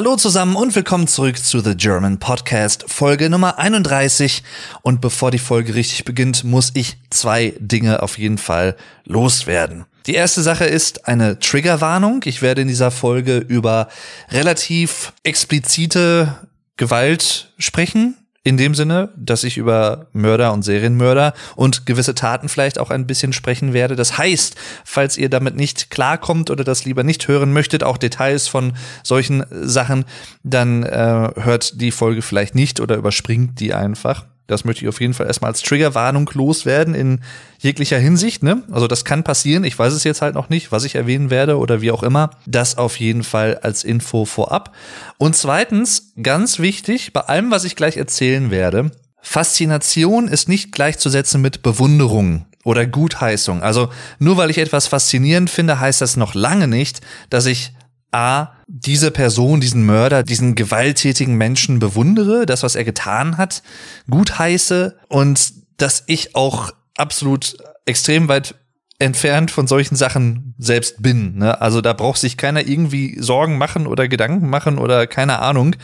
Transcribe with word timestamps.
Hallo 0.00 0.16
zusammen 0.16 0.56
und 0.56 0.74
willkommen 0.74 1.06
zurück 1.06 1.36
zu 1.36 1.60
The 1.60 1.76
German 1.76 2.18
Podcast, 2.18 2.86
Folge 2.88 3.28
Nummer 3.28 3.58
31. 3.58 4.42
Und 4.80 5.02
bevor 5.02 5.30
die 5.30 5.38
Folge 5.38 5.74
richtig 5.74 6.06
beginnt, 6.06 6.42
muss 6.42 6.70
ich 6.72 6.96
zwei 7.10 7.52
Dinge 7.58 8.02
auf 8.02 8.16
jeden 8.16 8.38
Fall 8.38 8.78
loswerden. 9.04 9.84
Die 10.06 10.14
erste 10.14 10.40
Sache 10.40 10.64
ist 10.64 11.06
eine 11.06 11.38
Triggerwarnung. 11.38 12.22
Ich 12.24 12.40
werde 12.40 12.62
in 12.62 12.68
dieser 12.68 12.90
Folge 12.90 13.36
über 13.36 13.88
relativ 14.30 15.12
explizite 15.22 16.34
Gewalt 16.78 17.52
sprechen, 17.58 18.16
in 18.42 18.56
dem 18.56 18.74
Sinne, 18.74 19.10
dass 19.16 19.44
ich 19.44 19.58
über 19.58 20.06
Mörder 20.12 20.52
und 20.52 20.62
Serienmörder 20.62 21.34
und 21.56 21.84
gewisse 21.84 22.14
Taten 22.14 22.48
vielleicht 22.48 22.78
auch 22.78 22.90
ein 22.90 23.06
bisschen 23.06 23.34
sprechen 23.34 23.74
werde. 23.74 23.96
Das 23.96 24.16
heißt, 24.16 24.56
falls 24.84 25.18
ihr 25.18 25.28
damit 25.28 25.56
nicht 25.56 25.90
klarkommt 25.90 26.50
oder 26.50 26.64
das 26.64 26.86
lieber 26.86 27.02
nicht 27.02 27.28
hören 27.28 27.52
möchtet, 27.52 27.84
auch 27.84 27.98
Details 27.98 28.48
von 28.48 28.72
solchen 29.02 29.44
Sachen, 29.50 30.06
dann 30.42 30.84
äh, 30.84 31.30
hört 31.36 31.80
die 31.82 31.90
Folge 31.90 32.22
vielleicht 32.22 32.54
nicht 32.54 32.80
oder 32.80 32.96
überspringt 32.96 33.60
die 33.60 33.74
einfach. 33.74 34.26
Das 34.50 34.64
möchte 34.64 34.84
ich 34.84 34.88
auf 34.88 35.00
jeden 35.00 35.14
Fall 35.14 35.26
erstmal 35.26 35.50
als 35.50 35.62
Triggerwarnung 35.62 36.30
loswerden 36.34 36.94
in 36.94 37.20
jeglicher 37.58 37.98
Hinsicht. 37.98 38.42
Ne? 38.42 38.62
Also 38.70 38.86
das 38.86 39.04
kann 39.04 39.24
passieren. 39.24 39.64
Ich 39.64 39.78
weiß 39.78 39.92
es 39.92 40.04
jetzt 40.04 40.22
halt 40.22 40.34
noch 40.34 40.48
nicht, 40.48 40.72
was 40.72 40.84
ich 40.84 40.94
erwähnen 40.94 41.30
werde 41.30 41.58
oder 41.58 41.80
wie 41.80 41.90
auch 41.90 42.02
immer. 42.02 42.30
Das 42.46 42.78
auf 42.78 42.98
jeden 42.98 43.22
Fall 43.22 43.58
als 43.62 43.84
Info 43.84 44.24
vorab. 44.24 44.74
Und 45.18 45.36
zweitens, 45.36 46.12
ganz 46.22 46.58
wichtig, 46.58 47.12
bei 47.12 47.20
allem, 47.20 47.50
was 47.50 47.64
ich 47.64 47.76
gleich 47.76 47.96
erzählen 47.96 48.50
werde, 48.50 48.90
Faszination 49.22 50.28
ist 50.28 50.48
nicht 50.48 50.72
gleichzusetzen 50.72 51.40
mit 51.40 51.62
Bewunderung 51.62 52.46
oder 52.64 52.86
Gutheißung. 52.86 53.62
Also 53.62 53.90
nur 54.18 54.36
weil 54.36 54.50
ich 54.50 54.58
etwas 54.58 54.86
faszinierend 54.86 55.50
finde, 55.50 55.80
heißt 55.80 56.00
das 56.00 56.16
noch 56.16 56.34
lange 56.34 56.68
nicht, 56.68 57.00
dass 57.28 57.46
ich 57.46 57.72
A, 58.12 58.48
diese 58.66 59.10
Person, 59.10 59.60
diesen 59.60 59.84
Mörder, 59.84 60.22
diesen 60.22 60.54
gewalttätigen 60.54 61.36
Menschen 61.36 61.78
bewundere, 61.78 62.46
das, 62.46 62.62
was 62.62 62.74
er 62.74 62.84
getan 62.84 63.36
hat, 63.36 63.62
gut 64.08 64.38
heiße 64.38 64.98
und 65.08 65.52
dass 65.76 66.04
ich 66.06 66.34
auch 66.34 66.72
absolut 66.96 67.56
extrem 67.86 68.28
weit 68.28 68.54
entfernt 68.98 69.50
von 69.50 69.66
solchen 69.66 69.96
Sachen 69.96 70.54
selbst 70.58 71.02
bin. 71.02 71.38
Ne? 71.38 71.60
Also 71.60 71.80
da 71.80 71.94
braucht 71.94 72.20
sich 72.20 72.36
keiner 72.36 72.66
irgendwie 72.66 73.16
Sorgen 73.18 73.58
machen 73.58 73.86
oder 73.86 74.08
Gedanken 74.08 74.50
machen 74.50 74.78
oder 74.78 75.06
keine 75.06 75.38
Ahnung. 75.38 75.74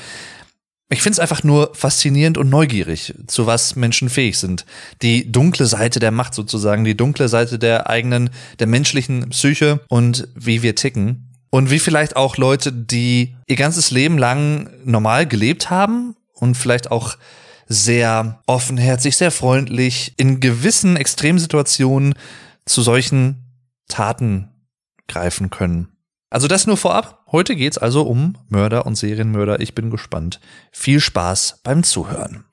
Ich 0.89 1.03
finde 1.03 1.15
es 1.15 1.19
einfach 1.19 1.43
nur 1.43 1.75
faszinierend 1.75 2.39
und 2.39 2.49
neugierig, 2.49 3.13
zu 3.27 3.47
was 3.47 3.75
Menschen 3.75 4.09
fähig 4.09 4.39
sind. 4.39 4.65
Die 5.03 5.33
dunkle 5.33 5.67
Seite 5.67 5.99
der 5.99 6.13
Macht 6.13 6.33
sozusagen, 6.33 6.85
die 6.85 6.97
dunkle 6.97 7.29
Seite 7.29 7.59
der 7.59 7.89
eigenen, 7.91 8.31
der 8.61 8.69
menschlichen 8.69 9.31
Psyche 9.31 9.81
und 9.89 10.29
wie 10.37 10.63
wir 10.63 10.77
ticken. 10.77 11.26
Und 11.57 11.71
wie 11.71 11.79
vielleicht 11.79 12.17
auch 12.17 12.37
Leute, 12.37 12.71
die 12.71 13.35
ihr 13.47 13.57
ganzes 13.57 13.91
Leben 13.91 14.19
lang 14.19 14.69
normal 14.85 15.27
gelebt 15.27 15.71
haben 15.71 16.15
und 16.35 16.55
vielleicht 16.55 16.91
auch 16.91 17.17
sehr 17.67 18.43
offenherzig, 18.47 19.17
sehr 19.17 19.31
freundlich, 19.31 20.13
in 20.19 20.41
gewissen 20.41 20.99
Extremsituationen 20.99 22.13
zu 22.67 22.83
solchen 22.83 23.43
Taten 23.89 24.51
greifen 25.09 25.49
können. 25.49 25.89
Also 26.29 26.47
das 26.47 26.67
nur 26.67 26.77
vorab. 26.77 27.25
Heute 27.33 27.57
geht's 27.57 27.79
also 27.79 28.03
um 28.03 28.37
Mörder 28.51 28.85
und 28.85 28.97
Serienmörder. 28.97 29.59
Ich 29.59 29.75
bin 29.75 29.89
gespannt. 29.89 30.41
Viel 30.73 31.01
Spaß 31.01 31.61
beim 31.63 31.85
Zuhören. 31.85 32.45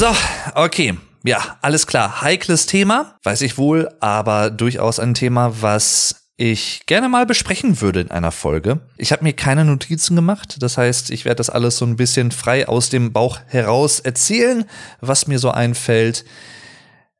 So, 0.00 0.16
okay. 0.54 0.96
Ja, 1.24 1.58
alles 1.60 1.86
klar. 1.86 2.22
Heikles 2.22 2.64
Thema, 2.64 3.18
weiß 3.22 3.42
ich 3.42 3.58
wohl, 3.58 3.90
aber 4.00 4.48
durchaus 4.48 4.98
ein 4.98 5.12
Thema, 5.12 5.60
was 5.60 6.24
ich 6.38 6.86
gerne 6.86 7.10
mal 7.10 7.26
besprechen 7.26 7.82
würde 7.82 8.00
in 8.00 8.10
einer 8.10 8.32
Folge. 8.32 8.80
Ich 8.96 9.12
habe 9.12 9.24
mir 9.24 9.34
keine 9.34 9.66
Notizen 9.66 10.16
gemacht, 10.16 10.56
das 10.60 10.78
heißt, 10.78 11.10
ich 11.10 11.26
werde 11.26 11.36
das 11.36 11.50
alles 11.50 11.76
so 11.76 11.84
ein 11.84 11.96
bisschen 11.96 12.30
frei 12.30 12.66
aus 12.66 12.88
dem 12.88 13.12
Bauch 13.12 13.40
heraus 13.46 14.00
erzählen, 14.00 14.64
was 15.02 15.26
mir 15.26 15.38
so 15.38 15.50
einfällt. 15.50 16.24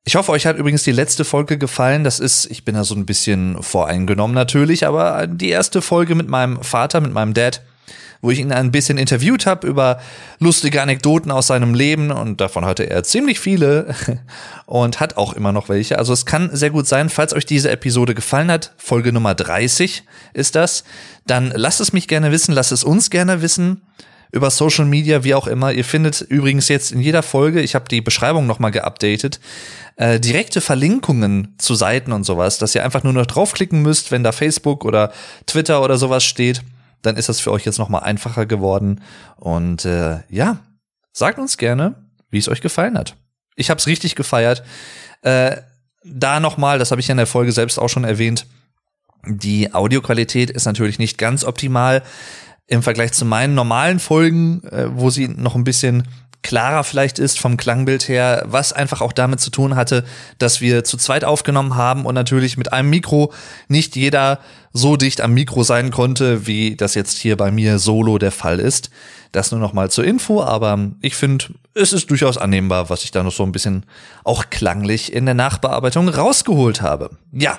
Ich 0.07 0.17
hoffe, 0.17 0.33
euch 0.33 0.47
hat 0.47 0.57
übrigens 0.57 0.83
die 0.83 0.93
letzte 0.93 1.27
Folge 1.27 1.59
gefallen. 1.59 2.03
Das 2.03 2.19
ist, 2.19 2.47
ich 2.47 2.65
bin 2.65 2.77
da 2.77 2.85
so 2.85 2.95
ein 2.95 3.05
bisschen 3.05 3.63
voreingenommen 3.63 4.35
natürlich, 4.35 4.87
aber 4.87 5.27
die 5.27 5.51
erste 5.51 5.83
Folge 5.83 6.15
mit 6.15 6.29
meinem 6.29 6.63
Vater, 6.63 7.03
mit 7.03 7.13
meinem 7.13 7.35
Dad 7.35 7.61
wo 8.23 8.31
ich 8.31 8.39
ihn 8.39 8.53
ein 8.53 8.71
bisschen 8.71 8.99
interviewt 8.99 9.47
habe 9.47 9.67
über 9.67 10.01
lustige 10.39 10.83
Anekdoten 10.83 11.31
aus 11.31 11.47
seinem 11.47 11.75
Leben 11.75 12.11
und 12.11 12.41
davon 12.41 12.65
hatte 12.65 12.85
er 12.85 13.03
ziemlich 13.03 13.41
viele 13.41 13.95
und 14.67 15.01
hat 15.01 15.17
auch 15.17 15.33
immer 15.33 15.53
noch 15.53 15.69
welche. 15.69 15.99
Also 15.99 16.13
es 16.13 16.27
kann 16.27 16.51
sehr 16.53 16.71
gut 16.71 16.87
sein, 16.87 17.09
falls 17.09 17.33
euch 17.33 17.47
diese 17.47 17.71
Episode 17.71 18.15
gefallen 18.15 18.51
hat, 18.51 18.73
Folge 18.77 19.13
Nummer 19.13 19.35
30 19.35 20.05
ist 20.35 20.55
das, 20.55 20.85
dann 21.27 21.53
lasst 21.55 21.81
es 21.81 21.93
mich 21.93 22.09
gerne 22.09 22.31
wissen, 22.31 22.53
lasst 22.53 22.73
es 22.73 22.85
uns 22.85 23.11
gerne 23.11 23.43
wissen 23.43 23.83
über 24.33 24.51
Social 24.51 24.85
Media, 24.85 25.25
wie 25.25 25.35
auch 25.35 25.49
immer. 25.49 25.73
Ihr 25.73 25.85
findet 25.85 26.21
übrigens 26.21 26.69
jetzt 26.69 26.93
in 26.93 27.01
jeder 27.01 27.25
Folge, 27.25 27.61
ich 27.63 27.75
habe 27.75 27.87
die 27.91 28.01
Beschreibung 28.01 28.47
nochmal 28.47 28.71
geupdatet, 28.71 29.41
äh, 29.97 30.21
direkte 30.21 30.61
Verlinkungen 30.61 31.57
zu 31.59 31.75
Seiten 31.75 32.13
und 32.13 32.23
sowas, 32.23 32.59
dass 32.59 32.75
ihr 32.75 32.85
einfach 32.85 33.03
nur 33.03 33.13
noch 33.13 33.27
draufklicken 33.27 33.83
müsst, 33.83 34.13
wenn 34.13 34.23
da 34.23 34.31
Facebook 34.31 34.85
oder 34.85 35.13
Twitter 35.47 35.83
oder 35.83 35.97
sowas 35.97 36.23
steht 36.23 36.63
dann 37.03 37.17
ist 37.17 37.29
das 37.29 37.41
für 37.41 37.53
euch 37.53 37.65
jetzt 37.65 37.79
nochmal 37.79 38.03
einfacher 38.03 38.47
geworden. 38.47 39.01
Und 39.37 39.85
äh, 39.85 40.21
ja, 40.29 40.59
sagt 41.13 41.39
uns 41.39 41.57
gerne, 41.57 41.95
wie 42.31 42.39
es 42.39 42.49
euch 42.49 42.61
gefallen 42.61 42.99
hat. 42.99 43.17
Ich 43.57 43.71
habe 43.71 43.79
es 43.79 43.87
richtig 43.87 44.15
gefeiert. 44.15 44.63
Äh, 45.23 45.57
da 46.05 46.41
nochmal, 46.41 46.79
das 46.79 46.91
habe 46.91 47.01
ich 47.01 47.09
ja 47.09 47.13
in 47.13 47.19
der 47.19 47.27
Folge 47.27 47.53
selbst 47.53 47.79
auch 47.79 47.89
schon 47.89 48.05
erwähnt, 48.05 48.47
die 49.27 49.75
Audioqualität 49.75 50.51
ist 50.51 50.65
natürlich 50.65 50.99
nicht 50.99 51.19
ganz 51.19 51.45
optimal 51.45 52.03
im 52.67 52.83
Vergleich 52.83 53.13
zu 53.13 53.25
meinen 53.25 53.55
normalen 53.55 53.99
Folgen, 53.99 54.63
äh, 54.65 54.87
wo 54.91 55.11
sie 55.11 55.29
noch 55.29 55.57
ein 55.57 55.65
bisschen 55.65 56.07
klarer 56.43 56.85
vielleicht 56.85 57.19
ist 57.19 57.39
vom 57.39 57.57
Klangbild 57.57 58.09
her, 58.09 58.45
was 58.47 58.73
einfach 58.73 59.01
auch 59.01 59.13
damit 59.13 59.41
zu 59.41 59.51
tun 59.51 59.77
hatte, 59.77 60.05
dass 60.39 60.61
wir 60.61 60.85
zu 60.85 60.97
zweit 60.97 61.25
aufgenommen 61.25 61.77
haben 61.77 62.07
und 62.07 62.15
natürlich 62.15 62.57
mit 62.57 62.73
einem 62.73 62.91
Mikro 62.91 63.33
nicht 63.69 63.97
jeder 63.97 64.41
so 64.73 64.97
dicht 64.97 65.21
am 65.21 65.35
Mikro 65.35 65.63
sein 65.65 65.91
konnte, 65.91 66.47
wie 66.47 66.77
das 66.77 66.95
jetzt 66.95 67.19
hier 67.19 67.37
bei 67.37 67.51
mir 67.51 67.79
solo 67.79 68.19
der 68.19 68.33
Fall 68.33 68.59
ist. 68.61 68.91
Das 69.33 69.53
nur 69.53 69.61
noch 69.61 69.73
mal 69.73 69.91
zur 69.91 70.05
Info, 70.05 70.43
aber 70.43 70.91
ich 71.01 71.15
finde, 71.15 71.47
es 71.75 71.93
ist 71.93 72.11
durchaus 72.11 72.37
annehmbar, 72.37 72.91
was 72.91 73.05
ich 73.05 73.11
da 73.11 73.23
noch 73.23 73.33
so 73.33 73.45
ein 73.45 73.53
bisschen 73.53 73.85
auch 74.25 74.51
klanglich 74.51 75.13
in 75.13 75.25
der 75.25 75.35
Nachbearbeitung 75.35 76.09
rausgeholt 76.09 76.83
habe. 76.83 77.11
Ja. 77.33 77.59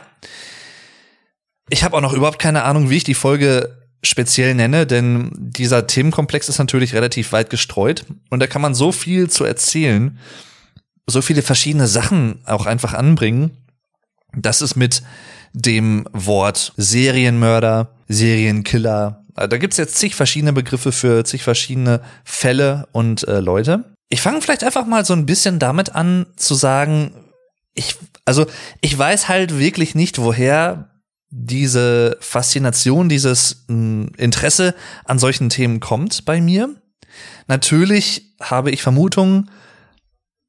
Ich 1.70 1.84
habe 1.84 1.96
auch 1.96 2.02
noch 2.02 2.14
überhaupt 2.14 2.40
keine 2.40 2.64
Ahnung, 2.64 2.90
wie 2.90 2.97
ich 2.97 3.06
die 3.06 3.14
Folge 3.14 3.81
speziell 4.03 4.56
nenne, 4.56 4.88
denn 4.88 5.31
dieser 5.35 5.88
Themenkomplex 5.88 6.50
ist 6.50 6.57
natürlich 6.57 6.94
relativ 6.94 7.31
weit 7.31 7.50
gestreut 7.50 8.06
und 8.29 8.39
da 8.39 8.47
kann 8.47 8.62
man 8.62 8.73
so 8.73 8.91
viel 8.91 9.29
zu 9.29 9.44
erzählen, 9.44 10.17
so 11.07 11.22
viele 11.22 11.41
verschiedene 11.41 11.88
Sachen 11.88 12.40
auch 12.45 12.66
einfach 12.66 12.94
anbringen, 12.94 13.57
dass 14.35 14.61
es 14.61 14.75
mit 14.75 15.03
dem 15.53 16.07
Wort 16.13 16.73
Serienmörder, 16.78 17.94
Serienkiller, 18.07 19.22
äh, 19.35 19.47
da 19.47 19.57
gibt's 19.57 19.78
jetzt 19.78 19.97
zig 19.97 20.16
verschiedene 20.16 20.53
Begriffe 20.53 20.91
für 20.91 21.23
zig 21.23 21.44
verschiedene 21.44 22.01
Fälle 22.23 22.88
und 22.91 23.28
äh, 23.28 23.40
Leute. 23.40 23.94
Ich 24.09 24.22
fange 24.22 24.41
vielleicht 24.41 24.63
einfach 24.63 24.85
mal 24.85 25.06
so 25.06 25.13
ein 25.13 25.25
bisschen 25.25 25.59
damit 25.59 25.95
an 25.95 26.25
zu 26.35 26.53
sagen, 26.53 27.13
ich, 27.73 27.95
also 28.25 28.45
ich 28.81 28.97
weiß 28.97 29.29
halt 29.29 29.57
wirklich 29.57 29.95
nicht, 29.95 30.19
woher 30.19 30.90
diese 31.31 32.18
Faszination, 32.19 33.09
dieses 33.09 33.64
hm, 33.68 34.12
Interesse 34.18 34.75
an 35.06 35.18
solchen 35.18 35.50
Themen 35.50 35.80
kommt 35.80 36.25
bei 36.25 36.42
mir. 36.42 36.75
Natürlich 37.47 38.36
habe 38.42 38.72
ich 38.72 38.84
Vermutungen 38.84 39.50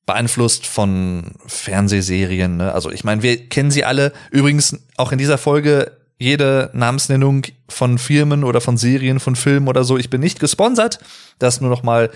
beeinflusst 0.07 0.67
von 0.67 1.37
Fernsehserien. 1.47 2.57
Ne? 2.57 2.73
Also 2.73 2.91
ich 2.91 3.05
meine, 3.05 3.23
wir 3.23 3.49
kennen 3.49 3.71
sie 3.71 3.85
alle. 3.85 4.13
Übrigens 4.31 4.77
auch 4.97 5.13
in 5.13 5.19
dieser 5.19 5.39
Folge 5.39 5.97
jede 6.19 6.71
Namensnennung 6.73 7.47
von 7.69 7.99
Firmen 7.99 8.45
oder 8.45 8.61
von 8.61 8.77
Serien, 8.77 9.21
von 9.21 9.37
Filmen 9.37 9.69
oder 9.69 9.85
so. 9.85 9.97
Ich 9.99 10.11
bin 10.11 10.21
nicht 10.21 10.41
gesponsert. 10.41 10.99
Das 11.39 11.61
nur 11.61 11.71
noch 11.71 11.83
mal 11.83 12.11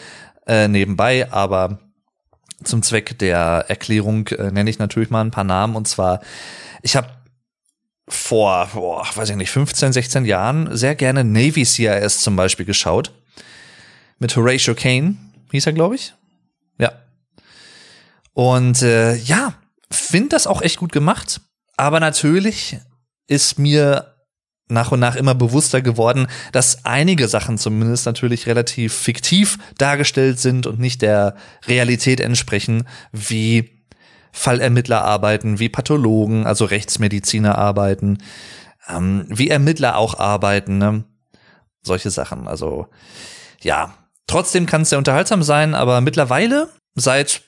äh, 0.47 0.69
nebenbei, 0.69 1.31
aber 1.33 1.79
zum 2.65 2.83
Zweck 2.83 3.19
der 3.19 3.65
Erklärung 3.69 4.29
äh, 4.29 4.51
nenne 4.51 4.71
ich 4.71 4.79
natürlich 4.79 5.11
mal 5.11 5.21
ein 5.21 5.31
paar 5.31 5.45
Namen. 5.45 5.77
Und 5.77 5.87
zwar, 5.89 6.21
ich 6.83 6.97
habe 6.97 7.09
vor, 8.09 8.71
boah, 8.73 9.07
weiß 9.15 9.31
ich 9.31 9.37
nicht, 9.37 9.51
15, 9.51 9.93
16 9.93 10.25
Jahren 10.25 10.77
sehr 10.77 10.95
gerne 10.95 11.25
Navy 11.25 11.65
CIS 11.65 12.21
zum 12.21 12.37
Beispiel 12.37 12.65
geschaut. 12.65 13.13
Mit 14.19 14.35
Horatio 14.37 14.75
Kane, 14.75 15.17
hieß 15.51 15.67
er, 15.67 15.73
glaube 15.73 15.97
ich. 15.97 16.15
Ja. 16.79 16.93
Und 18.33 18.83
äh, 18.83 19.17
ja, 19.17 19.55
finde 19.91 20.31
das 20.31 20.47
auch 20.47 20.63
echt 20.63 20.79
gut 20.79 20.93
gemacht. 20.93 21.41
Aber 21.77 22.01
natürlich 22.01 22.79
ist 23.27 23.59
mir 23.59 24.15
nach 24.69 24.93
und 24.93 25.01
nach 25.01 25.17
immer 25.17 25.35
bewusster 25.35 25.81
geworden, 25.81 26.27
dass 26.53 26.85
einige 26.85 27.29
Sachen 27.29 27.59
zumindest 27.59 28.07
natürlich 28.07 28.47
relativ 28.47 28.95
fiktiv 28.95 29.59
dargestellt 29.79 30.41
sind 30.41 30.67
und 30.67 30.81
nicht 30.81 31.03
der 31.03 31.37
Realität 31.67 32.21
entsprechen, 32.21 32.85
wie 33.13 33.76
Fallermittler 34.37 35.03
arbeiten, 35.03 35.59
wie 35.59 35.69
Pathologen, 35.69 36.47
also 36.47 36.67
Rechtsmediziner 36.67 37.57
arbeiten, 37.57 38.19
ähm, 38.89 39.25
wie 39.29 39.49
Ermittler 39.49 39.97
auch 39.97 40.19
arbeiten, 40.19 40.79
ne? 40.79 41.05
solche 41.83 42.11
Sachen. 42.11 42.47
Also 42.47 42.89
ja, 43.63 43.95
trotzdem 44.27 44.67
kann 44.67 44.83
es 44.83 44.91
sehr 44.91 44.99
unterhaltsam 44.99 45.43
sein, 45.43 45.75
aber 45.75 46.01
mittlerweile 46.01 46.69
seit 46.95 47.43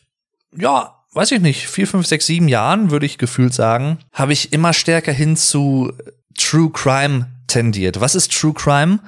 ja 0.56 0.94
weiß 1.12 1.32
ich 1.32 1.40
nicht, 1.40 1.66
vier, 1.66 1.86
fünf, 1.86 2.06
sechs, 2.06 2.26
sieben 2.26 2.48
Jahren, 2.48 2.90
würde 2.90 3.06
ich 3.06 3.18
gefühlt 3.18 3.52
sagen, 3.52 3.98
habe 4.12 4.32
ich 4.32 4.52
immer 4.52 4.72
stärker 4.72 5.12
hin 5.12 5.36
zu 5.36 5.92
True 6.36 6.70
Crime 6.70 7.26
tendiert. 7.48 8.00
Was 8.00 8.14
ist 8.14 8.32
True 8.32 8.54
Crime? 8.54 9.00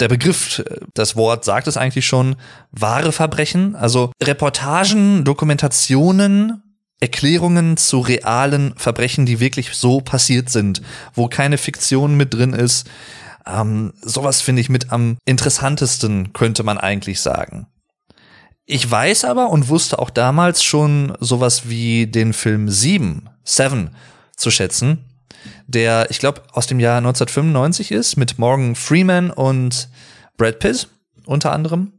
Der 0.00 0.08
Begriff, 0.08 0.62
das 0.94 1.16
Wort 1.16 1.44
sagt 1.44 1.66
es 1.66 1.76
eigentlich 1.76 2.06
schon, 2.06 2.36
wahre 2.70 3.12
Verbrechen, 3.12 3.74
also 3.74 4.12
Reportagen, 4.22 5.24
Dokumentationen, 5.24 6.62
Erklärungen 7.00 7.76
zu 7.76 8.00
realen 8.00 8.74
Verbrechen, 8.76 9.26
die 9.26 9.40
wirklich 9.40 9.70
so 9.74 10.00
passiert 10.00 10.50
sind, 10.50 10.82
wo 11.14 11.28
keine 11.28 11.58
Fiktion 11.58 12.16
mit 12.16 12.34
drin 12.34 12.52
ist. 12.52 12.88
Ähm, 13.46 13.92
sowas 14.02 14.40
finde 14.40 14.60
ich 14.60 14.68
mit 14.68 14.90
am 14.92 15.16
interessantesten, 15.24 16.32
könnte 16.32 16.64
man 16.64 16.78
eigentlich 16.78 17.20
sagen. 17.20 17.66
Ich 18.66 18.88
weiß 18.90 19.24
aber 19.24 19.48
und 19.50 19.68
wusste 19.68 19.98
auch 19.98 20.10
damals 20.10 20.62
schon 20.62 21.16
sowas 21.20 21.68
wie 21.68 22.06
den 22.06 22.32
Film 22.32 22.68
Sieben, 22.68 23.30
Seven 23.42 23.90
zu 24.36 24.50
schätzen, 24.50 25.04
der, 25.66 26.10
ich 26.10 26.18
glaube, 26.18 26.42
aus 26.52 26.66
dem 26.66 26.80
Jahr 26.80 26.98
1995 26.98 27.92
ist, 27.92 28.16
mit 28.16 28.38
Morgan 28.38 28.74
Freeman 28.74 29.30
und 29.30 29.88
Brad 30.36 30.58
Pitt 30.58 30.88
unter 31.24 31.52
anderem. 31.52 31.92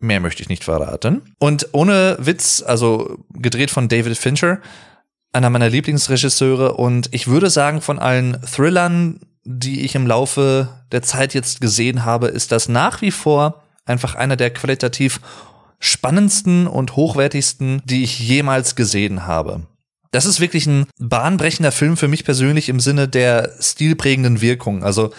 Mehr 0.00 0.20
möchte 0.20 0.42
ich 0.42 0.48
nicht 0.48 0.64
verraten. 0.64 1.22
Und 1.38 1.68
ohne 1.72 2.16
Witz, 2.18 2.62
also 2.66 3.18
gedreht 3.34 3.70
von 3.70 3.88
David 3.88 4.16
Fincher, 4.16 4.58
einer 5.32 5.50
meiner 5.50 5.68
Lieblingsregisseure 5.68 6.74
und 6.74 7.08
ich 7.12 7.28
würde 7.28 7.50
sagen, 7.50 7.80
von 7.80 7.98
allen 7.98 8.40
Thrillern, 8.42 9.20
die 9.44 9.82
ich 9.82 9.94
im 9.94 10.06
Laufe 10.06 10.68
der 10.90 11.02
Zeit 11.02 11.34
jetzt 11.34 11.60
gesehen 11.60 12.04
habe, 12.04 12.28
ist 12.28 12.50
das 12.50 12.68
nach 12.68 13.02
wie 13.02 13.10
vor 13.10 13.62
einfach 13.84 14.14
einer 14.14 14.36
der 14.36 14.50
qualitativ 14.50 15.20
spannendsten 15.78 16.66
und 16.66 16.96
hochwertigsten, 16.96 17.82
die 17.84 18.02
ich 18.02 18.18
jemals 18.18 18.76
gesehen 18.76 19.26
habe. 19.26 19.66
Das 20.12 20.26
ist 20.26 20.40
wirklich 20.40 20.66
ein 20.66 20.86
bahnbrechender 20.98 21.72
Film 21.72 21.96
für 21.96 22.08
mich 22.08 22.24
persönlich 22.24 22.68
im 22.68 22.80
Sinne 22.80 23.06
der 23.06 23.52
stilprägenden 23.60 24.40
Wirkung. 24.40 24.82
Also 24.82 25.12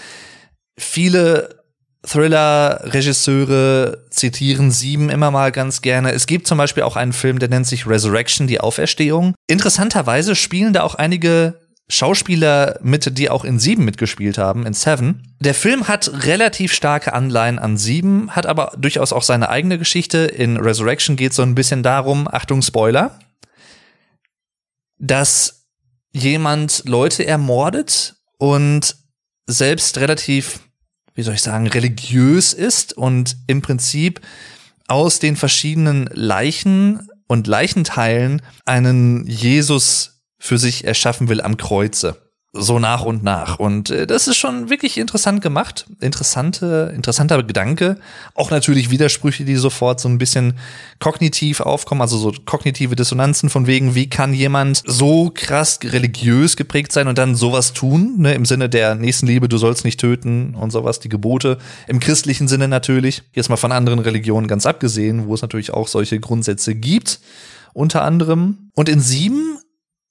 viele 0.77 1.60
Thriller-Regisseure 2.03 4.05
zitieren 4.09 4.71
Sieben 4.71 5.09
immer 5.09 5.31
mal 5.31 5.51
ganz 5.51 5.81
gerne. 5.81 6.13
Es 6.13 6.25
gibt 6.25 6.47
zum 6.47 6.57
Beispiel 6.57 6.83
auch 6.83 6.95
einen 6.95 7.13
Film, 7.13 7.39
der 7.39 7.49
nennt 7.49 7.67
sich 7.67 7.85
Resurrection, 7.85 8.47
die 8.47 8.59
Auferstehung. 8.59 9.35
Interessanterweise 9.47 10.35
spielen 10.35 10.73
da 10.73 10.83
auch 10.83 10.95
einige 10.95 11.59
Schauspieler 11.91 12.79
mit, 12.81 13.17
die 13.17 13.29
auch 13.29 13.43
in 13.43 13.59
Sieben 13.59 13.83
mitgespielt 13.83 14.37
haben, 14.37 14.65
in 14.65 14.73
Seven. 14.73 15.35
Der 15.41 15.53
Film 15.53 15.87
hat 15.87 16.25
relativ 16.25 16.73
starke 16.73 17.13
Anleihen 17.13 17.59
an 17.59 17.77
Sieben, 17.77 18.31
hat 18.31 18.45
aber 18.45 18.71
durchaus 18.77 19.11
auch 19.11 19.23
seine 19.23 19.49
eigene 19.49 19.77
Geschichte. 19.77 20.19
In 20.19 20.57
Resurrection 20.57 21.17
geht 21.17 21.31
es 21.31 21.35
so 21.35 21.43
ein 21.43 21.53
bisschen 21.53 21.83
darum, 21.83 22.27
Achtung 22.31 22.61
Spoiler, 22.61 23.19
dass 24.97 25.67
jemand 26.13 26.83
Leute 26.85 27.25
ermordet 27.25 28.15
und 28.37 28.95
selbst 29.45 29.97
relativ, 29.97 30.61
wie 31.21 31.25
soll 31.25 31.35
ich 31.35 31.43
sagen, 31.43 31.67
religiös 31.67 32.51
ist 32.51 32.97
und 32.97 33.37
im 33.45 33.61
Prinzip 33.61 34.21
aus 34.87 35.19
den 35.19 35.35
verschiedenen 35.35 36.09
Leichen 36.11 37.07
und 37.27 37.45
Leichenteilen 37.45 38.41
einen 38.65 39.27
Jesus 39.27 40.23
für 40.39 40.57
sich 40.57 40.83
erschaffen 40.83 41.29
will 41.29 41.39
am 41.39 41.57
Kreuze. 41.57 42.30
So 42.53 42.79
nach 42.79 43.05
und 43.05 43.23
nach. 43.23 43.59
Und 43.59 43.91
äh, 43.91 44.05
das 44.05 44.27
ist 44.27 44.35
schon 44.35 44.69
wirklich 44.69 44.97
interessant 44.97 45.41
gemacht. 45.41 45.85
Interessante, 46.01 46.91
interessanter 46.93 47.41
Gedanke. 47.43 47.95
Auch 48.35 48.51
natürlich 48.51 48.91
Widersprüche, 48.91 49.45
die 49.45 49.55
sofort 49.55 50.01
so 50.01 50.09
ein 50.09 50.17
bisschen 50.17 50.55
kognitiv 50.99 51.61
aufkommen, 51.61 52.01
also 52.01 52.17
so 52.17 52.33
kognitive 52.45 52.97
Dissonanzen 52.97 53.49
von 53.49 53.67
wegen, 53.67 53.95
wie 53.95 54.09
kann 54.09 54.33
jemand 54.33 54.83
so 54.85 55.31
krass 55.33 55.79
religiös 55.81 56.57
geprägt 56.57 56.91
sein 56.91 57.07
und 57.07 57.17
dann 57.17 57.35
sowas 57.35 57.71
tun, 57.71 58.15
ne, 58.17 58.33
im 58.33 58.43
Sinne 58.43 58.67
der 58.67 58.95
Nächstenliebe, 58.95 59.47
du 59.47 59.57
sollst 59.57 59.85
nicht 59.85 60.01
töten 60.01 60.53
und 60.53 60.71
sowas, 60.71 60.99
die 60.99 61.09
Gebote. 61.09 61.57
Im 61.87 62.01
christlichen 62.01 62.49
Sinne 62.49 62.67
natürlich. 62.67 63.23
Jetzt 63.31 63.47
mal 63.47 63.55
von 63.55 63.71
anderen 63.71 63.99
Religionen 63.99 64.47
ganz 64.47 64.65
abgesehen, 64.65 65.27
wo 65.27 65.35
es 65.35 65.41
natürlich 65.41 65.73
auch 65.73 65.87
solche 65.87 66.19
Grundsätze 66.19 66.75
gibt 66.75 67.21
unter 67.73 68.03
anderem. 68.03 68.69
Und 68.75 68.89
in 68.89 68.99
sieben 68.99 69.57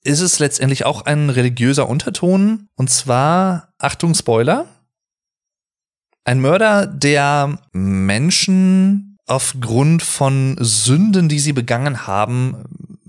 ist 0.03 0.21
es 0.21 0.39
letztendlich 0.39 0.85
auch 0.85 1.03
ein 1.03 1.29
religiöser 1.29 1.87
Unterton. 1.87 2.67
Und 2.75 2.89
zwar, 2.89 3.73
Achtung, 3.77 4.15
Spoiler. 4.15 4.67
Ein 6.23 6.39
Mörder, 6.39 6.87
der 6.87 7.59
Menschen 7.71 9.17
aufgrund 9.25 10.03
von 10.03 10.57
Sünden, 10.59 11.29
die 11.29 11.39
sie 11.39 11.53
begangen 11.53 12.05
haben, 12.05 12.63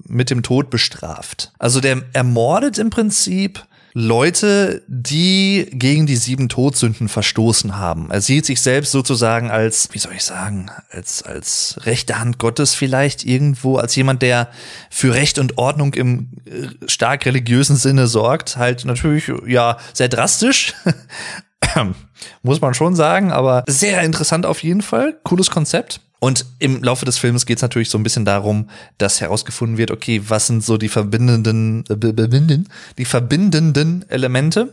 mit 0.07 0.31
dem 0.31 0.43
Tod 0.43 0.71
bestraft. 0.71 1.53
Also 1.59 1.81
der 1.81 2.03
ermordet 2.13 2.79
im 2.79 2.91
Prinzip 2.91 3.65
Leute, 3.95 4.83
die 4.87 5.69
gegen 5.71 6.07
die 6.07 6.17
sieben 6.17 6.49
Todsünden 6.49 7.09
verstoßen 7.09 7.77
haben. 7.77 8.11
Er 8.11 8.23
sieht 8.23 8.47
sich 8.47 8.61
selbst 8.63 8.91
sozusagen 8.91 9.51
als, 9.51 9.89
wie 9.93 9.99
soll 9.99 10.15
ich 10.15 10.25
sagen, 10.25 10.71
als, 10.91 11.23
als 11.23 11.79
rechte 11.83 12.19
Hand 12.19 12.39
Gottes 12.39 12.75
vielleicht 12.75 13.25
irgendwo, 13.25 13.77
als 13.77 13.95
jemand, 13.95 14.23
der 14.23 14.49
für 14.89 15.13
Recht 15.15 15.39
und 15.39 15.59
Ordnung 15.59 15.93
im 15.95 16.31
äh, 16.47 16.89
stark 16.89 17.27
religiösen 17.27 17.77
Sinne 17.77 18.07
sorgt. 18.07 18.57
Halt 18.57 18.87
natürlich, 18.87 19.31
ja, 19.47 19.77
sehr 19.93 20.09
drastisch. 20.09 20.75
Muss 22.43 22.61
man 22.61 22.75
schon 22.75 22.97
sagen, 22.97 23.31
aber 23.31 23.65
sehr 23.67 24.03
interessant 24.03 24.47
auf 24.47 24.63
jeden 24.63 24.83
Fall. 24.83 25.19
Cooles 25.23 25.51
Konzept. 25.51 26.01
Und 26.23 26.47
im 26.61 26.85
Laufe 26.85 27.05
des 27.05 27.19
Films 27.19 27.47
geht 27.47 27.59
es 27.59 27.63
natürlich 27.63 27.91
so 27.91 27.99
ein 27.99 28.05
bisschen 28.05 28.25
darum, 28.25 28.71
dass 28.97 29.21
herausgefunden 29.21 29.77
wird, 29.77 29.91
okay, 29.91 30.23
was 30.29 30.47
sind 30.47 30.63
so 30.63 30.79
die 30.79 30.89
verbindenden, 30.89 31.85
äh, 31.89 32.59
die 32.97 33.05
verbindenden 33.05 34.05
Elemente? 34.09 34.69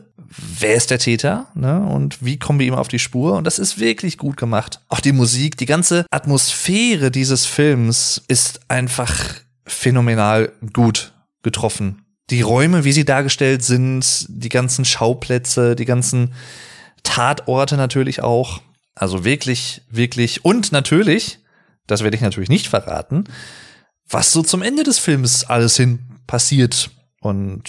Wer 0.60 0.76
ist 0.76 0.92
der 0.92 1.00
Täter? 1.00 1.48
Ne? 1.56 1.80
Und 1.80 2.24
wie 2.24 2.38
kommen 2.38 2.60
wir 2.60 2.68
ihm 2.68 2.76
auf 2.76 2.88
die 2.88 3.00
Spur? 3.00 3.36
Und 3.36 3.46
das 3.46 3.58
ist 3.58 3.80
wirklich 3.80 4.20
gut 4.20 4.38
gemacht. 4.38 4.82
Auch 4.90 5.00
die 5.00 5.12
Musik, 5.12 5.58
die 5.58 5.66
ganze 5.66 6.06
Atmosphäre 6.12 7.10
dieses 7.10 7.48
Films 7.48 8.22
ist 8.28 8.60
einfach 8.68 9.34
phänomenal 9.66 10.52
gut 10.72 11.14
getroffen. 11.42 12.06
Die 12.30 12.42
Räume, 12.42 12.84
wie 12.84 12.92
sie 12.92 13.06
dargestellt 13.06 13.64
sind, 13.64 14.28
die 14.30 14.50
ganzen 14.50 14.86
Schauplätze, 14.86 15.76
die 15.76 15.86
ganzen 15.86 16.32
Tatorte 17.02 17.76
natürlich 17.76 18.22
auch. 18.22 18.62
Also 19.00 19.24
wirklich, 19.24 19.82
wirklich 19.90 20.44
und 20.44 20.74
natürlich, 20.74 21.39
das 21.90 22.04
werde 22.04 22.16
ich 22.16 22.22
natürlich 22.22 22.50
nicht 22.50 22.68
verraten, 22.68 23.26
was 24.08 24.32
so 24.32 24.42
zum 24.42 24.62
Ende 24.62 24.84
des 24.84 25.00
Films 25.00 25.44
alles 25.44 25.76
hin 25.76 26.00
passiert. 26.28 26.92
Und 27.22 27.64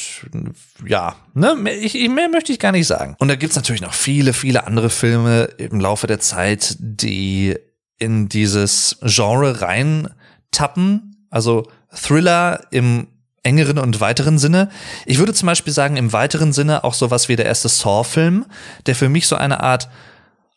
ja, 0.86 1.16
ne, 1.34 1.56
ich, 1.72 1.94
mehr 2.08 2.28
möchte 2.28 2.52
ich 2.52 2.60
gar 2.60 2.72
nicht 2.72 2.86
sagen. 2.86 3.16
Und 3.18 3.28
da 3.28 3.34
gibt's 3.34 3.56
natürlich 3.56 3.80
noch 3.80 3.94
viele, 3.94 4.32
viele 4.32 4.66
andere 4.66 4.90
Filme 4.90 5.44
im 5.58 5.80
Laufe 5.80 6.06
der 6.06 6.20
Zeit, 6.20 6.76
die 6.78 7.56
in 7.98 8.28
dieses 8.28 8.98
Genre 9.02 9.60
reintappen. 9.60 11.26
Also 11.30 11.68
Thriller 11.92 12.66
im 12.70 13.08
engeren 13.42 13.78
und 13.78 14.00
weiteren 14.00 14.38
Sinne. 14.38 14.70
Ich 15.06 15.18
würde 15.18 15.34
zum 15.34 15.46
Beispiel 15.46 15.72
sagen, 15.72 15.96
im 15.96 16.12
weiteren 16.12 16.52
Sinne 16.52 16.84
auch 16.84 16.94
sowas 16.94 17.28
wie 17.28 17.36
der 17.36 17.46
erste 17.46 17.68
Saw-Film, 17.68 18.46
der 18.86 18.94
für 18.94 19.08
mich 19.08 19.26
so 19.26 19.36
eine 19.36 19.60
Art 19.60 19.88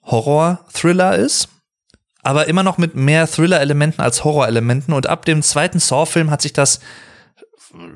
Horror-Thriller 0.03 1.15
ist, 1.15 1.47
aber 2.23 2.47
immer 2.47 2.63
noch 2.63 2.77
mit 2.77 2.95
mehr 2.95 3.27
Thriller-Elementen 3.27 4.01
als 4.01 4.23
Horror-Elementen. 4.23 4.93
Und 4.93 5.07
ab 5.07 5.25
dem 5.25 5.41
zweiten 5.41 5.79
Saw-Film 5.79 6.31
hat 6.31 6.41
sich 6.41 6.53
das, 6.53 6.79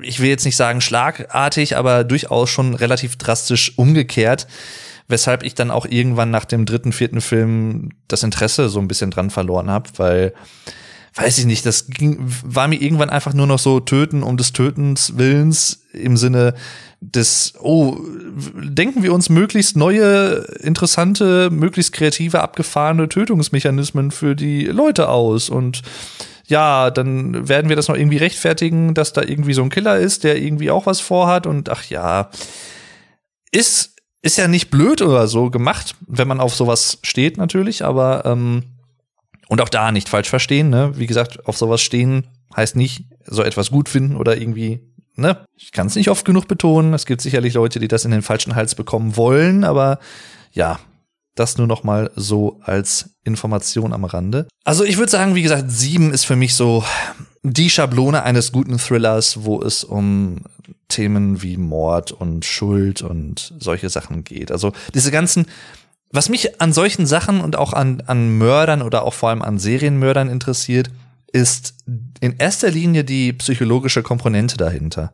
ich 0.02 0.20
will 0.20 0.28
jetzt 0.28 0.44
nicht 0.44 0.56
sagen 0.56 0.80
schlagartig, 0.80 1.76
aber 1.76 2.04
durchaus 2.04 2.50
schon 2.50 2.74
relativ 2.74 3.16
drastisch 3.16 3.76
umgekehrt. 3.76 4.46
Weshalb 5.08 5.42
ich 5.42 5.54
dann 5.54 5.70
auch 5.70 5.86
irgendwann 5.86 6.30
nach 6.30 6.44
dem 6.44 6.66
dritten, 6.66 6.92
vierten 6.92 7.22
Film 7.22 7.90
das 8.08 8.22
Interesse 8.22 8.68
so 8.68 8.78
ein 8.78 8.88
bisschen 8.88 9.10
dran 9.10 9.30
verloren 9.30 9.70
habe, 9.70 9.88
weil 9.96 10.34
weiß 11.14 11.38
ich 11.38 11.46
nicht, 11.46 11.66
das 11.66 11.88
ging, 11.88 12.18
war 12.20 12.68
mir 12.68 12.80
irgendwann 12.80 13.10
einfach 13.10 13.32
nur 13.32 13.46
noch 13.46 13.58
so 13.58 13.80
töten 13.80 14.22
um 14.22 14.36
des 14.36 14.52
Tötens 14.52 15.16
Willens 15.16 15.82
im 15.92 16.16
Sinne 16.16 16.54
des, 17.00 17.54
oh, 17.60 17.96
denken 18.54 19.02
wir 19.02 19.12
uns 19.12 19.28
möglichst 19.28 19.76
neue, 19.76 20.46
interessante, 20.60 21.48
möglichst 21.50 21.92
kreative, 21.92 22.40
abgefahrene 22.40 23.08
Tötungsmechanismen 23.08 24.10
für 24.10 24.34
die 24.34 24.64
Leute 24.64 25.08
aus 25.08 25.48
und 25.48 25.82
ja, 26.46 26.90
dann 26.90 27.48
werden 27.48 27.68
wir 27.68 27.76
das 27.76 27.88
noch 27.88 27.96
irgendwie 27.96 28.16
rechtfertigen, 28.16 28.94
dass 28.94 29.12
da 29.12 29.22
irgendwie 29.22 29.52
so 29.52 29.62
ein 29.62 29.68
Killer 29.68 29.98
ist, 29.98 30.24
der 30.24 30.40
irgendwie 30.40 30.70
auch 30.70 30.86
was 30.86 31.00
vorhat 31.00 31.46
und 31.46 31.68
ach 31.68 31.84
ja, 31.84 32.30
ist 33.52 33.94
ist 34.20 34.36
ja 34.36 34.48
nicht 34.48 34.70
blöd 34.70 35.00
oder 35.00 35.28
so 35.28 35.50
gemacht, 35.50 35.94
wenn 36.06 36.26
man 36.26 36.40
auf 36.40 36.54
sowas 36.54 36.98
steht 37.02 37.36
natürlich, 37.36 37.84
aber 37.84 38.24
ähm, 38.24 38.64
und 39.48 39.60
auch 39.60 39.68
da 39.68 39.92
nicht 39.92 40.08
falsch 40.08 40.28
verstehen, 40.28 40.70
ne? 40.70 40.92
Wie 40.96 41.06
gesagt, 41.06 41.46
auf 41.46 41.56
sowas 41.56 41.80
stehen 41.80 42.26
heißt 42.56 42.76
nicht 42.76 43.04
so 43.24 43.42
etwas 43.42 43.70
gut 43.70 43.88
finden 43.88 44.16
oder 44.16 44.36
irgendwie, 44.36 44.80
ne? 45.18 45.44
Ich 45.56 45.72
kann 45.72 45.88
es 45.88 45.96
nicht 45.96 46.10
oft 46.10 46.24
genug 46.24 46.48
betonen. 46.48 46.94
Es 46.94 47.06
gibt 47.06 47.20
sicherlich 47.20 47.54
Leute, 47.54 47.78
die 47.78 47.88
das 47.88 48.04
in 48.04 48.10
den 48.10 48.22
falschen 48.22 48.54
Hals 48.54 48.74
bekommen 48.74 49.16
wollen, 49.16 49.64
aber 49.64 49.98
ja, 50.52 50.78
das 51.34 51.58
nur 51.58 51.66
noch 51.66 51.84
mal 51.84 52.10
so 52.16 52.58
als 52.62 53.10
Information 53.24 53.92
am 53.92 54.04
Rande. 54.04 54.48
Also 54.64 54.84
ich 54.84 54.96
würde 54.98 55.10
sagen, 55.10 55.34
wie 55.34 55.42
gesagt, 55.42 55.70
sieben 55.70 56.12
ist 56.12 56.24
für 56.24 56.36
mich 56.36 56.54
so 56.54 56.84
die 57.42 57.70
Schablone 57.70 58.22
eines 58.22 58.52
guten 58.52 58.78
Thrillers, 58.78 59.44
wo 59.44 59.62
es 59.62 59.84
um 59.84 60.42
Themen 60.88 61.42
wie 61.42 61.56
Mord 61.56 62.12
und 62.12 62.44
Schuld 62.44 63.02
und 63.02 63.54
solche 63.58 63.88
Sachen 63.90 64.24
geht. 64.24 64.50
Also 64.50 64.72
diese 64.94 65.10
ganzen, 65.10 65.46
was 66.10 66.28
mich 66.28 66.60
an 66.60 66.72
solchen 66.72 67.06
Sachen 67.06 67.40
und 67.40 67.56
auch 67.56 67.72
an, 67.72 68.02
an 68.06 68.36
Mördern 68.38 68.82
oder 68.82 69.04
auch 69.04 69.14
vor 69.14 69.28
allem 69.28 69.42
an 69.42 69.58
Serienmördern 69.58 70.28
interessiert, 70.28 70.90
ist 71.32 71.74
in 72.20 72.36
erster 72.38 72.70
Linie 72.70 73.04
die 73.04 73.32
psychologische 73.32 74.02
Komponente 74.02 74.56
dahinter. 74.56 75.12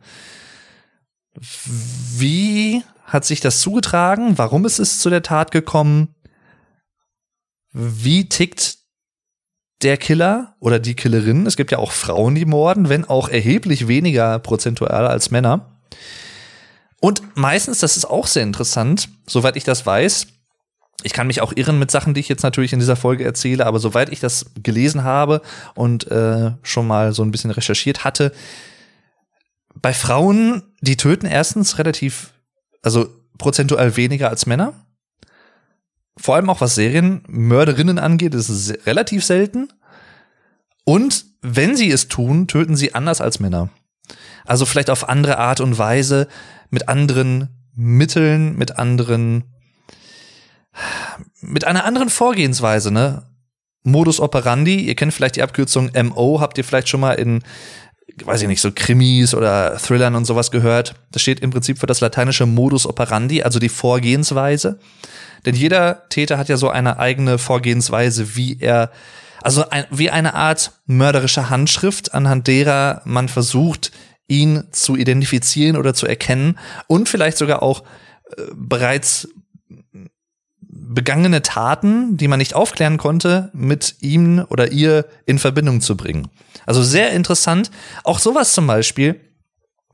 Wie 2.16 2.83
hat 3.04 3.25
sich 3.25 3.40
das 3.40 3.61
zugetragen? 3.61 4.38
Warum 4.38 4.64
ist 4.64 4.78
es 4.78 5.00
zu 5.00 5.11
der 5.11 5.23
Tat 5.23 5.50
gekommen? 5.50 6.14
Wie 7.73 8.28
tickt 8.28 8.78
der 9.83 9.97
Killer 9.97 10.54
oder 10.61 10.78
die 10.78 10.94
Killerin? 10.94 11.47
Es 11.47 11.56
gibt 11.56 11.73
ja 11.73 11.78
auch 11.78 11.92
Frauen, 11.92 12.35
die 12.35 12.44
morden, 12.44 12.88
wenn 12.88 13.04
auch 13.04 13.28
erheblich 13.28 13.88
weniger 13.88 14.38
prozentual 14.38 15.06
als 15.06 15.30
Männer. 15.30 15.80
Und 17.00 17.37
meistens, 17.37 17.80
das 17.80 17.97
ist 17.97 18.06
auch 18.06 18.26
sehr 18.26 18.44
interessant, 18.44 19.09
soweit 19.26 19.56
ich 19.56 19.64
das 19.64 19.85
weiß, 19.85 20.28
ich 21.02 21.12
kann 21.12 21.26
mich 21.26 21.40
auch 21.40 21.52
irren 21.54 21.78
mit 21.78 21.90
Sachen, 21.90 22.14
die 22.14 22.20
ich 22.20 22.28
jetzt 22.28 22.42
natürlich 22.42 22.72
in 22.72 22.78
dieser 22.78 22.96
Folge 22.96 23.24
erzähle, 23.24 23.66
aber 23.66 23.78
soweit 23.78 24.10
ich 24.10 24.20
das 24.20 24.46
gelesen 24.62 25.04
habe 25.04 25.42
und 25.74 26.10
äh, 26.10 26.52
schon 26.62 26.86
mal 26.86 27.12
so 27.12 27.22
ein 27.22 27.30
bisschen 27.30 27.50
recherchiert 27.50 28.04
hatte, 28.04 28.32
bei 29.74 29.92
Frauen, 29.92 30.62
die 30.80 30.96
töten 30.96 31.26
erstens 31.26 31.78
relativ, 31.78 32.32
also 32.82 33.08
prozentual 33.38 33.96
weniger 33.96 34.30
als 34.30 34.46
Männer. 34.46 34.72
Vor 36.16 36.36
allem 36.36 36.48
auch 36.48 36.60
was 36.60 36.76
Serienmörderinnen 36.76 37.98
angeht, 37.98 38.34
ist 38.34 38.48
es 38.48 38.86
relativ 38.86 39.24
selten. 39.24 39.68
Und 40.84 41.26
wenn 41.42 41.76
sie 41.76 41.90
es 41.90 42.08
tun, 42.08 42.46
töten 42.46 42.76
sie 42.76 42.94
anders 42.94 43.20
als 43.20 43.40
Männer. 43.40 43.68
Also 44.46 44.64
vielleicht 44.64 44.90
auf 44.90 45.08
andere 45.08 45.38
Art 45.38 45.60
und 45.60 45.76
Weise, 45.76 46.28
mit 46.70 46.88
anderen 46.88 47.48
Mitteln, 47.74 48.56
mit 48.56 48.78
anderen, 48.78 49.53
mit 51.40 51.64
einer 51.64 51.84
anderen 51.84 52.10
Vorgehensweise, 52.10 52.90
ne? 52.90 53.26
Modus 53.86 54.18
operandi, 54.18 54.80
ihr 54.80 54.94
kennt 54.94 55.12
vielleicht 55.12 55.36
die 55.36 55.42
Abkürzung 55.42 55.90
MO, 55.94 56.40
habt 56.40 56.56
ihr 56.56 56.64
vielleicht 56.64 56.88
schon 56.88 57.00
mal 57.00 57.12
in 57.12 57.42
weiß 58.24 58.42
ich 58.42 58.48
nicht, 58.48 58.60
so 58.60 58.70
Krimis 58.72 59.34
oder 59.34 59.76
Thrillern 59.76 60.14
und 60.14 60.24
sowas 60.24 60.50
gehört. 60.50 60.94
Das 61.10 61.22
steht 61.22 61.40
im 61.40 61.50
Prinzip 61.50 61.78
für 61.78 61.86
das 61.86 62.00
lateinische 62.00 62.46
Modus 62.46 62.86
operandi, 62.86 63.42
also 63.42 63.58
die 63.58 63.68
Vorgehensweise. 63.68 64.78
Denn 65.46 65.54
jeder 65.54 66.08
Täter 66.08 66.38
hat 66.38 66.48
ja 66.48 66.56
so 66.56 66.70
eine 66.70 66.98
eigene 66.98 67.38
Vorgehensweise, 67.38 68.36
wie 68.36 68.58
er, 68.60 68.90
also 69.42 69.68
ein, 69.68 69.84
wie 69.90 70.10
eine 70.10 70.34
Art 70.34 70.72
mörderische 70.86 71.50
Handschrift, 71.50 72.14
anhand 72.14 72.46
derer 72.46 73.02
man 73.04 73.28
versucht, 73.28 73.92
ihn 74.26 74.64
zu 74.70 74.96
identifizieren 74.96 75.76
oder 75.76 75.92
zu 75.92 76.06
erkennen 76.06 76.58
und 76.86 77.08
vielleicht 77.08 77.36
sogar 77.36 77.62
auch 77.62 77.82
äh, 78.36 78.42
bereits 78.54 79.28
begangene 80.86 81.42
Taten, 81.42 82.16
die 82.16 82.28
man 82.28 82.38
nicht 82.38 82.54
aufklären 82.54 82.98
konnte, 82.98 83.50
mit 83.52 83.96
ihm 84.00 84.44
oder 84.48 84.72
ihr 84.72 85.06
in 85.26 85.38
Verbindung 85.38 85.80
zu 85.80 85.96
bringen. 85.96 86.28
Also 86.66 86.82
sehr 86.82 87.10
interessant. 87.12 87.70
Auch 88.04 88.18
sowas 88.18 88.52
zum 88.52 88.66
Beispiel. 88.66 89.20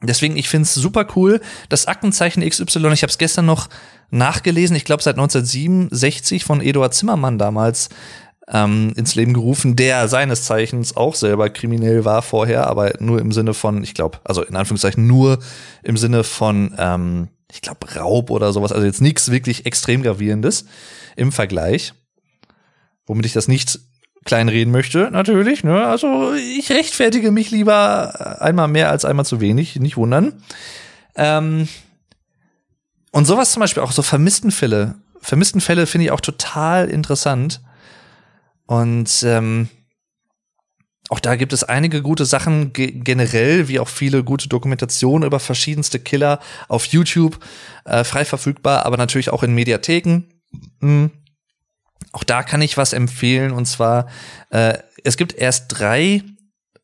Deswegen, 0.03 0.37
ich 0.37 0.49
finde 0.49 0.65
es 0.65 0.75
super 0.75 1.07
cool. 1.15 1.41
Das 1.69 1.87
Aktenzeichen 1.87 2.49
XY, 2.49 2.93
ich 2.93 3.03
habe 3.03 3.11
es 3.11 3.19
gestern 3.19 3.47
noch 3.47 3.69
nachgelesen, 4.11 4.75
ich 4.75 4.85
glaube 4.85 5.03
seit 5.03 5.17
1967 5.17 6.45
von 6.45 6.61
Eduard 6.61 6.95
Zimmermann 6.95 7.39
damals 7.39 7.91
ähm, 8.49 8.93
ins 8.97 9.15
Leben 9.15 9.35
gerufen, 9.35 9.77
der 9.77 10.09
seines 10.09 10.45
Zeichens 10.45 10.97
auch 10.97 11.15
selber 11.15 11.51
kriminell 11.51 12.05
war 12.05 12.23
vorher, 12.23 12.67
aber 12.67 12.95
nur 12.99 13.21
im 13.21 13.31
Sinne 13.31 13.55
von, 13.55 13.85
ich 13.85 13.95
glaube, 13.95 14.19
also 14.25 14.43
in 14.43 14.57
Anführungszeichen 14.57 15.07
nur 15.07 15.39
im 15.83 15.97
Sinne 15.97 16.25
von, 16.25 16.75
ähm, 16.79 17.29
ich 17.53 17.63
glaube, 17.63 17.95
Raub 17.95 18.31
oder 18.31 18.53
sowas, 18.53 18.73
also 18.73 18.87
jetzt 18.87 19.01
nichts 19.01 19.31
wirklich 19.31 19.67
extrem 19.67 20.03
gravierendes 20.03 20.67
im 21.17 21.33
Vergleich. 21.33 21.95
Womit 23.07 23.27
ich 23.27 23.33
das 23.33 23.49
nicht 23.49 23.81
kleinreden 24.25 24.73
möchte, 24.73 25.11
natürlich. 25.11 25.65
Ne? 25.65 25.87
Also 25.87 26.35
ich 26.35 26.71
rechtfertige 26.71 27.31
mich 27.31 27.51
lieber 27.51 28.41
einmal 28.41 28.69
mehr 28.69 28.91
als 28.91 29.05
einmal 29.05 29.25
zu 29.25 29.41
wenig, 29.41 29.77
nicht 29.77 29.97
wundern. 29.97 30.43
Ähm 31.17 31.69
und 33.13 33.25
sowas 33.25 33.53
zum 33.53 33.61
Beispiel 33.61 33.83
auch 33.83 33.93
so 33.93 34.03
vermissten 34.03 34.51
Fälle. 34.51 34.97
Vermissten 35.21 35.61
Fälle 35.61 35.87
finde 35.87 36.07
ich 36.07 36.11
auch 36.13 36.21
total 36.21 36.89
interessant. 36.89 37.61
Und 38.67 39.23
ähm, 39.25 39.69
auch 41.11 41.19
da 41.19 41.35
gibt 41.35 41.53
es 41.53 41.65
einige 41.65 42.03
gute 42.03 42.25
Sachen 42.25 42.73
ge 42.73 42.93
generell, 42.93 43.67
wie 43.67 43.81
auch 43.81 43.89
viele 43.89 44.23
gute 44.23 44.49
Dokumentationen 44.49 45.27
über 45.27 45.41
verschiedenste 45.41 45.99
Killer 45.99 46.39
auf 46.69 46.85
YouTube, 46.87 47.41
äh, 47.85 48.05
frei 48.05 48.25
verfügbar, 48.25 48.87
aber 48.87 48.97
natürlich 48.97 49.31
auch 49.31 49.43
in 49.43 49.53
Mediatheken. 49.53 50.23
Mhm. 50.79 51.11
Auch 52.13 52.23
da 52.23 52.45
kann 52.45 52.63
ich 52.63 52.77
was 52.77 52.93
empfehlen 52.93 53.51
und 53.51 53.67
zwar, 53.67 54.07
äh, 54.51 54.79
es 55.03 55.17
gibt 55.17 55.35
erst 55.35 55.67
drei 55.69 56.23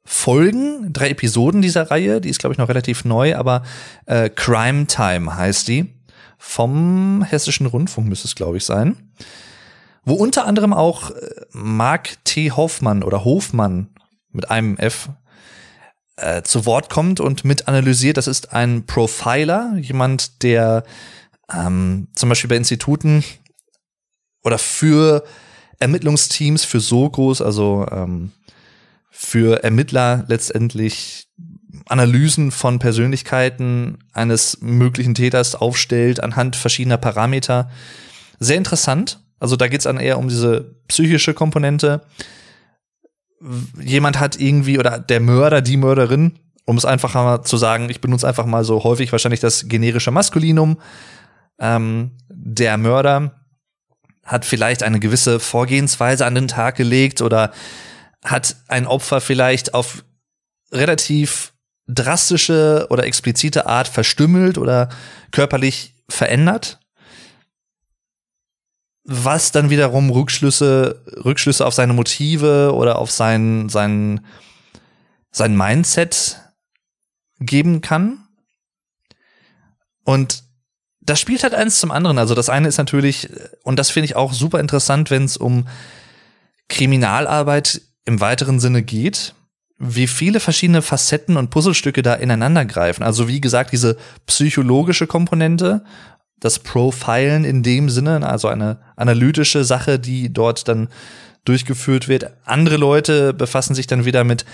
Folgen, 0.04 0.92
drei 0.92 1.10
Episoden 1.10 1.62
dieser 1.62 1.88
Reihe, 1.92 2.20
die 2.20 2.28
ist 2.28 2.40
glaube 2.40 2.52
ich 2.52 2.58
noch 2.58 2.68
relativ 2.68 3.04
neu, 3.04 3.36
aber 3.36 3.62
äh, 4.06 4.28
Crime 4.28 4.88
Time 4.88 5.36
heißt 5.36 5.68
die. 5.68 5.94
Vom 6.36 7.22
Hessischen 7.22 7.66
Rundfunk 7.66 8.08
müsste 8.08 8.26
es 8.26 8.34
glaube 8.34 8.56
ich 8.56 8.64
sein. 8.64 8.96
Wo 10.04 10.14
unter 10.14 10.46
anderem 10.46 10.72
auch 10.72 11.12
äh, 11.12 11.14
Mark 11.52 12.24
T. 12.24 12.50
Hoffmann 12.50 13.04
oder 13.04 13.24
Hofmann 13.24 13.90
mit 14.36 14.50
einem 14.50 14.76
F 14.76 15.08
äh, 16.16 16.42
zu 16.42 16.66
Wort 16.66 16.88
kommt 16.90 17.20
und 17.20 17.44
mit 17.44 17.68
analysiert. 17.68 18.16
Das 18.16 18.26
ist 18.26 18.52
ein 18.52 18.86
Profiler, 18.86 19.74
jemand, 19.78 20.42
der 20.42 20.84
ähm, 21.52 22.08
zum 22.14 22.28
Beispiel 22.28 22.48
bei 22.48 22.56
Instituten 22.56 23.24
oder 24.44 24.58
für 24.58 25.24
Ermittlungsteams, 25.78 26.64
für 26.64 26.80
Sokos, 26.80 27.42
also 27.42 27.86
ähm, 27.90 28.32
für 29.10 29.62
Ermittler 29.64 30.24
letztendlich 30.28 31.28
Analysen 31.86 32.50
von 32.50 32.78
Persönlichkeiten 32.78 33.98
eines 34.12 34.60
möglichen 34.60 35.14
Täters 35.14 35.54
aufstellt 35.54 36.22
anhand 36.22 36.56
verschiedener 36.56 36.96
Parameter. 36.96 37.70
Sehr 38.38 38.56
interessant. 38.56 39.20
Also 39.38 39.56
da 39.56 39.68
geht 39.68 39.80
es 39.80 39.84
dann 39.84 40.00
eher 40.00 40.18
um 40.18 40.28
diese 40.28 40.76
psychische 40.88 41.34
Komponente 41.34 42.02
jemand 43.80 44.18
hat 44.18 44.38
irgendwie 44.40 44.78
oder 44.78 44.98
der 44.98 45.20
Mörder, 45.20 45.60
die 45.60 45.76
Mörderin, 45.76 46.38
um 46.64 46.76
es 46.76 46.84
einfach 46.84 47.14
mal 47.14 47.42
zu 47.42 47.56
sagen, 47.56 47.88
ich 47.90 48.00
benutze 48.00 48.26
einfach 48.26 48.46
mal 48.46 48.64
so 48.64 48.82
häufig 48.84 49.12
wahrscheinlich 49.12 49.40
das 49.40 49.68
generische 49.68 50.10
Maskulinum. 50.10 50.78
Ähm, 51.58 52.12
der 52.28 52.76
Mörder 52.76 53.40
hat 54.24 54.44
vielleicht 54.44 54.82
eine 54.82 55.00
gewisse 55.00 55.38
Vorgehensweise 55.38 56.26
an 56.26 56.34
den 56.34 56.48
Tag 56.48 56.76
gelegt 56.76 57.22
oder 57.22 57.52
hat 58.24 58.56
ein 58.68 58.86
Opfer 58.86 59.20
vielleicht 59.20 59.74
auf 59.74 60.04
relativ 60.72 61.52
drastische 61.86 62.86
oder 62.90 63.04
explizite 63.04 63.66
Art 63.66 63.86
verstümmelt 63.86 64.58
oder 64.58 64.88
körperlich 65.30 65.94
verändert 66.08 66.80
was 69.06 69.52
dann 69.52 69.70
wiederum 69.70 70.10
Rückschlüsse, 70.10 71.02
Rückschlüsse 71.24 71.64
auf 71.64 71.74
seine 71.74 71.92
Motive 71.92 72.74
oder 72.74 72.98
auf 72.98 73.10
sein, 73.10 73.68
sein, 73.68 74.20
sein 75.30 75.56
Mindset 75.56 76.40
geben 77.38 77.80
kann. 77.80 78.18
Und 80.04 80.42
das 81.00 81.20
spielt 81.20 81.44
halt 81.44 81.54
eins 81.54 81.78
zum 81.78 81.92
anderen. 81.92 82.18
Also 82.18 82.34
das 82.34 82.48
eine 82.48 82.66
ist 82.66 82.78
natürlich, 82.78 83.28
und 83.62 83.78
das 83.78 83.90
finde 83.90 84.06
ich 84.06 84.16
auch 84.16 84.32
super 84.32 84.58
interessant, 84.58 85.10
wenn 85.10 85.24
es 85.24 85.36
um 85.36 85.68
Kriminalarbeit 86.68 87.82
im 88.04 88.20
weiteren 88.20 88.58
Sinne 88.58 88.82
geht, 88.82 89.34
wie 89.78 90.08
viele 90.08 90.40
verschiedene 90.40 90.82
Facetten 90.82 91.36
und 91.36 91.50
Puzzlestücke 91.50 92.02
da 92.02 92.14
ineinander 92.14 92.64
greifen. 92.64 93.04
Also 93.04 93.28
wie 93.28 93.40
gesagt, 93.40 93.72
diese 93.72 93.96
psychologische 94.26 95.06
Komponente 95.06 95.84
das 96.40 96.58
Profilen 96.58 97.44
in 97.44 97.62
dem 97.62 97.88
Sinne, 97.88 98.26
also 98.26 98.48
eine 98.48 98.78
analytische 98.96 99.64
Sache, 99.64 99.98
die 99.98 100.32
dort 100.32 100.68
dann 100.68 100.88
durchgeführt 101.44 102.08
wird. 102.08 102.30
Andere 102.44 102.76
Leute 102.76 103.32
befassen 103.32 103.74
sich 103.74 103.86
dann 103.86 104.04
wieder 104.04 104.24
mit 104.24 104.44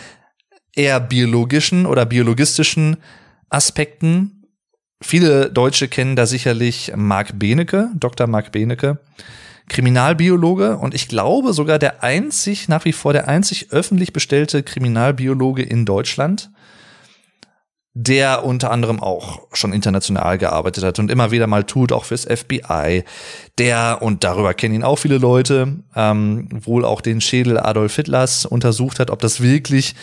eher 0.75 1.01
biologischen 1.01 1.87
oder 1.87 2.07
biologistischen 2.07 2.97
Aspekten, 3.51 4.47
viele 5.03 5.51
Deutsche 5.51 5.89
kennen 5.89 6.17
da 6.17 6.27
sicherlich 6.27 6.93
Marc 6.97 7.39
Benecke, 7.39 7.91
Dr. 7.95 8.27
Marc 8.27 8.53
Benecke, 8.53 8.99
Kriminalbiologe 9.69 10.79
und 10.79 10.95
ich 10.95 11.09
glaube 11.09 11.53
sogar 11.53 11.79
der 11.79 12.03
einzig, 12.03 12.69
nach 12.69 12.85
wie 12.85 12.93
vor 12.93 13.13
der 13.13 13.29
einzig 13.29 13.71
öffentlich 13.71 14.13
bestellte 14.13 14.63
Kriminalbiologe 14.63 15.63
in 15.63 15.85
Deutschland 15.85 16.51
der 17.95 18.45
unter 18.45 18.71
anderem 18.71 19.01
auch 19.01 19.41
schon 19.53 19.73
international 19.73 20.39
gearbeitet 20.39 20.83
hat 20.83 20.99
und 20.99 21.11
immer 21.11 21.31
wieder 21.31 21.47
mal 21.47 21.65
tut, 21.65 21.93
auch 21.93 22.05
fürs 22.05 22.25
FBI. 22.25 23.05
Der, 23.59 23.99
und 24.01 24.25
darüber 24.25 24.55
kennen 24.55 24.75
ihn 24.75 24.83
auch 24.83 24.97
viele 24.97 25.19
Leute, 25.19 25.79
ähm, 25.95 26.49
wohl 26.51 26.85
auch 26.85 27.03
den 27.03 27.21
Schädel 27.21 27.59
Adolf 27.59 27.97
Hitlers 27.97 28.47
untersucht 28.47 28.99
hat, 28.99 29.11
ob 29.11 29.21
das 29.21 29.43
wirklich, 29.43 29.95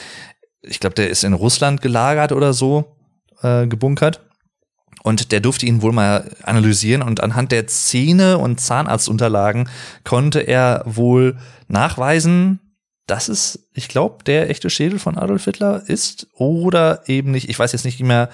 ich 0.61 0.79
glaube, 0.79 0.95
der 0.95 1.09
ist 1.09 1.23
in 1.23 1.33
Russland 1.33 1.81
gelagert 1.81 2.31
oder 2.31 2.53
so, 2.53 2.95
äh, 3.41 3.65
gebunkert. 3.65 4.21
Und 5.01 5.31
der 5.31 5.39
durfte 5.39 5.65
ihn 5.65 5.81
wohl 5.81 5.93
mal 5.93 6.29
analysieren 6.43 7.01
und 7.01 7.23
anhand 7.23 7.51
der 7.51 7.67
Zähne 7.67 8.37
und 8.37 8.59
Zahnarztunterlagen 8.59 9.69
konnte 10.03 10.41
er 10.41 10.83
wohl 10.85 11.37
nachweisen, 11.69 12.59
dass 13.09 13.27
es, 13.27 13.67
ich 13.73 13.87
glaube, 13.87 14.23
der 14.23 14.49
echte 14.49 14.69
Schädel 14.69 14.99
von 14.99 15.17
Adolf 15.17 15.45
Hitler 15.45 15.83
ist 15.87 16.27
oder 16.33 17.07
eben 17.07 17.31
nicht. 17.31 17.49
Ich 17.49 17.57
weiß 17.57 17.71
jetzt 17.71 17.85
nicht 17.85 17.99
mehr, 18.01 18.29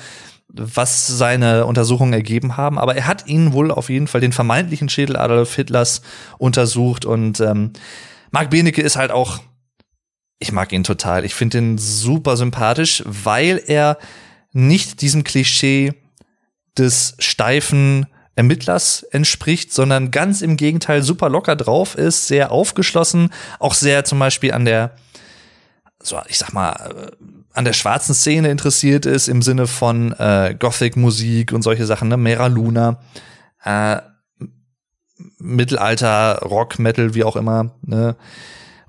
was 0.47 1.07
seine 1.07 1.65
Untersuchungen 1.65 2.13
ergeben 2.13 2.57
haben, 2.57 2.77
aber 2.77 2.95
er 2.95 3.07
hat 3.07 3.27
ihn 3.27 3.53
wohl 3.53 3.71
auf 3.71 3.89
jeden 3.89 4.07
Fall 4.07 4.21
den 4.21 4.33
vermeintlichen 4.33 4.89
Schädel 4.89 5.15
Adolf 5.15 5.55
Hitlers 5.55 6.01
untersucht 6.37 7.05
und 7.05 7.39
ähm, 7.39 7.71
Marc 8.31 8.49
Benecke 8.49 8.81
ist 8.81 8.97
halt 8.97 9.11
auch, 9.11 9.39
ich 10.39 10.51
mag 10.51 10.73
ihn 10.73 10.83
total. 10.83 11.23
Ich 11.23 11.33
finde 11.33 11.59
ihn 11.59 11.77
super 11.77 12.35
sympathisch, 12.35 13.01
weil 13.05 13.61
er 13.65 13.97
nicht 14.51 15.01
diesem 15.01 15.23
Klischee 15.23 15.93
des 16.77 17.15
steifen 17.19 18.07
Ermittlers 18.35 19.03
entspricht, 19.03 19.73
sondern 19.73 20.11
ganz 20.11 20.41
im 20.41 20.57
Gegenteil 20.57 21.01
super 21.01 21.29
locker 21.29 21.55
drauf 21.55 21.95
ist, 21.95 22.27
sehr 22.27 22.51
aufgeschlossen, 22.51 23.31
auch 23.59 23.73
sehr 23.73 24.03
zum 24.03 24.19
Beispiel 24.19 24.51
an 24.51 24.65
der, 24.65 24.95
so 26.01 26.19
ich 26.27 26.37
sag 26.37 26.53
mal, 26.53 26.71
äh, 26.73 27.11
an 27.53 27.63
der 27.63 27.73
schwarzen 27.73 28.13
Szene 28.13 28.49
interessiert 28.49 29.05
ist 29.05 29.29
im 29.29 29.41
Sinne 29.41 29.67
von 29.67 30.11
äh, 30.13 30.55
Gothic-Musik 30.59 31.53
und 31.53 31.61
solche 31.61 31.85
Sachen, 31.85 32.09
ne, 32.09 32.17
Mera 32.17 32.47
Luna, 32.47 32.99
äh, 33.63 34.01
Mittelalter, 35.37 36.39
Rock, 36.39 36.77
Metal, 36.77 37.13
wie 37.13 37.23
auch 37.23 37.37
immer, 37.37 37.77
ne, 37.81 38.17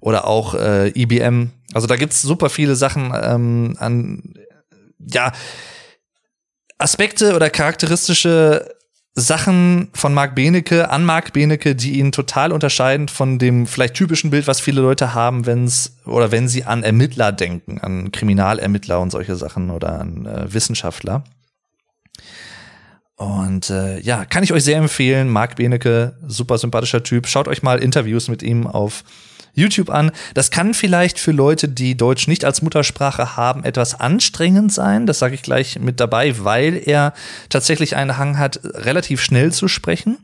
oder 0.00 0.26
auch 0.26 0.54
äh, 0.54 0.88
IBM. 1.00 1.42
E 1.42 1.74
also 1.74 1.86
da 1.86 1.94
gibt's 1.94 2.22
super 2.22 2.50
viele 2.50 2.74
Sachen 2.74 3.12
ähm, 3.14 3.76
an, 3.78 4.34
ja, 4.98 5.32
Aspekte 6.78 7.34
oder 7.34 7.48
charakteristische 7.50 8.75
Sachen 9.18 9.88
von 9.94 10.12
Marc 10.12 10.34
Benecke 10.34 10.90
an 10.90 11.02
Marc 11.02 11.32
Benecke, 11.32 11.74
die 11.74 11.98
ihn 11.98 12.12
total 12.12 12.52
unterscheiden 12.52 13.08
von 13.08 13.38
dem 13.38 13.66
vielleicht 13.66 13.94
typischen 13.94 14.28
Bild, 14.28 14.46
was 14.46 14.60
viele 14.60 14.82
Leute 14.82 15.14
haben, 15.14 15.46
wenn's 15.46 15.96
oder 16.04 16.30
wenn 16.32 16.48
sie 16.48 16.64
an 16.64 16.82
Ermittler 16.82 17.32
denken, 17.32 17.80
an 17.80 18.12
Kriminalermittler 18.12 19.00
und 19.00 19.10
solche 19.10 19.34
Sachen 19.34 19.70
oder 19.70 19.98
an 20.00 20.26
äh, 20.26 20.52
Wissenschaftler. 20.52 21.24
Und 23.16 23.70
äh, 23.70 23.98
ja, 24.00 24.26
kann 24.26 24.44
ich 24.44 24.52
euch 24.52 24.64
sehr 24.64 24.76
empfehlen. 24.76 25.30
Marc 25.30 25.56
Benecke, 25.56 26.18
super 26.26 26.58
sympathischer 26.58 27.02
Typ. 27.02 27.26
Schaut 27.26 27.48
euch 27.48 27.62
mal 27.62 27.78
Interviews 27.78 28.28
mit 28.28 28.42
ihm 28.42 28.66
auf 28.66 29.02
YouTube 29.56 29.90
an. 29.90 30.12
Das 30.34 30.50
kann 30.50 30.74
vielleicht 30.74 31.18
für 31.18 31.32
Leute, 31.32 31.68
die 31.68 31.96
Deutsch 31.96 32.28
nicht 32.28 32.44
als 32.44 32.62
Muttersprache 32.62 33.36
haben, 33.36 33.64
etwas 33.64 33.98
anstrengend 33.98 34.72
sein. 34.72 35.06
Das 35.06 35.18
sage 35.18 35.34
ich 35.34 35.42
gleich 35.42 35.78
mit 35.80 35.98
dabei, 35.98 36.44
weil 36.44 36.80
er 36.84 37.12
tatsächlich 37.48 37.96
einen 37.96 38.18
Hang 38.18 38.38
hat, 38.38 38.60
relativ 38.62 39.20
schnell 39.20 39.52
zu 39.52 39.66
sprechen. 39.66 40.18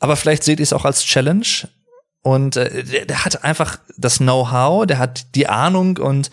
Aber 0.00 0.16
vielleicht 0.16 0.42
seht 0.42 0.58
ihr 0.58 0.64
es 0.64 0.72
auch 0.72 0.84
als 0.84 1.04
Challenge. 1.04 1.46
Und 2.22 2.56
äh, 2.56 2.82
der, 2.82 3.06
der 3.06 3.24
hat 3.24 3.44
einfach 3.44 3.78
das 3.96 4.18
Know-how, 4.18 4.86
der 4.86 4.98
hat 4.98 5.34
die 5.34 5.48
Ahnung 5.48 5.98
und 5.98 6.30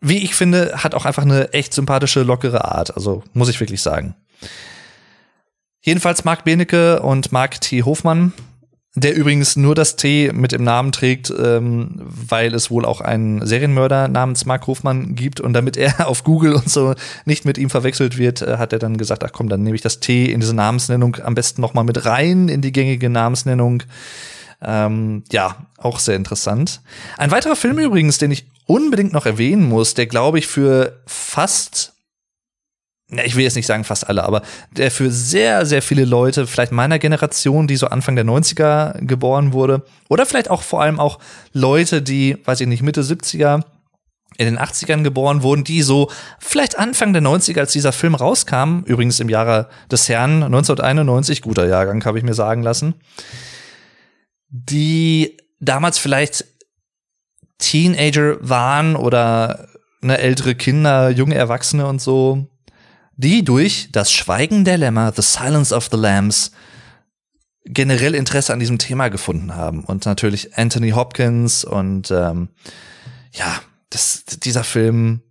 wie 0.00 0.18
ich 0.18 0.34
finde, 0.34 0.74
hat 0.76 0.94
auch 0.94 1.04
einfach 1.04 1.24
eine 1.24 1.52
echt 1.52 1.74
sympathische, 1.74 2.22
lockere 2.22 2.64
Art. 2.64 2.94
Also 2.96 3.24
muss 3.32 3.48
ich 3.48 3.58
wirklich 3.58 3.82
sagen. 3.82 4.14
Jedenfalls 5.80 6.24
Marc 6.24 6.44
Benecke 6.44 7.02
und 7.02 7.32
Marc 7.32 7.60
T. 7.60 7.82
Hofmann 7.82 8.32
der 9.00 9.14
übrigens 9.14 9.56
nur 9.56 9.74
das 9.74 9.96
T 9.96 10.30
mit 10.32 10.52
im 10.52 10.64
Namen 10.64 10.92
trägt, 10.92 11.30
ähm, 11.30 11.90
weil 11.98 12.54
es 12.54 12.70
wohl 12.70 12.84
auch 12.84 13.00
einen 13.00 13.44
Serienmörder 13.46 14.08
namens 14.08 14.46
Mark 14.46 14.66
Hofmann 14.66 15.14
gibt 15.14 15.40
und 15.40 15.52
damit 15.52 15.76
er 15.76 16.06
auf 16.08 16.24
Google 16.24 16.54
und 16.54 16.70
so 16.70 16.94
nicht 17.24 17.44
mit 17.44 17.58
ihm 17.58 17.70
verwechselt 17.70 18.18
wird, 18.18 18.42
äh, 18.42 18.56
hat 18.58 18.72
er 18.72 18.78
dann 18.78 18.96
gesagt, 18.96 19.24
ach 19.24 19.32
komm, 19.32 19.48
dann 19.48 19.62
nehme 19.62 19.76
ich 19.76 19.82
das 19.82 20.00
T 20.00 20.26
in 20.26 20.40
diese 20.40 20.54
Namensnennung 20.54 21.16
am 21.22 21.34
besten 21.34 21.60
noch 21.60 21.74
mal 21.74 21.84
mit 21.84 22.04
rein 22.04 22.48
in 22.48 22.60
die 22.60 22.72
gängige 22.72 23.10
Namensnennung. 23.10 23.82
Ähm, 24.60 25.22
ja, 25.30 25.56
auch 25.76 25.98
sehr 25.98 26.16
interessant. 26.16 26.80
Ein 27.16 27.30
weiterer 27.30 27.56
Film 27.56 27.78
übrigens, 27.78 28.18
den 28.18 28.30
ich 28.32 28.46
unbedingt 28.66 29.12
noch 29.12 29.26
erwähnen 29.26 29.68
muss, 29.68 29.94
der 29.94 30.06
glaube 30.06 30.38
ich 30.38 30.46
für 30.46 31.00
fast 31.06 31.94
ich 33.10 33.36
will 33.36 33.44
jetzt 33.44 33.56
nicht 33.56 33.66
sagen 33.66 33.84
fast 33.84 34.06
alle, 34.08 34.24
aber 34.24 34.42
der 34.70 34.90
für 34.90 35.10
sehr, 35.10 35.64
sehr 35.64 35.80
viele 35.80 36.04
Leute, 36.04 36.46
vielleicht 36.46 36.72
meiner 36.72 36.98
Generation, 36.98 37.66
die 37.66 37.76
so 37.76 37.86
Anfang 37.86 38.16
der 38.16 38.26
90er 38.26 39.02
geboren 39.04 39.52
wurde, 39.52 39.82
oder 40.08 40.26
vielleicht 40.26 40.50
auch 40.50 40.62
vor 40.62 40.82
allem 40.82 41.00
auch 41.00 41.18
Leute, 41.52 42.02
die, 42.02 42.36
weiß 42.44 42.60
ich 42.60 42.66
nicht, 42.66 42.82
Mitte 42.82 43.02
70er, 43.02 43.62
in 44.36 44.44
den 44.44 44.58
80ern 44.58 45.02
geboren 45.02 45.42
wurden, 45.42 45.64
die 45.64 45.82
so 45.82 46.10
vielleicht 46.38 46.78
Anfang 46.78 47.14
der 47.14 47.22
90er, 47.22 47.60
als 47.60 47.72
dieser 47.72 47.92
Film 47.92 48.14
rauskam, 48.14 48.80
übrigens 48.84 49.20
im 49.20 49.30
Jahre 49.30 49.68
des 49.90 50.08
Herrn 50.08 50.42
1991, 50.42 51.40
guter 51.40 51.66
Jahrgang, 51.66 52.04
habe 52.04 52.18
ich 52.18 52.24
mir 52.24 52.34
sagen 52.34 52.62
lassen, 52.62 52.94
die 54.50 55.38
damals 55.60 55.98
vielleicht 55.98 56.44
Teenager 57.58 58.36
waren 58.40 58.96
oder 58.96 59.66
ne, 60.02 60.18
ältere 60.18 60.54
Kinder, 60.54 61.10
junge 61.10 61.34
Erwachsene 61.34 61.86
und 61.86 62.00
so, 62.00 62.46
die 63.18 63.44
durch 63.44 63.88
das 63.92 64.12
Schweigen 64.12 64.64
der 64.64 64.78
Lämmer, 64.78 65.12
The 65.14 65.22
Silence 65.22 65.74
of 65.74 65.88
the 65.90 65.96
Lambs, 65.96 66.52
generell 67.64 68.14
Interesse 68.14 68.52
an 68.52 68.60
diesem 68.60 68.78
Thema 68.78 69.08
gefunden 69.08 69.54
haben. 69.54 69.84
Und 69.84 70.06
natürlich 70.06 70.56
Anthony 70.56 70.90
Hopkins 70.90 71.64
und 71.64 72.10
ähm, 72.12 72.48
ja, 73.32 73.60
das, 73.90 74.24
dieser 74.24 74.64
Film 74.64 75.22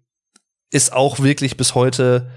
ist 0.70 0.92
auch 0.92 1.22
wirklich 1.22 1.56
bis 1.56 1.76
heute 1.76 2.30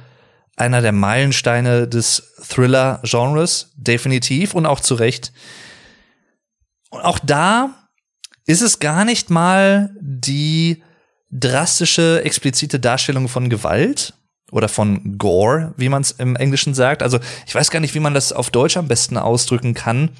einer 0.57 0.83
der 0.83 0.93
Meilensteine 0.93 1.89
des 1.89 2.35
Thriller-Genres, 2.49 3.73
definitiv 3.77 4.55
und 4.55 4.67
auch 4.67 4.81
zu 4.81 4.95
Recht. 4.95 5.33
Und 6.91 7.01
auch 7.01 7.19
da 7.19 7.89
ist 8.47 8.61
es 8.61 8.79
gar 8.79 9.05
nicht 9.05 9.31
mal 9.31 9.95
die 10.01 10.83
drastische, 11.33 12.23
explizite 12.25 12.79
Darstellung 12.79 13.29
von 13.29 13.49
Gewalt, 13.49 14.15
oder 14.51 14.69
von 14.69 15.19
Gore, 15.19 15.73
wie 15.77 15.89
man 15.89 16.03
es 16.03 16.13
im 16.13 16.37
Englischen 16.37 16.75
sagt. 16.75 17.03
Also 17.03 17.19
ich 17.47 17.55
weiß 17.55 17.71
gar 17.71 17.81
nicht, 17.81 17.95
wie 17.95 18.01
man 18.01 18.15
das 18.15 18.33
auf 18.33 18.51
Deutsch 18.51 18.77
am 18.77 18.89
besten 18.89 19.17
ausdrücken 19.17 19.75
kann. 19.75 20.11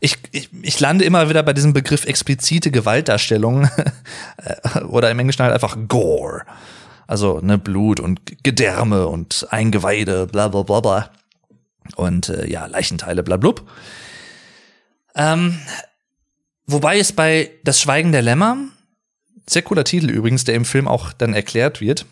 Ich, 0.00 0.18
ich, 0.30 0.50
ich 0.62 0.78
lande 0.78 1.04
immer 1.04 1.28
wieder 1.28 1.42
bei 1.42 1.52
diesem 1.52 1.72
Begriff 1.72 2.04
explizite 2.04 2.70
Gewaltdarstellung 2.70 3.68
oder 4.88 5.10
im 5.10 5.18
Englischen 5.18 5.42
halt 5.42 5.54
einfach 5.54 5.76
Gore. 5.88 6.42
Also 7.06 7.40
ne 7.40 7.56
Blut 7.56 8.00
und 8.00 8.42
Gedärme 8.42 9.06
und 9.06 9.46
Eingeweide, 9.50 10.26
bla 10.26 10.48
bla 10.48 10.62
bla 10.62 10.80
bla. 10.80 11.10
Und 11.94 12.28
äh, 12.28 12.50
ja, 12.50 12.66
Leichenteile, 12.66 13.22
bla 13.22 13.36
blub. 13.36 13.68
Ähm, 15.14 15.58
wobei 16.66 16.98
es 16.98 17.12
bei 17.12 17.50
Das 17.64 17.80
Schweigen 17.80 18.12
der 18.12 18.22
Lämmer 18.22 18.56
sehr 19.48 19.62
cooler 19.62 19.84
Titel 19.84 20.10
übrigens, 20.10 20.44
der 20.44 20.54
im 20.54 20.64
Film 20.64 20.88
auch 20.88 21.12
dann 21.12 21.34
erklärt 21.34 21.80
wird. 21.80 22.06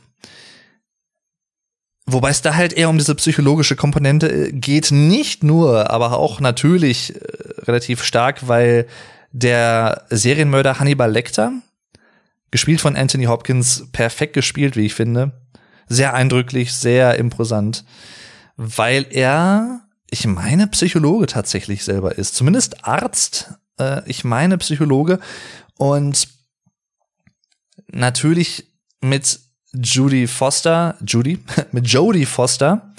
Wobei 2.06 2.30
es 2.30 2.42
da 2.42 2.54
halt 2.54 2.74
eher 2.74 2.90
um 2.90 2.98
diese 2.98 3.14
psychologische 3.14 3.76
Komponente 3.76 4.30
äh, 4.30 4.52
geht, 4.52 4.90
nicht 4.90 5.42
nur, 5.42 5.90
aber 5.90 6.18
auch 6.18 6.40
natürlich 6.40 7.14
äh, 7.14 7.18
relativ 7.62 8.02
stark, 8.02 8.46
weil 8.46 8.86
der 9.32 10.04
Serienmörder 10.10 10.78
Hannibal 10.78 11.10
Lecter, 11.10 11.52
gespielt 12.50 12.80
von 12.80 12.94
Anthony 12.94 13.24
Hopkins, 13.24 13.88
perfekt 13.90 14.34
gespielt, 14.34 14.76
wie 14.76 14.86
ich 14.86 14.94
finde, 14.94 15.32
sehr 15.88 16.14
eindrücklich, 16.14 16.72
sehr 16.72 17.18
imposant, 17.18 17.84
weil 18.56 19.06
er, 19.10 19.80
ich 20.10 20.26
meine, 20.26 20.68
Psychologe 20.68 21.26
tatsächlich 21.26 21.84
selber 21.84 22.16
ist, 22.16 22.34
zumindest 22.34 22.86
Arzt, 22.86 23.54
äh, 23.78 24.08
ich 24.08 24.24
meine 24.24 24.58
Psychologe. 24.58 25.18
Und 25.76 26.28
natürlich 27.94 28.66
mit 29.00 29.40
Judy 29.72 30.26
Foster, 30.26 30.96
Judy, 31.04 31.38
mit 31.72 31.86
Jodie 31.86 32.26
Foster, 32.26 32.94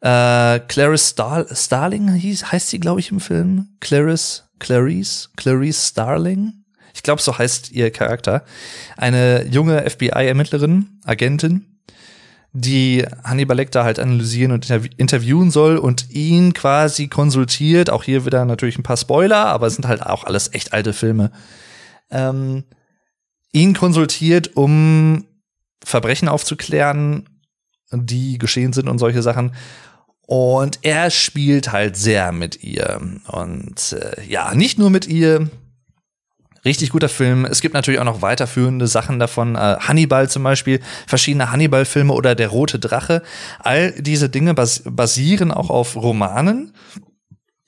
äh, 0.00 0.58
Clarice 0.60 1.08
Star 1.08 1.46
Starling 1.54 2.12
hieß, 2.12 2.50
heißt 2.50 2.70
sie, 2.70 2.80
glaube 2.80 3.00
ich, 3.00 3.10
im 3.10 3.20
Film. 3.20 3.68
Clarice, 3.80 4.44
Clarice, 4.58 5.30
Clarice 5.36 5.88
Starling. 5.88 6.64
Ich 6.94 7.02
glaube, 7.02 7.22
so 7.22 7.38
heißt 7.38 7.70
ihr 7.70 7.90
Charakter. 7.90 8.44
Eine 8.96 9.46
junge 9.46 9.88
FBI-Ermittlerin, 9.88 11.00
Agentin, 11.04 11.66
die 12.52 13.06
Hannibal 13.24 13.56
Lecter 13.56 13.84
halt 13.84 13.98
analysieren 13.98 14.52
und 14.52 14.68
interviewen 14.96 15.50
soll 15.50 15.78
und 15.78 16.10
ihn 16.10 16.52
quasi 16.52 17.08
konsultiert. 17.08 17.88
Auch 17.88 18.04
hier 18.04 18.26
wieder 18.26 18.44
natürlich 18.44 18.78
ein 18.78 18.82
paar 18.82 18.98
Spoiler, 18.98 19.46
aber 19.46 19.68
es 19.68 19.76
sind 19.76 19.86
halt 19.86 20.02
auch 20.02 20.24
alles 20.24 20.52
echt 20.52 20.72
alte 20.72 20.92
Filme. 20.92 21.30
Ähm, 22.10 22.64
ihn 23.52 23.74
konsultiert, 23.74 24.56
um 24.56 25.24
Verbrechen 25.84 26.28
aufzuklären, 26.28 27.28
die 27.92 28.38
geschehen 28.38 28.72
sind 28.72 28.88
und 28.88 28.98
solche 28.98 29.22
Sachen. 29.22 29.54
Und 30.26 30.78
er 30.82 31.10
spielt 31.10 31.72
halt 31.72 31.96
sehr 31.96 32.32
mit 32.32 32.62
ihr. 32.62 33.00
Und 33.26 33.92
äh, 33.92 34.24
ja, 34.26 34.54
nicht 34.54 34.78
nur 34.78 34.90
mit 34.90 35.06
ihr, 35.06 35.50
Richtig 36.64 36.90
guter 36.90 37.08
Film. 37.08 37.44
Es 37.44 37.60
gibt 37.60 37.74
natürlich 37.74 37.98
auch 37.98 38.04
noch 38.04 38.22
weiterführende 38.22 38.86
Sachen 38.86 39.18
davon. 39.18 39.56
Äh, 39.56 39.78
Hannibal 39.80 40.30
zum 40.30 40.44
Beispiel, 40.44 40.80
verschiedene 41.08 41.50
Hannibal-Filme 41.50 42.12
oder 42.12 42.36
Der 42.36 42.48
Rote 42.48 42.78
Drache. 42.78 43.22
All 43.58 43.90
diese 44.00 44.28
Dinge 44.28 44.54
bas 44.54 44.82
basieren 44.86 45.50
auch 45.50 45.70
auf 45.70 45.96
Romanen, 45.96 46.72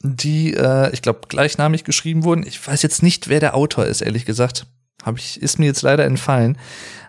die, 0.01 0.55
äh, 0.55 0.93
ich 0.93 1.03
glaube, 1.03 1.23
gleichnamig 1.29 1.83
geschrieben 1.83 2.23
wurden. 2.23 2.47
Ich 2.47 2.65
weiß 2.65 2.83
jetzt 2.83 3.03
nicht, 3.03 3.29
wer 3.29 3.41
der 3.41 3.57
Autor 3.57 3.87
ist, 3.87 4.01
ehrlich 4.01 4.27
gesagt. 4.27 4.67
Hab 5.03 5.19
ich, 5.19 5.41
ist 5.41 5.59
mir 5.59 5.67
jetzt 5.67 5.83
leider 5.83 6.05
entfallen. 6.05 6.59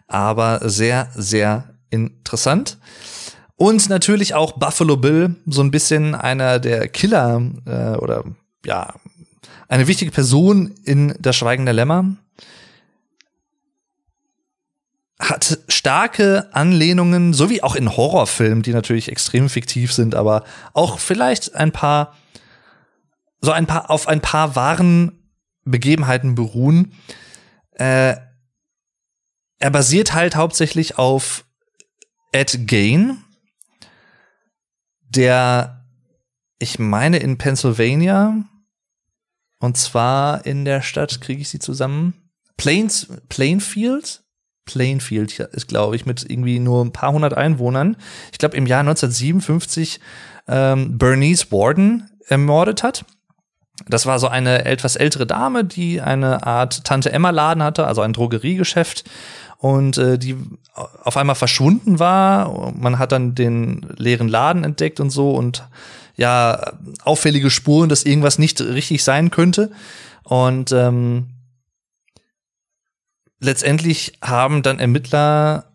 Aber 0.08 0.68
sehr, 0.70 1.10
sehr 1.16 1.76
interessant. 1.90 2.78
Und 3.56 3.90
natürlich 3.90 4.34
auch 4.34 4.54
Buffalo 4.54 4.98
Bill, 4.98 5.36
so 5.46 5.62
ein 5.62 5.72
bisschen 5.72 6.14
einer 6.14 6.60
der 6.60 6.88
Killer 6.90 7.42
äh, 7.66 7.98
oder 7.98 8.26
ja, 8.66 8.94
eine 9.68 9.88
wichtige 9.88 10.12
Person 10.12 10.76
in 10.84 11.16
Das 11.20 11.36
Schweigen 11.36 11.66
der 11.66 11.74
Lämmer 11.74 12.18
hat 15.20 15.60
starke 15.70 16.50
Anlehnungen, 16.52 17.34
so 17.34 17.50
wie 17.50 17.64
auch 17.64 17.76
in 17.76 17.96
Horrorfilmen, 17.96 18.64
die 18.64 18.74
natürlich 18.74 19.10
extrem 19.10 19.50
fiktiv 19.50 19.94
sind, 19.94 20.14
aber 20.14 20.44
auch 20.74 21.00
vielleicht 21.00 21.56
ein 21.56 21.72
paar, 21.72 22.14
so 23.42 23.52
ein 23.52 23.66
paar, 23.66 23.90
auf 23.90 24.08
ein 24.08 24.22
paar 24.22 24.56
wahren 24.56 25.32
Begebenheiten 25.64 26.36
beruhen. 26.36 26.94
Äh, 27.76 28.16
er 29.60 29.72
basiert 29.72 30.14
halt 30.14 30.36
hauptsächlich 30.36 30.98
auf 30.98 31.46
Ed 32.32 32.68
Gain, 32.68 33.18
der, 35.02 35.86
ich 36.60 36.80
meine, 36.80 37.18
in 37.18 37.38
Pennsylvania 37.38 38.44
und 39.60 39.78
zwar 39.78 40.46
in 40.46 40.66
der 40.66 40.82
Stadt, 40.82 41.22
kriege 41.22 41.42
ich 41.42 41.50
sie 41.50 41.60
zusammen? 41.60 42.14
Plains, 42.58 43.08
Plainfield? 43.30 44.24
Plainfield 44.66 45.40
ist, 45.40 45.68
glaube 45.68 45.96
ich, 45.96 46.06
mit 46.06 46.30
irgendwie 46.30 46.60
nur 46.60 46.84
ein 46.84 46.92
paar 46.92 47.12
hundert 47.12 47.36
Einwohnern. 47.36 47.98
Ich 48.32 48.38
glaube, 48.38 48.58
im 48.58 48.66
Jahr 48.66 48.82
1957 48.82 50.00
ähm, 50.48 50.98
Bernice 50.98 51.52
Warden 51.52 52.10
ermordet 52.28 52.84
hat. 52.84 53.06
Das 53.88 54.06
war 54.06 54.20
so 54.20 54.28
eine 54.28 54.66
etwas 54.66 54.96
ältere 54.96 55.28
Dame, 55.28 55.66
die 55.66 56.02
eine 56.02 56.46
Art 56.46 56.86
Tante 56.86 57.12
Emma 57.12 57.30
Laden 57.30 57.62
hatte, 57.62 57.86
also 57.88 58.02
ein 58.02 58.14
Drogeriegeschäft 58.14 59.04
und 59.58 59.98
äh, 59.98 60.18
die 60.18 60.38
auf 60.74 61.18
einmal 61.18 61.36
verschwunden 61.36 62.00
war. 62.00 62.74
Man 62.74 63.00
hat 63.00 63.12
dann 63.12 63.36
den 63.36 63.86
leeren 63.98 64.28
Laden 64.28 64.64
entdeckt 64.64 65.00
und 65.00 65.10
so 65.10 65.32
und 65.32 65.68
ja 66.16 66.74
auffällige 67.04 67.50
Spuren, 67.50 67.90
dass 67.90 68.06
irgendwas 68.06 68.40
nicht 68.40 68.62
richtig 68.62 69.04
sein 69.04 69.32
könnte. 69.32 69.72
Und 70.24 70.72
ähm, 70.72 71.28
letztendlich 73.40 74.18
haben 74.22 74.64
dann 74.64 74.80
Ermittler 74.80 75.66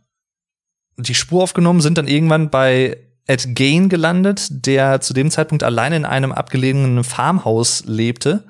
die 0.96 1.14
Spur 1.14 1.42
aufgenommen, 1.42 1.80
sind 1.80 1.98
dann 1.98 2.08
irgendwann 2.08 2.50
bei 2.50 2.98
Ed 3.30 3.54
Gain 3.54 3.88
gelandet, 3.88 4.48
der 4.50 5.00
zu 5.00 5.14
dem 5.14 5.30
Zeitpunkt 5.30 5.62
alleine 5.62 5.96
in 5.96 6.04
einem 6.04 6.32
abgelegenen 6.32 7.04
Farmhaus 7.04 7.84
lebte. 7.86 8.44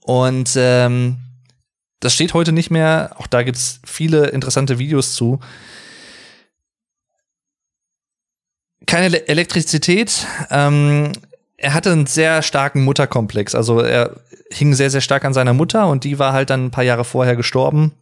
Und 0.00 0.52
ähm, 0.56 1.18
das 2.00 2.14
steht 2.14 2.34
heute 2.34 2.52
nicht 2.52 2.70
mehr. 2.70 3.12
Auch 3.16 3.26
da 3.26 3.42
gibt's 3.42 3.80
viele 3.84 4.26
interessante 4.26 4.78
Videos 4.78 5.14
zu. 5.14 5.40
keine 8.86 9.28
Elektrizität. 9.28 10.26
Ähm, 10.50 11.12
er 11.56 11.74
hatte 11.74 11.92
einen 11.92 12.06
sehr 12.06 12.42
starken 12.42 12.84
Mutterkomplex. 12.84 13.54
Also 13.54 13.80
er 13.80 14.16
hing 14.50 14.74
sehr, 14.74 14.90
sehr 14.90 15.00
stark 15.00 15.24
an 15.24 15.34
seiner 15.34 15.52
Mutter 15.52 15.88
und 15.88 16.04
die 16.04 16.18
war 16.18 16.32
halt 16.32 16.50
dann 16.50 16.66
ein 16.66 16.70
paar 16.70 16.84
Jahre 16.84 17.04
vorher 17.04 17.36
gestorben. 17.36 17.92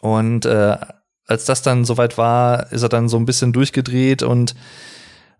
Und 0.00 0.46
äh, 0.46 0.76
als 1.26 1.44
das 1.44 1.62
dann 1.62 1.84
soweit 1.84 2.16
war, 2.18 2.72
ist 2.72 2.82
er 2.82 2.88
dann 2.88 3.08
so 3.08 3.16
ein 3.18 3.26
bisschen 3.26 3.52
durchgedreht 3.52 4.22
und 4.22 4.54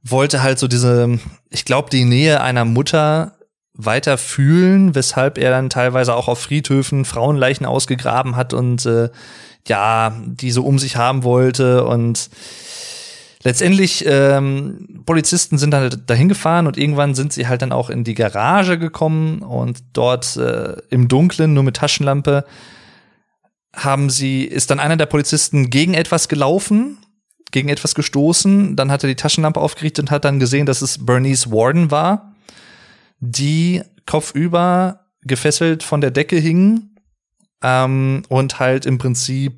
wollte 0.03 0.43
halt 0.43 0.59
so 0.59 0.69
diese, 0.69 1.19
ich 1.51 1.65
glaube, 1.65 1.91
die 1.91 2.05
Nähe 2.05 2.41
einer 2.41 2.65
Mutter 2.65 3.37
weiter 3.75 4.19
fühlen, 4.19 4.95
weshalb 4.95 5.39
er 5.39 5.51
dann 5.51 5.71
teilweise 5.71 6.15
auch 6.15 6.29
auf 6.29 6.41
Friedhöfen 6.41 7.05
Frauenleichen 7.05 7.67
ausgegraben 7.67 8.37
hat 8.37 8.53
und 8.53 8.85
äh, 8.87 9.11
ja, 9.67 10.15
die 10.27 10.51
so 10.51 10.65
um 10.65 10.79
sich 10.79 10.97
haben 10.97 11.23
wollte 11.23 11.85
und 11.85 12.31
letztendlich, 13.43 14.05
ähm, 14.07 15.03
Polizisten 15.07 15.59
sind 15.59 15.71
dann 15.71 16.03
dahin 16.07 16.29
gefahren 16.29 16.67
und 16.67 16.77
irgendwann 16.77 17.15
sind 17.15 17.33
sie 17.33 17.49
halt 17.49 17.63
dann 17.63 17.73
auch 17.73 17.91
in 17.91 18.05
die 18.05 18.15
Garage 18.15 18.79
gekommen 18.79 19.43
und 19.43 19.83
dort 19.93 20.37
äh, 20.37 20.77
im 20.91 21.09
Dunkeln, 21.09 21.55
nur 21.55 21.63
mit 21.63 21.77
Taschenlampe, 21.77 22.45
haben 23.75 24.11
sie, 24.11 24.45
ist 24.45 24.71
dann 24.71 24.81
einer 24.81 24.97
der 24.97 25.07
Polizisten 25.07 25.71
gegen 25.71 25.95
etwas 25.95 26.29
gelaufen, 26.29 26.99
gegen 27.51 27.69
etwas 27.69 27.95
gestoßen, 27.95 28.77
dann 28.77 28.91
hat 28.91 29.03
er 29.05 29.09
die 29.09 29.17
Taschenlampe 29.17 29.61
aufgerichtet 29.61 30.05
und 30.05 30.11
hat 30.11 30.25
dann 30.25 30.41
gesehen, 30.41 30.67
dass 30.67 30.83
es 30.83 31.05
Bernice 31.05 31.51
Warden 31.51 31.91
war, 31.91 32.35
die 33.21 33.83
kopfüber 34.07 35.07
gefesselt 35.23 35.83
von 35.83 36.01
der 36.01 36.11
Decke 36.11 36.37
hing 36.37 36.91
ähm, 37.63 38.23
und 38.29 38.59
halt 38.59 38.87
im 38.87 38.99
Prinzip 38.99 39.55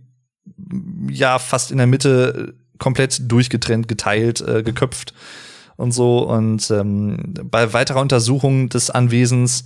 ja 1.09 1.39
fast 1.39 1.71
in 1.71 1.79
der 1.79 1.87
Mitte 1.87 2.55
komplett 2.79 3.31
durchgetrennt, 3.31 3.87
geteilt, 3.87 4.41
äh, 4.41 4.63
geköpft 4.63 5.15
und 5.77 5.93
so. 5.93 6.19
Und 6.29 6.71
ähm, 6.71 7.35
bei 7.45 7.73
weiterer 7.73 8.01
Untersuchung 8.01 8.69
des 8.69 8.91
Anwesens 8.91 9.65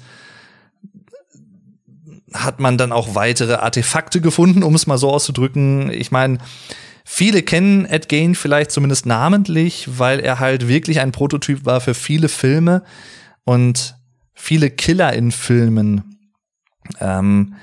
hat 2.35 2.61
man 2.61 2.77
dann 2.77 2.93
auch 2.93 3.15
weitere 3.15 3.55
Artefakte 3.55 4.21
gefunden, 4.21 4.63
um 4.63 4.75
es 4.75 4.87
mal 4.87 4.99
so 4.99 5.11
auszudrücken. 5.11 5.91
Ich 5.91 6.11
meine, 6.11 6.39
viele 7.09 7.43
kennen 7.43 7.87
Ed 7.87 8.09
Gain 8.09 8.35
vielleicht 8.35 8.73
zumindest 8.73 9.07
namentlich, 9.07 9.89
weil 9.99 10.19
er 10.19 10.41
halt 10.41 10.67
wirklich 10.67 11.01
ein 11.01 11.13
Prototyp 11.13 11.65
war 11.65 11.81
für 11.81 11.95
viele 11.95 12.29
Filme 12.29 12.83
und 13.45 13.97
viele 14.35 14.71
Killer 14.71 15.13
in 15.13 15.31
Filmen. 15.31 16.19
Ähm, 17.01 17.55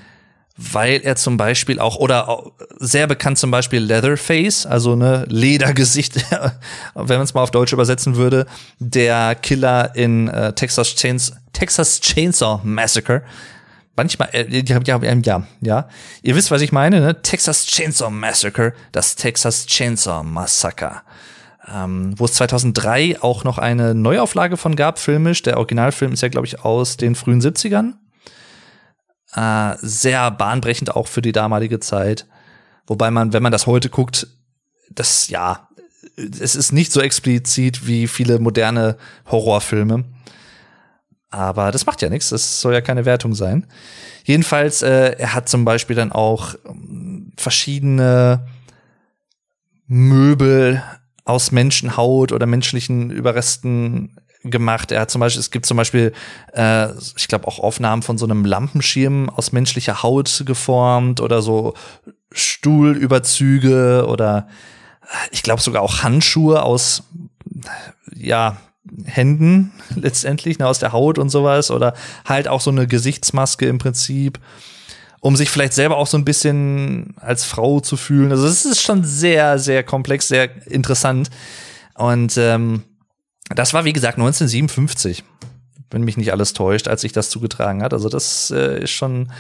weil 0.56 1.02
er 1.04 1.16
zum 1.18 1.36
Beispiel 1.36 1.80
auch, 1.80 1.98
oder 1.98 2.54
sehr 2.80 3.08
bekannt 3.08 3.38
zum 3.38 3.52
Beispiel 3.52 3.80
Leatherface, 3.80 4.66
also 4.66 4.96
ne 4.96 5.26
Ledergesicht, 5.28 6.16
wenn 6.96 7.18
man 7.18 7.22
es 7.22 7.34
mal 7.34 7.44
auf 7.44 7.52
Deutsch 7.52 7.74
übersetzen 7.74 8.16
würde, 8.16 8.46
der 8.80 9.36
Killer 9.36 9.94
in 9.96 10.30
äh, 10.30 10.54
Texas, 10.54 10.96
Chains, 10.96 11.34
Texas 11.52 12.00
Chainsaw 12.00 12.62
Massacre. 12.64 13.24
Manchmal, 13.96 14.30
äh, 14.34 14.48
ja, 14.50 14.80
ja, 14.84 15.22
ja, 15.22 15.44
ja. 15.62 15.88
Ihr 16.24 16.36
wisst, 16.36 16.50
was 16.50 16.62
ich 16.62 16.72
meine, 16.72 17.00
ne? 17.00 17.22
Texas 17.22 17.68
Chainsaw 17.68 18.10
Massacre, 18.10 18.74
das 18.92 19.16
Texas 19.16 19.68
Chainsaw 19.68 20.24
Massacre. 20.24 21.02
Ähm, 21.72 22.14
wo 22.18 22.26
es 22.26 22.34
2003 22.34 23.22
auch 23.22 23.44
noch 23.44 23.58
eine 23.58 23.96
Neuauflage 23.96 24.58
von 24.58 24.76
gab, 24.76 25.00
filmisch. 25.00 25.44
Der 25.44 25.58
Originalfilm 25.58 26.12
ist 26.12 26.22
ja, 26.22 26.28
glaube 26.28 26.48
ich, 26.48 26.62
aus 26.62 26.98
den 26.98 27.16
frühen 27.16 27.42
70ern. 27.42 27.94
Äh, 29.36 29.78
sehr 29.82 30.30
bahnbrechend 30.32 30.96
auch 30.96 31.08
für 31.08 31.22
die 31.22 31.32
damalige 31.32 31.80
Zeit. 31.80 32.28
Wobei 32.86 33.12
man, 33.12 33.32
wenn 33.32 33.44
man 33.44 33.52
das 33.52 33.68
heute 33.68 33.90
guckt, 33.90 34.28
das 34.90 35.30
ja, 35.30 35.70
es 36.18 36.56
ist 36.56 36.72
nicht 36.72 36.92
so 36.92 37.02
explizit 37.02 37.88
wie 37.88 38.08
viele 38.08 38.40
moderne 38.40 38.98
Horrorfilme. 39.28 40.04
Aber 41.34 41.72
das 41.72 41.88
macht 41.88 42.04
ja 42.04 42.10
nichts, 42.10 42.30
das 42.30 42.62
soll 42.62 42.74
ja 42.74 42.82
keine 42.82 43.06
Wertung 43.06 43.34
sein. 43.34 43.66
Jedenfalls, 44.24 44.84
äh, 44.84 45.16
er 45.18 45.34
hat 45.34 45.50
zum 45.50 45.66
Beispiel 45.66 45.96
dann 45.96 46.12
auch 46.12 46.54
ähm, 46.70 47.32
verschiedene 47.38 48.46
Möbel 49.88 50.84
aus 51.26 51.52
Menschenhaut 51.52 52.34
oder 52.34 52.46
menschlichen 52.46 53.10
Überresten 53.10 54.16
gemacht. 54.44 54.92
Er 54.92 55.02
hat 55.02 55.10
zum 55.10 55.22
Beispiel, 55.22 55.40
es 55.40 55.50
gibt 55.50 55.66
zum 55.66 55.76
Beispiel, 55.76 56.14
äh, 56.54 56.90
ich 57.18 57.28
glaube 57.28 57.48
auch 57.48 57.58
Aufnahmen 57.58 58.04
von 58.04 58.20
so 58.20 58.26
einem 58.26 58.46
Lampenschirm 58.46 59.32
aus 59.32 59.54
menschlicher 59.54 60.04
Haut 60.04 60.44
geformt 60.46 61.20
oder 61.20 61.42
so 61.42 61.74
Stuhlüberzüge 62.32 64.06
oder 64.08 64.48
ich 65.32 65.42
glaube 65.42 65.64
sogar 65.64 65.82
auch 65.82 66.04
Handschuhe 66.04 66.62
aus, 66.62 67.04
ja, 68.14 68.58
Händen 69.06 69.72
letztendlich, 69.96 70.60
ne, 70.60 70.68
aus 70.68 70.80
der 70.80 70.92
Haut 70.92 71.18
und 71.18 71.30
sowas 71.30 71.72
oder 71.72 71.94
halt 72.26 72.48
auch 72.48 72.62
so 72.62 72.72
eine 72.72 72.88
Gesichtsmaske 72.88 73.66
im 73.68 73.78
Prinzip. 73.78 74.40
um 75.22 75.38
sich 75.38 75.50
vielleicht 75.50 75.72
selber 75.72 75.96
auch 75.96 76.08
so 76.08 76.18
ein 76.18 76.26
bisschen 76.26 77.16
als 77.16 77.46
Frau 77.46 77.80
zu 77.80 77.96
fühlen. 77.96 78.32
Also 78.32 78.46
es 78.46 78.66
ist 78.66 78.82
schon 78.82 79.06
sehr, 79.06 79.58
sehr 79.58 79.82
komplex, 79.82 80.28
sehr 80.28 80.50
interessant. 80.68 81.30
Und 81.94 82.38
ähm, 82.38 82.84
das 83.56 83.74
war, 83.74 83.86
wie 83.86 83.94
gesagt, 83.94 84.18
1957, 84.18 85.24
wenn 85.92 86.04
mich 86.04 86.18
nicht 86.18 86.34
alles 86.34 86.52
täuscht, 86.52 86.90
als 86.90 87.02
sich 87.02 87.14
das 87.14 87.30
zugetragen 87.30 87.84
hat. 87.84 87.94
Also 87.94 88.10
das 88.10 88.52
äh, 88.52 88.84
ist 88.84 88.92
schon 88.92 89.32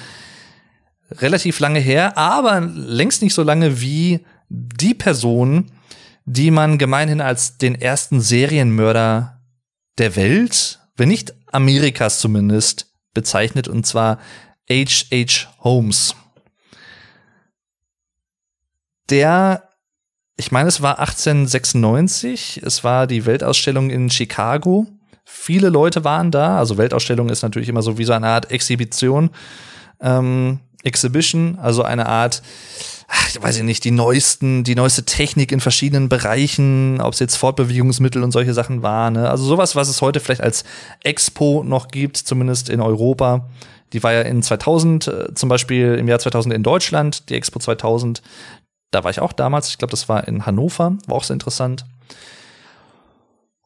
relativ 1.11 1.59
lange 1.59 1.79
her, 1.79 2.17
aber 2.17 2.61
längst 2.61 3.21
nicht 3.21 3.33
so 3.33 3.43
lange 3.43 3.81
wie 3.81 4.25
die 4.49 4.93
Person, 4.93 5.71
die 6.25 6.51
man 6.51 6.77
gemeinhin 6.77 7.21
als 7.21 7.57
den 7.57 7.75
ersten 7.75 8.21
Serienmörder 8.21 9.41
der 9.97 10.15
Welt, 10.15 10.79
wenn 10.95 11.09
nicht 11.09 11.33
Amerikas 11.51 12.19
zumindest, 12.19 12.87
bezeichnet, 13.13 13.67
und 13.67 13.85
zwar 13.85 14.19
H.H. 14.69 15.49
Holmes. 15.59 16.15
Der, 19.09 19.69
ich 20.37 20.51
meine, 20.51 20.69
es 20.69 20.81
war 20.81 20.99
1896, 20.99 22.61
es 22.63 22.83
war 22.83 23.05
die 23.05 23.25
Weltausstellung 23.25 23.89
in 23.89 24.09
Chicago. 24.09 24.87
Viele 25.25 25.69
Leute 25.69 26.03
waren 26.03 26.31
da, 26.31 26.57
also 26.57 26.77
Weltausstellung 26.77 27.29
ist 27.29 27.43
natürlich 27.43 27.69
immer 27.69 27.81
so 27.81 27.97
wie 27.97 28.05
so 28.05 28.13
eine 28.13 28.27
Art 28.27 28.49
Exhibition. 28.49 29.29
Ähm, 29.99 30.59
Exhibition, 30.83 31.57
also 31.59 31.83
eine 31.83 32.07
Art, 32.07 32.41
ich 33.29 33.41
weiß 33.41 33.57
ich 33.57 33.63
nicht, 33.63 33.83
die 33.83 33.91
neuesten, 33.91 34.63
die 34.63 34.75
neueste 34.75 35.05
Technik 35.05 35.51
in 35.51 35.59
verschiedenen 35.59 36.09
Bereichen, 36.09 37.01
ob 37.01 37.13
es 37.13 37.19
jetzt 37.19 37.35
Fortbewegungsmittel 37.35 38.23
und 38.23 38.31
solche 38.31 38.53
Sachen 38.53 38.81
waren. 38.81 39.13
Ne? 39.13 39.29
Also 39.29 39.43
sowas, 39.43 39.75
was 39.75 39.89
es 39.89 40.01
heute 40.01 40.19
vielleicht 40.19 40.41
als 40.41 40.63
Expo 41.03 41.63
noch 41.65 41.87
gibt, 41.87 42.17
zumindest 42.17 42.69
in 42.69 42.81
Europa. 42.81 43.49
Die 43.93 44.01
war 44.03 44.13
ja 44.13 44.21
in 44.21 44.41
2000, 44.41 45.07
äh, 45.07 45.33
zum 45.35 45.49
Beispiel 45.49 45.95
im 45.95 46.07
Jahr 46.07 46.19
2000 46.19 46.53
in 46.53 46.63
Deutschland, 46.63 47.29
die 47.29 47.35
Expo 47.35 47.59
2000. 47.59 48.21
Da 48.91 49.03
war 49.03 49.11
ich 49.11 49.19
auch 49.19 49.33
damals. 49.33 49.69
Ich 49.69 49.77
glaube, 49.77 49.91
das 49.91 50.09
war 50.09 50.27
in 50.27 50.45
Hannover, 50.45 50.97
war 51.07 51.17
auch 51.17 51.23
sehr 51.23 51.35
interessant. 51.35 51.85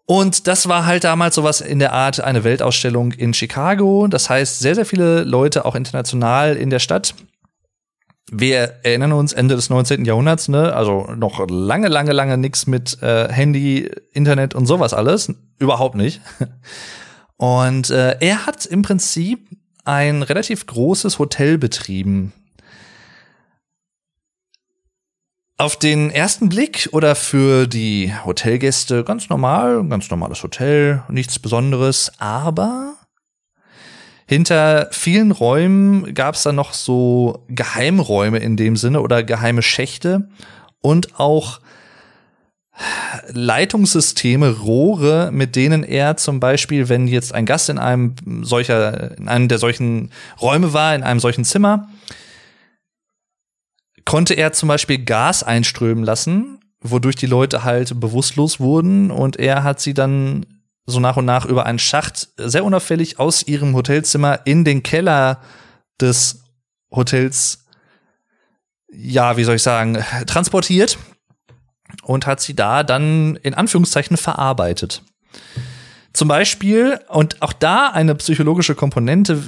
Und 0.06 0.48
das 0.48 0.70
war 0.70 0.86
halt 0.86 1.04
damals 1.04 1.36
sowas 1.36 1.60
in 1.60 1.80
der 1.80 1.92
Art 1.92 2.22
eine 2.22 2.46
Weltausstellung 2.46 3.12
in 3.12 3.34
Chicago. 3.34 4.08
Das 4.08 4.30
heißt, 4.30 4.60
sehr, 4.60 4.74
sehr 4.74 4.86
viele 4.86 5.24
Leute 5.24 5.66
auch 5.66 5.76
international 5.76 6.56
in 6.56 6.70
der 6.70 6.80
Stadt. 6.80 7.14
Wir 8.30 8.80
erinnern 8.84 9.14
uns 9.14 9.32
Ende 9.34 9.56
des 9.56 9.70
19. 9.70 10.04
Jahrhunderts, 10.04 10.50
ne? 10.50 10.74
Also 10.74 11.08
noch 11.16 11.46
lange, 11.50 11.88
lange, 11.88 12.12
lange 12.12 12.38
nichts 12.38 12.68
mit 12.68 13.02
äh, 13.02 13.32
Handy, 13.32 13.90
Internet 14.12 14.54
und 14.54 14.66
sowas 14.66 14.94
alles. 14.94 15.34
Überhaupt 15.60 15.96
nicht. 15.96 16.22
Und 17.38 17.92
äh, 17.92 18.18
er 18.20 18.48
hat 18.48 18.66
im 18.66 18.82
Prinzip 18.82 19.48
ein 19.86 20.24
relativ 20.24 20.66
großes 20.66 21.20
Hotel 21.20 21.60
betrieben 21.60 22.34
Auf 25.60 25.76
den 25.76 26.12
ersten 26.12 26.50
Blick 26.50 26.88
oder 26.92 27.16
für 27.16 27.66
die 27.66 28.14
Hotelgäste 28.26 29.04
ganz 29.04 29.28
normal, 29.30 29.84
ganz 29.88 30.08
normales 30.12 30.44
Hotel, 30.44 31.02
nichts 31.10 31.40
Besonderes, 31.40 32.12
aber 32.20 32.97
hinter 34.28 34.90
vielen 34.92 35.32
Räumen 35.32 36.14
gab 36.14 36.36
es 36.36 36.44
dann 36.44 36.56
noch 36.56 36.74
so 36.74 37.46
Geheimräume 37.48 38.40
in 38.40 38.58
dem 38.58 38.76
Sinne 38.76 39.02
oder 39.02 39.24
geheime 39.24 39.62
Schächte 39.62 40.28
und 40.82 41.20
auch 41.20 41.62
Leitungssysteme, 43.30 44.52
Rohre, 44.60 45.32
mit 45.32 45.56
denen 45.56 45.84
er 45.84 46.18
zum 46.18 46.40
Beispiel, 46.40 46.90
wenn 46.90 47.08
jetzt 47.08 47.34
ein 47.34 47.46
Gast 47.46 47.70
in 47.70 47.80
einem 47.80 48.16
solcher, 48.44 49.18
in 49.18 49.28
einem 49.28 49.48
der 49.48 49.58
solchen 49.58 50.12
Räume 50.40 50.74
war, 50.74 50.94
in 50.94 51.04
einem 51.04 51.20
solchen 51.20 51.44
Zimmer, 51.44 51.90
konnte 54.06 54.36
er 54.36 54.52
zum 54.54 54.70
Beispiel 54.70 55.04
Gas 55.04 55.42
einströmen 55.42 56.04
lassen, 56.04 56.60
wodurch 56.82 57.16
die 57.16 57.26
Leute 57.26 57.64
halt 57.64 58.00
bewusstlos 58.00 58.60
wurden 58.60 59.10
und 59.10 59.38
er 59.38 59.64
hat 59.64 59.80
sie 59.80 59.94
dann 59.94 60.46
so 60.88 61.00
nach 61.00 61.18
und 61.18 61.26
nach 61.26 61.46
über 61.46 61.66
einen 61.66 61.80
Schacht 61.80 62.30
sehr 62.38 62.64
unauffällig 62.64 63.20
aus 63.20 63.46
ihrem 63.46 63.76
Hotelzimmer 63.76 64.40
in 64.46 64.64
den 64.64 64.82
Keller 64.84 65.42
des 66.00 66.44
Hotels, 66.90 67.66
ja, 68.90 69.36
wie 69.36 69.44
soll 69.44 69.58
ich 69.58 69.64
sagen, 69.64 70.04
transportiert 70.26 70.98
und 72.04 72.26
hat 72.26 72.40
sie 72.40 72.56
da 72.56 72.84
dann 72.84 73.36
in 73.44 73.54
Anführungszeichen 73.54 74.16
verarbeitet. 74.16 75.04
Zum 76.14 76.30
Beispiel, 76.30 77.00
und 77.10 77.42
auch 77.42 77.54
da 77.54 77.90
eine 77.90 78.16
psychologische 78.16 78.74
Komponente, 78.74 79.44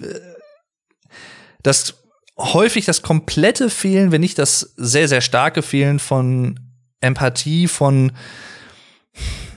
das 1.63 1.95
häufig 2.37 2.85
das 2.85 3.01
komplette 3.01 3.69
Fehlen, 3.69 4.11
wenn 4.11 4.21
nicht 4.21 4.37
das 4.37 4.73
sehr, 4.75 5.07
sehr 5.07 5.21
starke 5.21 5.61
Fehlen 5.61 5.99
von 5.99 6.59
Empathie, 7.01 7.67
von 7.67 8.11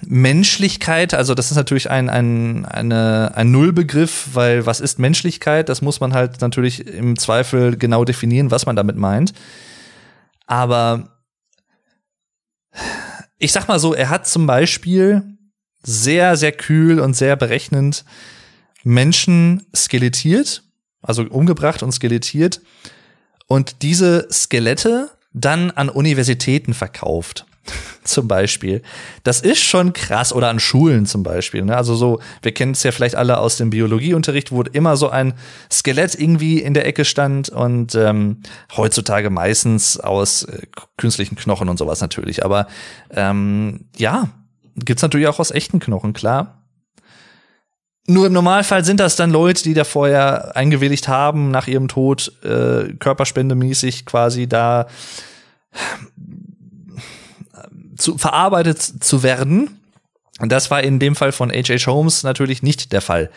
Menschlichkeit, 0.05 1.14
also 1.14 1.35
das 1.35 1.51
ist 1.51 1.57
natürlich 1.57 1.90
ein, 1.90 2.11
ein, 2.11 2.64
eine, 2.64 3.33
ein 3.35 3.51
Nullbegriff, 3.51 4.31
weil 4.33 4.66
was 4.66 4.81
ist 4.81 4.98
Menschlichkeit? 4.98 5.68
Das 5.68 5.81
muss 5.81 6.01
man 6.01 6.12
halt 6.12 6.40
natürlich 6.40 6.87
im 6.87 7.18
Zweifel 7.18 7.77
genau 7.77 8.05
definieren, 8.05 8.51
was 8.51 8.66
man 8.66 8.77
damit 8.77 8.96
meint. 8.96 9.33
Aber 10.46 11.22
ich 13.38 13.53
sag 13.53 13.68
mal 13.68 13.79
so, 13.79 13.94
er 13.94 14.11
hat 14.11 14.27
zum 14.27 14.46
Beispiel 14.46 15.22
sehr, 15.83 16.37
sehr 16.37 16.53
kühl 16.53 17.01
und 17.01 17.14
sehr 17.14 17.37
berechnend 17.37 18.05
Menschen 18.85 19.66
skelettiert 19.75 20.62
also 21.03 21.25
umgebracht 21.25 21.83
und 21.83 21.92
skelettiert 21.92 22.61
und 23.46 23.83
diese 23.83 24.29
Skelette 24.31 25.11
dann 25.33 25.70
an 25.72 25.88
Universitäten 25.88 26.75
verkauft. 26.75 27.46
zum 28.05 28.29
Beispiel. 28.29 28.83
Das 29.22 29.40
ist 29.40 29.61
schon 29.61 29.92
krass. 29.92 30.33
Oder 30.33 30.48
an 30.48 30.61
Schulen 30.61 31.07
zum 31.07 31.22
Beispiel. 31.22 31.62
Ne? 31.62 31.77
Also 31.77 31.94
so, 31.94 32.20
wir 32.42 32.53
kennen 32.53 32.72
es 32.72 32.83
ja 32.83 32.92
vielleicht 32.92 33.14
alle 33.14 33.38
aus 33.38 33.57
dem 33.57 33.70
Biologieunterricht, 33.70 34.53
wo 34.53 34.62
immer 34.62 34.96
so 34.96 35.09
ein 35.09 35.35
Skelett 35.70 36.14
irgendwie 36.18 36.61
in 36.61 36.75
der 36.75 36.87
Ecke 36.87 37.05
stand 37.05 37.48
und 37.48 37.94
ähm, 37.94 38.42
heutzutage 38.77 39.31
meistens 39.31 39.98
aus 39.98 40.44
äh, 40.44 40.66
künstlichen 40.96 41.37
Knochen 41.37 41.68
und 41.68 41.79
sowas 41.79 42.01
natürlich. 42.01 42.44
Aber 42.44 42.66
ähm, 43.11 43.87
ja, 43.96 44.29
gibt's 44.77 45.03
natürlich 45.03 45.29
auch 45.29 45.38
aus 45.38 45.51
echten 45.51 45.79
Knochen, 45.79 46.12
klar. 46.12 46.59
Nur 48.09 48.27
im 48.27 48.33
Normalfall 48.33 48.85
sind 48.85 48.98
das 48.98 49.14
dann 49.14 49.31
Leute, 49.31 49.62
die 49.62 49.75
da 49.75 49.85
vorher 49.85 50.57
eingewilligt 50.57 51.07
haben, 51.07 51.53
nach 51.53 51.68
ihrem 51.68 51.87
Tod 51.87 52.33
äh, 52.42 52.94
körperspendemäßig 52.94 54.07
quasi 54.07 54.48
da 54.48 54.88
zu, 58.03 58.19
verarbeitet 58.19 58.81
zu 58.81 59.23
werden. 59.23 59.81
Und 60.41 60.51
das 60.51 60.71
war 60.71 60.83
in 60.83 60.99
dem 60.99 61.15
Fall 61.15 61.33
von 61.33 61.51
H.H. 61.51 61.87
Holmes 61.87 62.23
natürlich 62.23 62.62
nicht 62.62 62.93
der 62.93 63.01
Fall. 63.01 63.31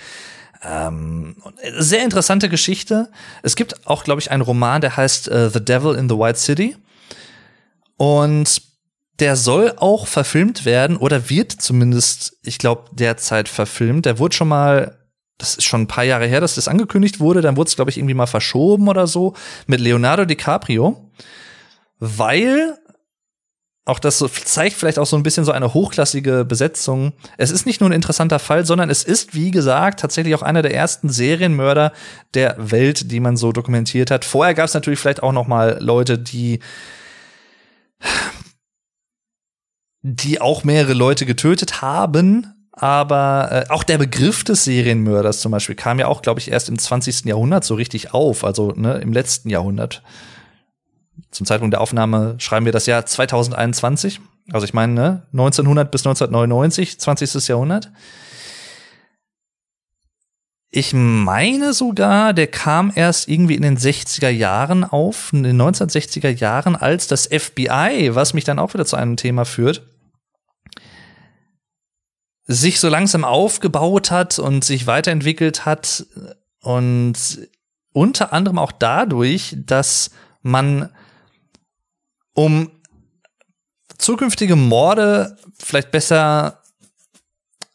Ähm, 0.64 1.36
sehr 1.78 2.04
interessante 2.04 2.50
Geschichte. 2.50 3.10
Es 3.44 3.56
gibt 3.56 3.88
auch, 3.88 4.04
glaube 4.04 4.22
ich, 4.22 4.32
einen 4.32 4.42
Roman, 4.42 4.82
der 4.82 4.98
heißt 4.98 5.30
uh, 5.30 5.50
The 5.50 5.64
Devil 5.64 5.96
in 5.96 6.10
the 6.10 6.16
White 6.16 6.40
City. 6.40 6.76
Und 7.98 8.62
der 9.20 9.36
soll 9.36 9.74
auch 9.78 10.08
verfilmt 10.08 10.66
werden 10.66 10.98
oder 10.98 11.30
wird 11.30 11.52
zumindest, 11.52 12.38
ich 12.44 12.58
glaube, 12.58 12.90
derzeit 12.92 13.48
verfilmt. 13.48 14.06
Der 14.06 14.20
wurde 14.20 14.36
schon 14.36 14.48
mal, 14.48 14.98
das 15.38 15.56
ist 15.56 15.64
schon 15.64 15.82
ein 15.82 15.88
paar 15.88 16.04
Jahre 16.04 16.26
her, 16.26 16.42
dass 16.42 16.56
das 16.56 16.68
angekündigt 16.68 17.20
wurde. 17.20 17.42
Dann 17.42 17.56
wurde 17.56 17.70
es, 17.70 17.76
glaube 17.76 17.92
ich, 17.92 17.98
irgendwie 17.98 18.16
mal 18.16 18.26
verschoben 18.26 18.88
oder 18.88 19.08
so 19.08 19.34
mit 19.68 19.80
Leonardo 19.80 20.26
DiCaprio, 20.26 21.10
weil 22.00 22.78
auch 23.86 24.00
das 24.00 24.18
so 24.18 24.28
zeigt 24.28 24.76
vielleicht 24.76 24.98
auch 24.98 25.06
so 25.06 25.16
ein 25.16 25.22
bisschen 25.22 25.46
so 25.46 25.52
eine 25.52 25.76
hochklassige 25.76 26.44
Besetzung. 26.44 27.14
Es 27.38 27.52
ist 27.52 27.68
nicht 27.68 27.82
nur 27.82 27.90
ein 27.90 27.94
interessanter 27.94 28.40
Fall, 28.40 28.66
sondern 28.66 28.90
es 28.90 29.04
ist, 29.04 29.36
wie 29.36 29.52
gesagt, 29.52 30.00
tatsächlich 30.00 30.34
auch 30.34 30.42
einer 30.42 30.64
der 30.64 30.74
ersten 30.74 31.10
Serienmörder 31.10 31.94
der 32.34 32.56
Welt, 32.58 33.12
die 33.12 33.20
man 33.20 33.38
so 33.38 33.52
dokumentiert 33.52 34.10
hat. 34.10 34.26
Vorher 34.26 34.56
gab 34.56 34.66
es 34.66 34.74
natürlich 34.74 35.00
vielleicht 35.00 35.22
auch 35.22 35.32
noch 35.32 35.48
mal 35.48 35.78
Leute, 35.80 36.18
die 36.18 36.60
die 40.02 40.40
auch 40.40 40.64
mehrere 40.64 40.94
Leute 40.94 41.26
getötet 41.26 41.82
haben. 41.82 42.48
Aber 42.72 43.50
äh, 43.52 43.72
auch 43.72 43.84
der 43.84 43.98
Begriff 43.98 44.44
des 44.44 44.66
Serienmörders 44.66 45.40
zum 45.40 45.52
Beispiel 45.52 45.76
kam 45.76 45.98
ja 45.98 46.08
auch, 46.08 46.22
glaube 46.22 46.40
ich, 46.40 46.52
erst 46.52 46.70
im 46.70 46.78
20. 46.78 47.26
Jahrhundert 47.26 47.64
so 47.64 47.76
richtig 47.76 48.14
auf, 48.14 48.44
also 48.44 48.74
ne, 48.76 48.96
im 48.96 49.14
letzten 49.14 49.50
Jahrhundert. 49.50 50.04
Zum 51.32 51.46
Zeitpunkt 51.46 51.74
der 51.74 51.82
Aufnahme 51.82 52.36
schreiben 52.38 52.66
wir 52.66 52.74
das 52.74 52.86
Jahr 52.86 53.06
2021. 53.06 54.22
Also 54.52 54.66
ich 54.66 54.74
meine, 54.74 54.94
ne, 54.94 55.24
1900 55.34 55.92
bis 55.92 56.06
1999, 56.06 57.00
20. 57.00 57.48
Jahrhundert. 57.48 57.92
Ich 60.70 60.94
meine 60.94 61.74
sogar, 61.74 62.34
der 62.34 62.48
kam 62.48 62.92
erst 62.94 63.30
irgendwie 63.30 63.56
in 63.56 63.62
den 63.62 63.78
60er 63.78 64.30
Jahren 64.30 64.84
auf, 64.84 65.32
in 65.32 65.44
den 65.44 65.62
1960er 65.62 66.30
Jahren, 66.30 66.76
als 66.76 67.08
das 67.08 67.28
FBI, 67.28 68.12
was 68.14 68.34
mich 68.34 68.44
dann 68.44 68.60
auch 68.60 68.74
wieder 68.74 68.86
zu 68.86 68.98
einem 68.98 69.16
Thema 69.16 69.46
führt, 69.46 69.84
sich 72.44 72.80
so 72.80 72.90
langsam 72.90 73.24
aufgebaut 73.24 74.12
hat 74.12 74.38
und 74.38 74.66
sich 74.66 74.86
weiterentwickelt 74.86 75.66
hat 75.66 76.06
und 76.62 77.16
unter 77.94 78.34
anderem 78.34 78.60
auch 78.60 78.74
dadurch, 78.74 79.56
dass 79.58 80.12
man 80.42 80.90
um 82.36 82.70
zukünftige 83.98 84.56
Morde 84.56 85.38
vielleicht 85.58 85.90
besser 85.90 86.62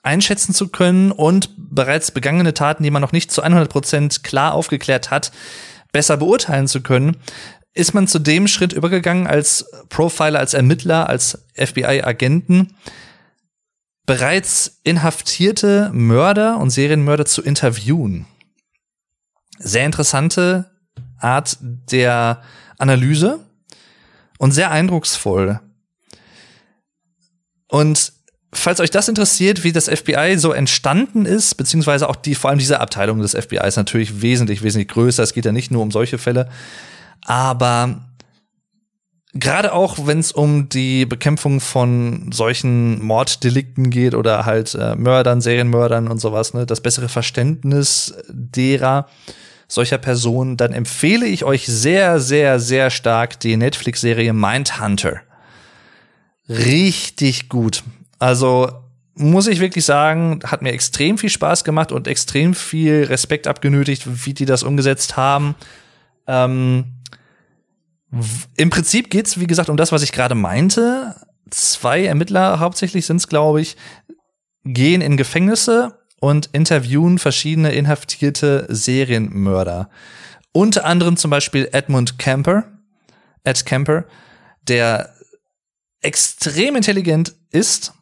einschätzen 0.02 0.54
zu 0.54 0.68
können 0.68 1.10
und 1.10 1.50
bereits 1.56 2.12
begangene 2.12 2.54
Taten, 2.54 2.84
die 2.84 2.90
man 2.90 3.02
noch 3.02 3.12
nicht 3.12 3.32
zu 3.32 3.42
100 3.42 3.68
Prozent 3.68 4.22
klar 4.22 4.54
aufgeklärt 4.54 5.10
hat, 5.10 5.32
besser 5.92 6.16
beurteilen 6.16 6.68
zu 6.68 6.82
können, 6.82 7.16
ist 7.74 7.94
man 7.94 8.06
zu 8.06 8.18
dem 8.18 8.48
Schritt 8.48 8.72
übergegangen, 8.72 9.26
als 9.26 9.66
Profiler, 9.88 10.38
als 10.38 10.54
Ermittler, 10.54 11.08
als 11.08 11.46
FBI-Agenten 11.54 12.74
bereits 14.06 14.80
inhaftierte 14.82 15.90
Mörder 15.92 16.58
und 16.58 16.70
Serienmörder 16.70 17.26
zu 17.26 17.42
interviewen. 17.42 18.26
Sehr 19.58 19.86
interessante 19.86 20.70
Art 21.18 21.58
der 21.60 22.42
Analyse 22.78 23.46
und 24.40 24.52
sehr 24.52 24.70
eindrucksvoll. 24.70 25.60
Und 27.68 28.14
falls 28.54 28.80
euch 28.80 28.90
das 28.90 29.06
interessiert, 29.06 29.64
wie 29.64 29.72
das 29.72 29.86
FBI 29.86 30.36
so 30.38 30.52
entstanden 30.52 31.26
ist, 31.26 31.56
beziehungsweise 31.56 32.08
auch 32.08 32.16
die, 32.16 32.34
vor 32.34 32.48
allem 32.48 32.58
diese 32.58 32.80
Abteilung 32.80 33.20
des 33.20 33.32
FBI 33.32 33.66
ist 33.66 33.76
natürlich 33.76 34.22
wesentlich, 34.22 34.62
wesentlich 34.62 34.88
größer. 34.88 35.22
Es 35.22 35.34
geht 35.34 35.44
ja 35.44 35.52
nicht 35.52 35.70
nur 35.70 35.82
um 35.82 35.90
solche 35.90 36.16
Fälle. 36.16 36.48
Aber 37.26 38.00
gerade 39.34 39.74
auch, 39.74 40.06
wenn 40.06 40.20
es 40.20 40.32
um 40.32 40.70
die 40.70 41.04
Bekämpfung 41.04 41.60
von 41.60 42.32
solchen 42.32 43.04
Morddelikten 43.04 43.90
geht 43.90 44.14
oder 44.14 44.46
halt 44.46 44.74
äh, 44.74 44.96
Mördern, 44.96 45.42
Serienmördern 45.42 46.08
und 46.08 46.18
sowas, 46.18 46.54
ne, 46.54 46.64
das 46.64 46.80
bessere 46.80 47.10
Verständnis 47.10 48.14
derer, 48.30 49.06
solcher 49.70 49.98
Personen, 49.98 50.56
dann 50.56 50.72
empfehle 50.72 51.26
ich 51.26 51.44
euch 51.44 51.66
sehr, 51.66 52.18
sehr, 52.18 52.58
sehr 52.58 52.90
stark 52.90 53.38
die 53.38 53.56
Netflix-Serie 53.56 54.32
Mindhunter. 54.32 55.20
Richtig 56.48 57.48
gut. 57.48 57.84
Also 58.18 58.68
muss 59.14 59.46
ich 59.46 59.60
wirklich 59.60 59.84
sagen, 59.84 60.40
hat 60.44 60.62
mir 60.62 60.72
extrem 60.72 61.18
viel 61.18 61.30
Spaß 61.30 61.62
gemacht 61.62 61.92
und 61.92 62.08
extrem 62.08 62.54
viel 62.54 63.04
Respekt 63.04 63.46
abgenötigt, 63.46 64.26
wie 64.26 64.34
die 64.34 64.44
das 64.44 64.64
umgesetzt 64.64 65.16
haben. 65.16 65.54
Ähm, 66.26 66.96
Im 68.56 68.70
Prinzip 68.70 69.08
geht's, 69.08 69.38
wie 69.38 69.46
gesagt, 69.46 69.68
um 69.68 69.76
das, 69.76 69.92
was 69.92 70.02
ich 70.02 70.10
gerade 70.10 70.34
meinte. 70.34 71.14
Zwei 71.50 72.04
Ermittler 72.06 72.58
hauptsächlich 72.58 73.06
sind's, 73.06 73.28
glaube 73.28 73.60
ich, 73.60 73.76
gehen 74.64 75.00
in 75.00 75.16
Gefängnisse 75.16 75.99
und 76.20 76.50
interviewen 76.52 77.18
verschiedene 77.18 77.72
inhaftierte 77.72 78.66
Serienmörder. 78.68 79.90
Unter 80.52 80.84
anderem 80.84 81.16
zum 81.16 81.30
Beispiel 81.30 81.68
Edmund 81.72 82.18
Camper, 82.18 82.64
Ed 83.42 83.66
Camper, 83.66 84.04
der 84.62 85.14
extrem 86.00 86.76
intelligent 86.76 87.34
ist 87.50 87.92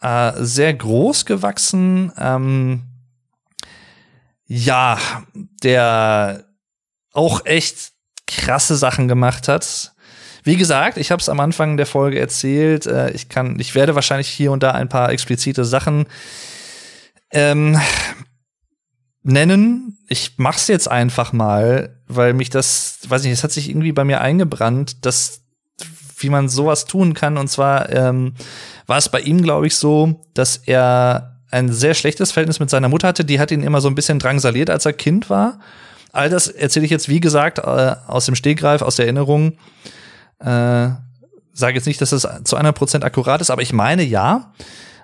äh, 0.00 0.32
sehr 0.36 0.74
groß 0.74 1.26
gewachsen. 1.26 2.12
Ähm, 2.18 2.82
ja, 4.46 4.98
der 5.62 6.44
auch 7.12 7.46
echt 7.46 7.92
krasse 8.26 8.76
Sachen 8.76 9.08
gemacht 9.08 9.48
hat. 9.48 9.92
Wie 10.44 10.56
gesagt, 10.56 10.98
ich 10.98 11.10
habe 11.10 11.20
es 11.20 11.28
am 11.28 11.40
Anfang 11.40 11.76
der 11.76 11.86
Folge 11.86 12.18
erzählt. 12.18 12.86
Äh, 12.86 13.10
ich 13.12 13.28
kann, 13.28 13.58
ich 13.60 13.74
werde 13.74 13.94
wahrscheinlich 13.94 14.28
hier 14.28 14.52
und 14.52 14.62
da 14.62 14.72
ein 14.72 14.88
paar 14.88 15.10
explizite 15.10 15.64
Sachen 15.64 16.06
ähm, 17.32 17.78
nennen. 19.22 19.98
Ich 20.08 20.34
mach's 20.36 20.68
jetzt 20.68 20.90
einfach 20.90 21.32
mal, 21.32 22.00
weil 22.06 22.34
mich 22.34 22.50
das, 22.50 22.98
weiß 23.08 23.22
nicht, 23.22 23.32
es 23.32 23.44
hat 23.44 23.52
sich 23.52 23.68
irgendwie 23.68 23.92
bei 23.92 24.04
mir 24.04 24.20
eingebrannt, 24.20 25.04
dass 25.04 25.42
wie 26.22 26.30
man 26.30 26.48
sowas 26.48 26.84
tun 26.84 27.14
kann. 27.14 27.36
Und 27.36 27.48
zwar 27.48 27.90
ähm, 27.90 28.34
war 28.86 28.98
es 28.98 29.08
bei 29.08 29.20
ihm, 29.20 29.42
glaube 29.42 29.66
ich, 29.66 29.76
so, 29.76 30.22
dass 30.34 30.56
er 30.56 31.40
ein 31.50 31.72
sehr 31.72 31.94
schlechtes 31.94 32.32
Verhältnis 32.32 32.60
mit 32.60 32.70
seiner 32.70 32.88
Mutter 32.88 33.08
hatte. 33.08 33.24
Die 33.24 33.38
hat 33.38 33.50
ihn 33.50 33.62
immer 33.62 33.80
so 33.80 33.88
ein 33.88 33.94
bisschen 33.94 34.18
drangsaliert, 34.18 34.70
als 34.70 34.86
er 34.86 34.92
Kind 34.92 35.28
war. 35.28 35.60
All 36.12 36.30
das 36.30 36.48
erzähle 36.48 36.84
ich 36.84 36.90
jetzt, 36.90 37.08
wie 37.08 37.20
gesagt, 37.20 37.58
äh, 37.58 37.62
aus 38.06 38.26
dem 38.26 38.34
Stegreif, 38.34 38.82
aus 38.82 38.96
der 38.96 39.06
Erinnerung. 39.06 39.58
Äh, 40.38 40.90
sage 41.54 41.74
jetzt 41.74 41.86
nicht, 41.86 42.00
dass 42.00 42.12
es 42.12 42.26
zu 42.44 42.56
einer 42.56 42.72
Prozent 42.72 43.04
akkurat 43.04 43.40
ist, 43.40 43.50
aber 43.50 43.62
ich 43.62 43.72
meine 43.72 44.02
ja. 44.02 44.52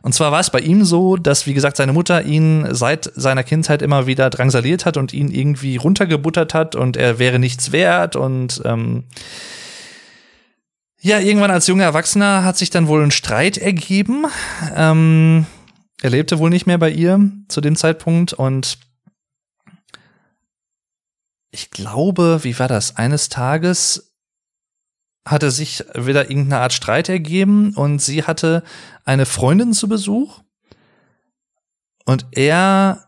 Und 0.03 0.15
zwar 0.15 0.33
war 0.33 0.41
es 0.41 0.51
bei 0.51 0.61
ihm 0.61 0.85
so, 0.85 1.17
dass, 1.17 1.47
wie 1.47 1.55
gesagt, 1.55 1.77
seine 1.77 1.93
Mutter 1.93 2.25
ihn 2.25 2.67
seit 2.71 3.11
seiner 3.15 3.43
Kindheit 3.43 3.83
immer 3.83 4.07
wieder 4.07 4.31
drangsaliert 4.31 4.87
hat 4.87 4.97
und 4.97 5.13
ihn 5.13 5.31
irgendwie 5.31 5.77
runtergebuttert 5.77 6.55
hat 6.55 6.75
und 6.77 6.97
er 6.97 7.19
wäre 7.19 7.39
nichts 7.39 7.73
wert 7.73 8.17
und 8.17 8.63
ähm, 8.65 9.05
ja, 11.01 11.21
irgendwann 11.21 11.53
als 11.53 11.67
junger 11.69 11.85
Erwachsener 11.85 12.45
hat 12.45 12.57
sich 12.57 12.71
dann 12.71 12.89
wohl 12.89 13.03
ein 13.05 13.13
Streit 13.13 13.57
ergeben. 13.57 14.27
Ähm, 14.75 15.47
er 16.03 16.11
lebte 16.11 16.39
wohl 16.39 16.51
nicht 16.51 16.67
mehr 16.67 16.79
bei 16.79 16.91
ihr 16.91 17.31
zu 17.49 17.61
dem 17.61 17.77
Zeitpunkt 17.77 18.33
und 18.33 18.79
ich 21.51 21.71
glaube, 21.71 22.41
wie 22.43 22.59
war 22.59 22.69
das? 22.69 22.97
Eines 22.97 23.29
Tages 23.29 24.08
hatte 25.31 25.51
sich 25.51 25.85
wieder 25.95 26.31
irgendeine 26.31 26.62
Art 26.62 26.73
Streit 26.73 27.09
ergeben 27.09 27.75
und 27.75 28.01
sie 28.01 28.25
hatte 28.25 28.62
eine 29.05 29.27
Freundin 29.27 29.73
zu 29.73 29.88
Besuch 29.88 30.41
und 32.05 32.27
er 32.33 33.05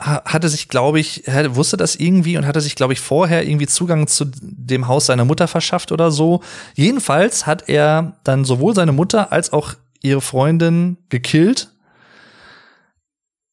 hatte 0.00 0.48
sich, 0.48 0.68
glaube 0.68 0.98
ich, 0.98 1.22
wusste 1.50 1.76
das 1.76 1.94
irgendwie 1.94 2.36
und 2.36 2.44
hatte 2.44 2.60
sich, 2.60 2.74
glaube 2.74 2.92
ich, 2.92 3.00
vorher 3.00 3.46
irgendwie 3.46 3.68
Zugang 3.68 4.08
zu 4.08 4.24
dem 4.40 4.88
Haus 4.88 5.06
seiner 5.06 5.24
Mutter 5.24 5.46
verschafft 5.46 5.92
oder 5.92 6.10
so. 6.10 6.42
Jedenfalls 6.74 7.46
hat 7.46 7.68
er 7.68 8.18
dann 8.24 8.44
sowohl 8.44 8.74
seine 8.74 8.90
Mutter 8.90 9.30
als 9.30 9.52
auch 9.52 9.74
ihre 10.02 10.20
Freundin 10.20 10.98
gekillt. 11.08 11.70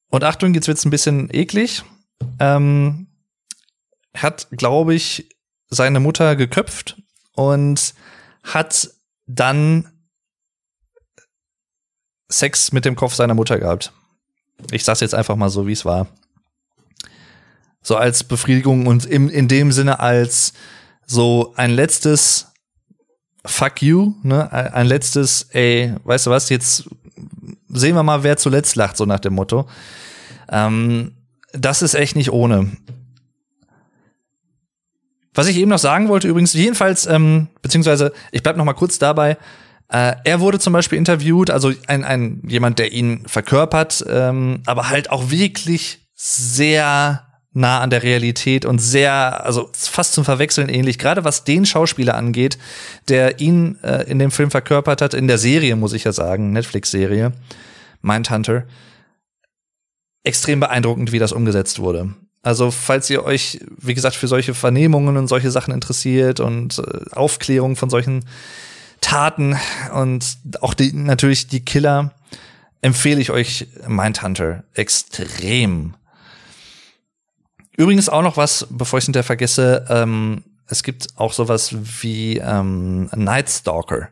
Und 0.09 0.23
Achtung, 0.23 0.55
jetzt 0.55 0.67
wird's 0.67 0.85
ein 0.85 0.89
bisschen 0.89 1.29
eklig. 1.31 1.83
Ähm, 2.39 3.07
hat, 4.15 4.47
glaube 4.49 4.95
ich, 4.95 5.29
seine 5.69 5.99
Mutter 5.99 6.35
geköpft 6.35 6.97
und 7.39 7.93
hat 8.43 8.89
dann 9.27 9.87
Sex 12.27 12.73
mit 12.73 12.83
dem 12.83 12.97
Kopf 12.97 13.13
seiner 13.13 13.33
Mutter 13.33 13.57
gehabt. 13.57 13.93
Ich 14.71 14.83
sag's 14.83 14.99
jetzt 14.99 15.15
einfach 15.15 15.37
mal 15.37 15.49
so, 15.49 15.65
wie 15.65 15.71
es 15.71 15.85
war. 15.85 16.07
So 17.81 17.95
als 17.95 18.25
Befriedigung 18.25 18.87
und 18.87 19.05
im, 19.05 19.29
in 19.29 19.47
dem 19.47 19.71
Sinne 19.71 20.01
als 20.01 20.51
so 21.05 21.53
ein 21.55 21.71
letztes 21.71 22.47
Fuck 23.45 23.81
you, 23.81 24.15
ne? 24.21 24.51
Ein 24.51 24.87
letztes, 24.87 25.43
ey, 25.51 25.95
weißt 26.03 26.25
du 26.25 26.31
was, 26.31 26.49
jetzt 26.49 26.89
sehen 27.69 27.95
wir 27.95 28.03
mal, 28.03 28.21
wer 28.23 28.35
zuletzt 28.35 28.75
lacht, 28.75 28.97
so 28.97 29.05
nach 29.05 29.21
dem 29.21 29.33
Motto. 29.33 29.65
Ähm, 30.49 31.15
das 31.53 31.81
ist 31.81 31.93
echt 31.93 32.17
nicht 32.17 32.33
ohne. 32.33 32.69
Was 35.39 35.47
ich 35.47 35.55
eben 35.55 35.69
noch 35.69 35.79
sagen 35.79 36.09
wollte, 36.09 36.27
übrigens, 36.27 36.51
jedenfalls, 36.51 37.05
ähm, 37.05 37.47
beziehungsweise, 37.61 38.11
ich 38.33 38.43
bleib 38.43 38.57
noch 38.57 38.65
mal 38.65 38.73
kurz 38.73 38.99
dabei, 38.99 39.37
äh, 39.87 40.15
er 40.25 40.41
wurde 40.41 40.59
zum 40.59 40.73
Beispiel 40.73 40.97
interviewt, 40.97 41.49
also 41.49 41.71
ein, 41.87 42.03
ein 42.03 42.41
jemand, 42.45 42.77
der 42.77 42.91
ihn 42.91 43.23
verkörpert, 43.25 44.03
ähm, 44.09 44.61
aber 44.65 44.89
halt 44.89 45.11
auch 45.11 45.31
wirklich 45.31 46.09
sehr 46.13 47.25
nah 47.53 47.79
an 47.79 47.89
der 47.89 48.03
Realität 48.03 48.65
und 48.65 48.79
sehr, 48.79 49.45
also 49.45 49.69
fast 49.71 50.11
zum 50.11 50.25
Verwechseln 50.25 50.67
ähnlich, 50.67 50.99
gerade 50.99 51.23
was 51.23 51.45
den 51.45 51.65
Schauspieler 51.65 52.15
angeht, 52.15 52.57
der 53.07 53.39
ihn 53.39 53.79
äh, 53.81 54.11
in 54.11 54.19
dem 54.19 54.31
Film 54.31 54.51
verkörpert 54.51 55.01
hat, 55.01 55.13
in 55.13 55.29
der 55.29 55.37
Serie, 55.37 55.77
muss 55.77 55.93
ich 55.93 56.03
ja 56.03 56.11
sagen, 56.11 56.51
Netflix-Serie, 56.51 57.31
Mindhunter. 58.01 58.65
Extrem 60.25 60.59
beeindruckend, 60.59 61.13
wie 61.13 61.19
das 61.19 61.31
umgesetzt 61.31 61.79
wurde. 61.79 62.13
Also, 62.41 62.71
falls 62.71 63.09
ihr 63.09 63.25
euch, 63.25 63.59
wie 63.77 63.93
gesagt, 63.93 64.15
für 64.15 64.27
solche 64.27 64.53
Vernehmungen 64.53 65.17
und 65.17 65.27
solche 65.27 65.51
Sachen 65.51 65.73
interessiert 65.73 66.39
und 66.39 66.79
äh, 66.79 67.11
Aufklärung 67.11 67.75
von 67.75 67.89
solchen 67.89 68.25
Taten 69.01 69.57
und 69.93 70.37
auch 70.61 70.73
die, 70.73 70.93
natürlich 70.93 71.47
die 71.47 71.63
Killer, 71.63 72.13
empfehle 72.81 73.19
ich 73.19 73.31
euch 73.31 73.67
Mindhunter 73.87 74.63
extrem. 74.73 75.95
Übrigens 77.75 78.09
auch 78.09 78.21
noch 78.21 78.37
was, 78.37 78.67
bevor 78.69 78.99
ich 78.99 79.03
es 79.03 79.05
hinterher 79.07 79.25
vergesse, 79.25 79.85
ähm, 79.89 80.43
es 80.67 80.83
gibt 80.83 81.17
auch 81.17 81.33
sowas 81.33 81.75
wie 82.01 82.37
ähm, 82.37 83.09
Night 83.15 83.49
Stalker. 83.49 84.09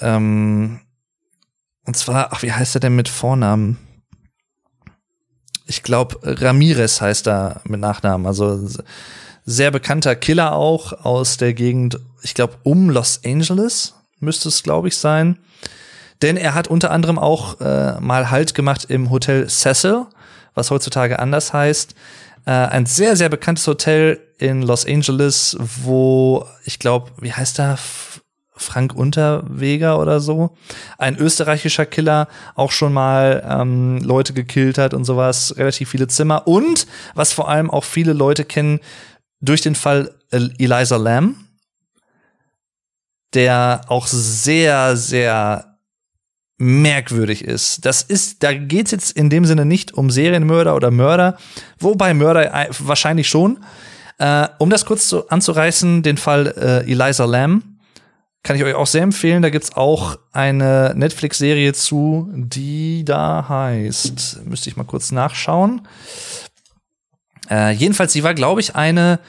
Ähm, 0.00 0.80
und 1.84 1.96
zwar, 1.96 2.32
ach, 2.32 2.42
wie 2.42 2.52
heißt 2.52 2.74
er 2.76 2.80
denn 2.80 2.96
mit 2.96 3.08
Vornamen? 3.08 3.78
Ich 5.68 5.82
glaube, 5.82 6.18
Ramirez 6.22 7.00
heißt 7.00 7.28
er 7.28 7.60
mit 7.64 7.78
Nachnamen. 7.78 8.26
Also 8.26 8.68
sehr 9.44 9.70
bekannter 9.70 10.16
Killer 10.16 10.54
auch 10.54 11.04
aus 11.04 11.36
der 11.36 11.52
Gegend, 11.52 12.00
ich 12.22 12.34
glaube, 12.34 12.54
um 12.64 12.90
Los 12.90 13.20
Angeles 13.24 13.94
müsste 14.18 14.48
es, 14.48 14.62
glaube 14.62 14.88
ich, 14.88 14.96
sein. 14.96 15.38
Denn 16.22 16.36
er 16.36 16.54
hat 16.54 16.68
unter 16.68 16.90
anderem 16.90 17.18
auch 17.18 17.60
äh, 17.60 18.00
mal 18.00 18.30
Halt 18.30 18.54
gemacht 18.54 18.86
im 18.88 19.10
Hotel 19.10 19.48
Cecil, 19.48 20.06
was 20.54 20.70
heutzutage 20.70 21.18
anders 21.18 21.52
heißt 21.52 21.94
Äh, 22.46 22.50
ein 22.50 22.86
sehr, 22.86 23.14
sehr 23.14 23.28
bekanntes 23.28 23.66
Hotel 23.66 24.18
in 24.38 24.62
Los 24.62 24.86
Angeles, 24.86 25.54
wo 25.58 26.46
ich 26.64 26.78
glaube, 26.78 27.10
wie 27.20 27.32
heißt 27.32 27.58
er? 27.58 27.78
Frank 28.58 28.94
Unterweger 28.94 29.98
oder 29.98 30.20
so, 30.20 30.56
ein 30.98 31.16
österreichischer 31.16 31.86
Killer, 31.86 32.28
auch 32.54 32.72
schon 32.72 32.92
mal 32.92 33.44
ähm, 33.48 33.98
Leute 33.98 34.32
gekillt 34.32 34.78
hat 34.78 34.94
und 34.94 35.04
sowas, 35.04 35.54
relativ 35.56 35.90
viele 35.90 36.08
Zimmer 36.08 36.46
und 36.46 36.86
was 37.14 37.32
vor 37.32 37.48
allem 37.48 37.70
auch 37.70 37.84
viele 37.84 38.12
Leute 38.12 38.44
kennen 38.44 38.80
durch 39.40 39.60
den 39.62 39.74
Fall 39.74 40.14
Eliza 40.30 40.96
Lamb, 40.96 41.36
der 43.34 43.82
auch 43.88 44.06
sehr, 44.06 44.96
sehr 44.96 45.78
merkwürdig 46.58 47.44
ist. 47.44 47.84
Das 47.86 48.02
ist, 48.02 48.42
da 48.42 48.52
geht's 48.52 48.90
jetzt 48.90 49.16
in 49.16 49.30
dem 49.30 49.44
Sinne 49.44 49.64
nicht 49.64 49.94
um 49.94 50.10
Serienmörder 50.10 50.74
oder 50.74 50.90
Mörder, 50.90 51.38
wobei 51.78 52.14
Mörder 52.14 52.68
wahrscheinlich 52.80 53.28
schon. 53.28 53.64
Äh, 54.18 54.48
um 54.58 54.68
das 54.68 54.84
kurz 54.84 55.08
zu, 55.08 55.28
anzureißen, 55.28 56.02
den 56.02 56.16
Fall 56.16 56.48
äh, 56.56 56.90
Eliza 56.90 57.24
Lamb 57.24 57.62
kann 58.42 58.56
ich 58.56 58.64
euch 58.64 58.74
auch 58.74 58.86
sehr 58.86 59.02
empfehlen. 59.02 59.42
Da 59.42 59.50
gibt's 59.50 59.76
auch 59.76 60.18
eine 60.32 60.94
Netflix-Serie 60.96 61.72
zu, 61.72 62.30
die 62.32 63.04
da 63.04 63.46
heißt, 63.48 64.44
müsste 64.44 64.70
ich 64.70 64.76
mal 64.76 64.84
kurz 64.84 65.10
nachschauen. 65.12 65.86
Äh, 67.50 67.72
jedenfalls, 67.72 68.12
sie 68.12 68.22
war, 68.22 68.34
glaube 68.34 68.60
ich, 68.60 68.76
eine 68.76 69.20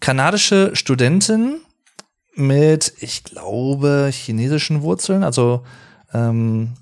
kanadische 0.00 0.74
Studentin 0.74 1.60
mit, 2.34 2.92
ich 2.98 3.24
glaube, 3.24 4.10
chinesischen 4.12 4.82
Wurzeln, 4.82 5.22
also 5.22 5.62
ähm, 6.12 6.74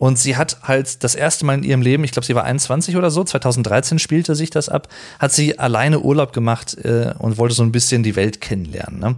und 0.00 0.18
sie 0.18 0.38
hat 0.38 0.56
halt 0.62 1.04
das 1.04 1.14
erste 1.14 1.44
Mal 1.44 1.58
in 1.58 1.62
ihrem 1.62 1.82
Leben, 1.82 2.04
ich 2.04 2.12
glaube, 2.12 2.24
sie 2.24 2.34
war 2.34 2.44
21 2.44 2.96
oder 2.96 3.10
so, 3.10 3.22
2013 3.22 3.98
spielte 3.98 4.34
sich 4.34 4.48
das 4.48 4.70
ab, 4.70 4.88
hat 5.18 5.30
sie 5.30 5.58
alleine 5.58 6.00
Urlaub 6.00 6.32
gemacht 6.32 6.74
äh, 6.82 7.12
und 7.18 7.36
wollte 7.36 7.54
so 7.54 7.62
ein 7.62 7.70
bisschen 7.70 8.02
die 8.02 8.16
Welt 8.16 8.40
kennenlernen. 8.40 8.98
Ne? 8.98 9.16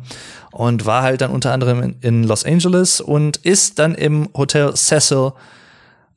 Und 0.51 0.85
war 0.85 1.05
halt 1.05 1.21
dann 1.21 1.31
unter 1.31 1.53
anderem 1.53 1.85
in, 1.85 1.97
in 2.01 2.25
Los 2.25 2.45
Angeles 2.45 3.01
und 3.01 3.37
ist 3.37 3.79
dann 3.79 3.95
im 3.95 4.29
Hotel 4.37 4.75
Cecil 4.75 5.35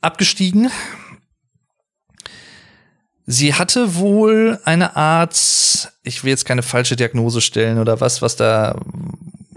abgestiegen. 0.01 0.71
Sie 3.27 3.53
hatte 3.53 3.93
wohl 3.97 4.59
eine 4.65 4.95
Art, 4.95 5.35
ich 6.01 6.23
will 6.23 6.31
jetzt 6.31 6.45
keine 6.45 6.63
falsche 6.63 6.95
Diagnose 6.95 7.41
stellen 7.41 7.77
oder 7.77 8.01
was, 8.01 8.23
was 8.23 8.35
da 8.35 8.79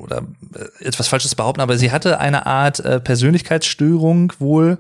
oder 0.09 0.27
äh, 0.55 0.85
etwas 0.85 1.09
Falsches 1.09 1.35
behaupten, 1.35 1.61
aber 1.61 1.77
sie 1.79 1.93
hatte 1.93 2.19
eine 2.19 2.47
Art 2.47 2.81
äh, 2.81 3.01
Persönlichkeitsstörung 3.01 4.33
wohl. 4.39 4.79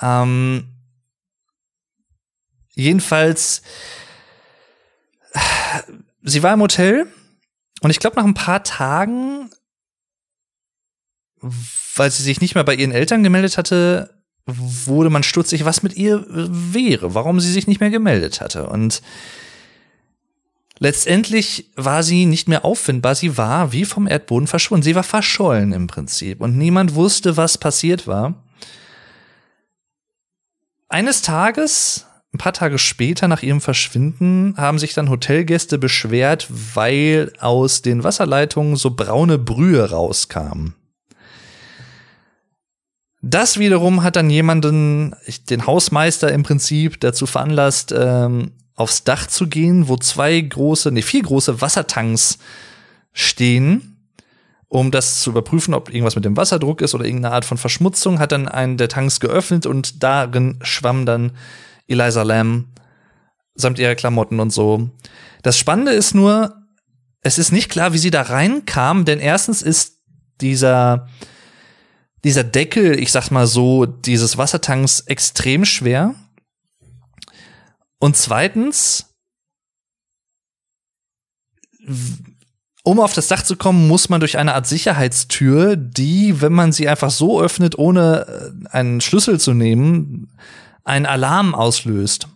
Ähm, 0.00 0.68
jedenfalls, 2.74 3.62
sie 6.22 6.42
war 6.42 6.54
im 6.54 6.60
Hotel 6.60 7.06
und 7.80 7.90
ich 7.90 8.00
glaube 8.00 8.16
nach 8.16 8.24
ein 8.24 8.34
paar 8.34 8.64
Tagen, 8.64 9.50
weil 11.40 12.10
sie 12.10 12.22
sich 12.22 12.40
nicht 12.40 12.54
mehr 12.54 12.64
bei 12.64 12.74
ihren 12.74 12.92
Eltern 12.92 13.22
gemeldet 13.22 13.58
hatte, 13.58 14.14
wurde 14.46 15.10
man 15.10 15.22
stutzig, 15.22 15.64
was 15.64 15.82
mit 15.82 15.96
ihr 15.96 16.24
wäre, 16.28 17.14
warum 17.14 17.40
sie 17.40 17.50
sich 17.50 17.66
nicht 17.66 17.80
mehr 17.80 17.90
gemeldet 17.90 18.40
hatte. 18.40 18.68
Und 18.68 19.02
Letztendlich 20.78 21.70
war 21.76 22.02
sie 22.02 22.26
nicht 22.26 22.48
mehr 22.48 22.64
auffindbar, 22.64 23.14
sie 23.14 23.38
war 23.38 23.72
wie 23.72 23.86
vom 23.86 24.06
Erdboden 24.06 24.46
verschwunden, 24.46 24.82
sie 24.82 24.94
war 24.94 25.02
verschollen 25.02 25.72
im 25.72 25.86
Prinzip 25.86 26.40
und 26.40 26.58
niemand 26.58 26.94
wusste, 26.94 27.36
was 27.36 27.56
passiert 27.56 28.06
war. 28.06 28.44
Eines 30.88 31.22
Tages, 31.22 32.06
ein 32.32 32.38
paar 32.38 32.52
Tage 32.52 32.78
später 32.78 33.26
nach 33.26 33.42
ihrem 33.42 33.62
Verschwinden, 33.62 34.54
haben 34.58 34.78
sich 34.78 34.92
dann 34.92 35.08
Hotelgäste 35.08 35.78
beschwert, 35.78 36.46
weil 36.74 37.32
aus 37.40 37.80
den 37.80 38.04
Wasserleitungen 38.04 38.76
so 38.76 38.90
braune 38.90 39.38
Brühe 39.38 39.90
rauskamen. 39.90 40.74
Das 43.22 43.58
wiederum 43.58 44.02
hat 44.02 44.14
dann 44.14 44.30
jemanden, 44.30 45.16
den 45.50 45.66
Hausmeister 45.66 46.30
im 46.30 46.42
Prinzip, 46.42 47.00
dazu 47.00 47.26
veranlasst, 47.26 47.92
ähm, 47.96 48.52
aufs 48.76 49.04
Dach 49.04 49.26
zu 49.26 49.48
gehen, 49.48 49.88
wo 49.88 49.96
zwei 49.96 50.40
große, 50.40 50.92
nee, 50.92 51.02
vier 51.02 51.22
große 51.22 51.60
Wassertanks 51.60 52.38
stehen, 53.12 53.96
um 54.68 54.90
das 54.90 55.20
zu 55.20 55.30
überprüfen, 55.30 55.74
ob 55.74 55.88
irgendwas 55.88 56.16
mit 56.16 56.24
dem 56.24 56.36
Wasserdruck 56.36 56.82
ist 56.82 56.94
oder 56.94 57.06
irgendeine 57.06 57.34
Art 57.34 57.44
von 57.44 57.56
Verschmutzung, 57.58 58.18
hat 58.18 58.32
dann 58.32 58.48
einen 58.48 58.76
der 58.76 58.88
Tanks 58.88 59.20
geöffnet 59.20 59.64
und 59.64 60.02
darin 60.02 60.58
schwamm 60.62 61.06
dann 61.06 61.32
Eliza 61.88 62.22
Lamb 62.22 62.66
samt 63.54 63.78
ihrer 63.78 63.94
Klamotten 63.94 64.38
und 64.38 64.50
so. 64.50 64.90
Das 65.42 65.58
Spannende 65.58 65.92
ist 65.92 66.14
nur, 66.14 66.54
es 67.22 67.38
ist 67.38 67.52
nicht 67.52 67.70
klar, 67.70 67.92
wie 67.92 67.98
sie 67.98 68.10
da 68.10 68.22
reinkam, 68.22 69.04
denn 69.04 69.18
erstens 69.18 69.62
ist 69.62 69.96
dieser, 70.40 71.08
dieser 72.24 72.44
Deckel, 72.44 72.98
ich 72.98 73.12
sag 73.12 73.30
mal 73.30 73.46
so, 73.46 73.86
dieses 73.86 74.36
Wassertanks 74.36 75.00
extrem 75.00 75.64
schwer. 75.64 76.14
Und 77.98 78.16
zweitens, 78.16 79.14
um 82.82 83.00
auf 83.00 83.14
das 83.14 83.28
Dach 83.28 83.42
zu 83.42 83.56
kommen, 83.56 83.88
muss 83.88 84.08
man 84.08 84.20
durch 84.20 84.38
eine 84.38 84.54
Art 84.54 84.66
Sicherheitstür, 84.66 85.76
die, 85.76 86.40
wenn 86.40 86.52
man 86.52 86.72
sie 86.72 86.88
einfach 86.88 87.10
so 87.10 87.40
öffnet, 87.40 87.78
ohne 87.78 88.26
äh, 88.64 88.68
einen 88.68 89.00
Schlüssel 89.00 89.40
zu 89.40 89.54
nehmen, 89.54 90.30
einen 90.84 91.06
Alarm 91.06 91.54
auslöst. 91.54 92.28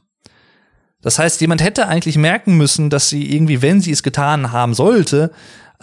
Das 1.02 1.18
heißt, 1.18 1.40
jemand 1.40 1.62
hätte 1.62 1.86
eigentlich 1.86 2.18
merken 2.18 2.56
müssen, 2.56 2.90
dass 2.90 3.08
sie 3.08 3.32
irgendwie, 3.34 3.62
wenn 3.62 3.80
sie 3.80 3.92
es 3.92 4.02
getan 4.02 4.52
haben 4.52 4.74
sollte, 4.74 5.30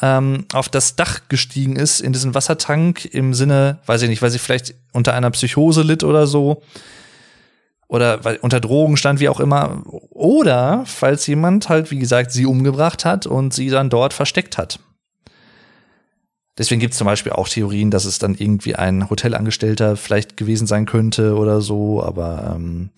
ähm, 0.01 0.45
auf 0.53 0.69
das 0.69 0.95
Dach 0.95 1.21
gestiegen 1.27 1.75
ist 1.75 2.01
in 2.01 2.13
diesen 2.13 2.35
Wassertank 2.35 3.05
im 3.05 3.33
Sinne, 3.33 3.79
weiß 3.85 4.03
ich 4.03 4.09
nicht, 4.09 4.21
weil 4.21 4.29
sie 4.29 4.39
vielleicht 4.39 4.75
unter 4.93 5.13
einer 5.13 5.31
Psychose 5.31 5.81
litt 5.81 6.03
oder 6.03 6.27
so 6.27 6.61
oder 7.87 8.23
weil 8.25 8.37
unter 8.37 8.59
Drogen 8.59 8.97
stand, 8.97 9.19
wie 9.19 9.29
auch 9.29 9.39
immer. 9.39 9.83
Oder 10.09 10.83
falls 10.85 11.25
jemand 11.27 11.69
halt, 11.69 11.91
wie 11.91 11.99
gesagt, 11.99 12.31
sie 12.31 12.45
umgebracht 12.45 13.05
hat 13.05 13.25
und 13.25 13.53
sie 13.53 13.69
dann 13.69 13.89
dort 13.89 14.13
versteckt 14.13 14.57
hat. 14.57 14.79
Deswegen 16.57 16.81
gibt 16.81 16.93
es 16.93 16.97
zum 16.97 17.05
Beispiel 17.05 17.31
auch 17.31 17.47
Theorien, 17.47 17.91
dass 17.91 18.05
es 18.05 18.17
dann 18.19 18.33
irgendwie 18.35 18.75
ein 18.75 19.09
Hotelangestellter 19.09 19.95
vielleicht 19.95 20.37
gewesen 20.37 20.65
sein 20.65 20.87
könnte 20.87 21.35
oder 21.35 21.61
so, 21.61 22.03
aber 22.03 22.55
ähm, 22.55 22.89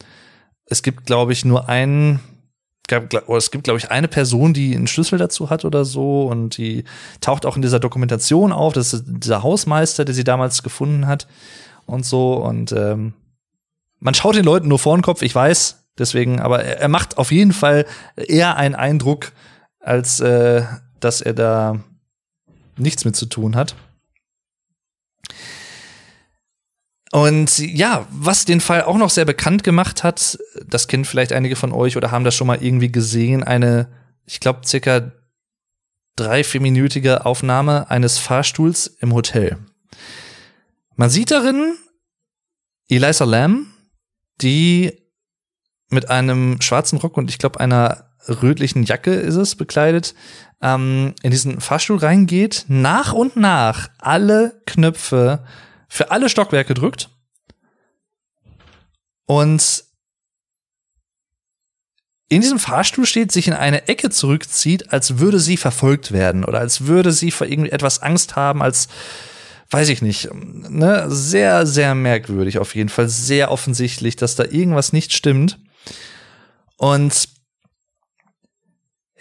es 0.66 0.82
gibt, 0.82 1.06
glaube 1.06 1.34
ich, 1.34 1.44
nur 1.44 1.68
einen, 1.68 2.22
oder 2.90 3.38
es 3.38 3.52
gibt, 3.52 3.66
glaube 3.66 3.78
ich, 3.78 3.92
eine 3.92 4.08
Person, 4.08 4.54
die 4.54 4.76
einen 4.76 4.88
Schlüssel 4.88 5.20
dazu 5.20 5.50
hat 5.50 5.66
oder 5.66 5.84
so 5.84 6.28
und 6.28 6.58
die 6.58 6.86
taucht 7.20 7.46
auch 7.46 7.58
in 7.58 7.62
dieser 7.62 7.80
Dokumentation 7.80 8.54
auf. 8.54 8.74
Das 8.74 8.94
ist 8.94 9.04
dieser 9.08 9.44
Hausmeister, 9.44 10.06
der 10.06 10.16
sie 10.16 10.24
damals 10.24 10.64
gefunden 10.64 11.06
hat 11.06 11.28
und 11.86 12.06
so 12.06 12.36
und 12.36 12.72
ähm, 12.72 13.14
man 14.00 14.14
schaut 14.14 14.36
den 14.36 14.46
Leuten 14.46 14.68
nur 14.68 14.80
vor 14.80 14.98
den 14.98 15.02
Kopf, 15.02 15.22
ich 15.22 15.34
weiß, 15.34 15.88
deswegen, 15.98 16.40
aber 16.40 16.64
er, 16.64 16.80
er 16.80 16.88
macht 16.88 17.18
auf 17.18 17.32
jeden 17.32 17.54
Fall 17.54 17.86
eher 18.16 18.56
einen 18.56 18.76
Eindruck, 18.76 19.32
als 19.80 20.20
äh, 20.20 20.64
dass 21.00 21.22
er 21.22 21.34
da 21.34 21.84
nichts 22.78 23.06
mit 23.06 23.16
zu 23.16 23.26
tun 23.26 23.56
hat. 23.56 23.76
Und 27.12 27.58
ja, 27.58 28.08
was 28.12 28.46
den 28.46 28.62
Fall 28.62 28.84
auch 28.84 28.98
noch 28.98 29.10
sehr 29.10 29.26
bekannt 29.26 29.64
gemacht 29.64 30.04
hat, 30.04 30.38
das 30.68 30.88
kennen 30.88 31.06
vielleicht 31.06 31.34
einige 31.34 31.56
von 31.56 31.72
euch 31.72 31.98
oder 31.98 32.12
haben 32.12 32.24
das 32.24 32.36
schon 32.36 32.48
mal 32.48 32.62
irgendwie 32.62 32.92
gesehen, 32.92 33.44
eine, 33.44 33.88
ich 34.26 34.40
glaube, 34.40 34.62
circa 34.66 35.12
drei, 36.16 36.44
vierminütige 36.44 37.26
Aufnahme 37.26 37.90
eines 37.90 38.20
Fahrstuhls 38.20 38.88
im 38.88 39.14
Hotel. 39.14 39.58
Man 40.96 41.10
sieht 41.10 41.32
darin 41.32 41.78
Eliza 42.90 43.26
Lamb, 43.26 43.68
die 44.42 44.94
mit 45.90 46.10
einem 46.10 46.62
schwarzen 46.62 47.00
Rock 47.00 47.18
und 47.18 47.30
ich 47.30 47.38
glaube 47.38 47.60
einer 47.60 48.10
rötlichen 48.28 48.84
Jacke 48.84 49.14
ist 49.14 49.36
es 49.36 49.56
bekleidet, 49.56 50.14
ähm, 50.62 51.16
in 51.24 51.32
diesen 51.32 51.62
Fahrstuhl 51.62 51.98
reingeht, 51.98 52.66
nach 52.68 53.14
und 53.14 53.36
nach 53.36 53.90
alle 53.98 54.62
Knöpfe 54.66 55.46
für 55.88 56.12
alle 56.12 56.30
Stockwerke 56.30 56.74
drückt 56.74 57.10
und 59.26 59.84
in 62.32 62.42
diesem 62.42 62.60
Fahrstuhl 62.60 63.08
steht, 63.08 63.32
sich 63.32 63.48
in 63.48 63.54
eine 63.54 63.88
Ecke 63.88 64.12
zurückzieht, 64.12 64.94
als 64.94 65.18
würde 65.18 65.40
sie 65.40 65.58
verfolgt 65.58 66.12
werden 66.12 66.46
oder 66.46 66.60
als 66.60 66.86
würde 66.86 67.12
sie 67.12 67.32
vor 67.32 67.48
irgendwie 67.48 67.72
etwas 67.72 68.04
Angst 68.04 68.36
haben, 68.36 68.62
als 68.62 68.88
weiß 69.70 69.90
ich 69.90 70.02
nicht, 70.02 70.30
ne, 70.34 71.06
sehr, 71.10 71.66
sehr 71.66 71.96
merkwürdig 71.96 72.58
auf 72.58 72.76
jeden 72.76 72.90
Fall, 72.90 73.08
sehr 73.08 73.52
offensichtlich, 73.52 74.16
dass 74.16 74.36
da 74.36 74.46
irgendwas 74.46 74.94
nicht 74.94 75.14
stimmt. 75.14 75.60
Und 76.78 77.30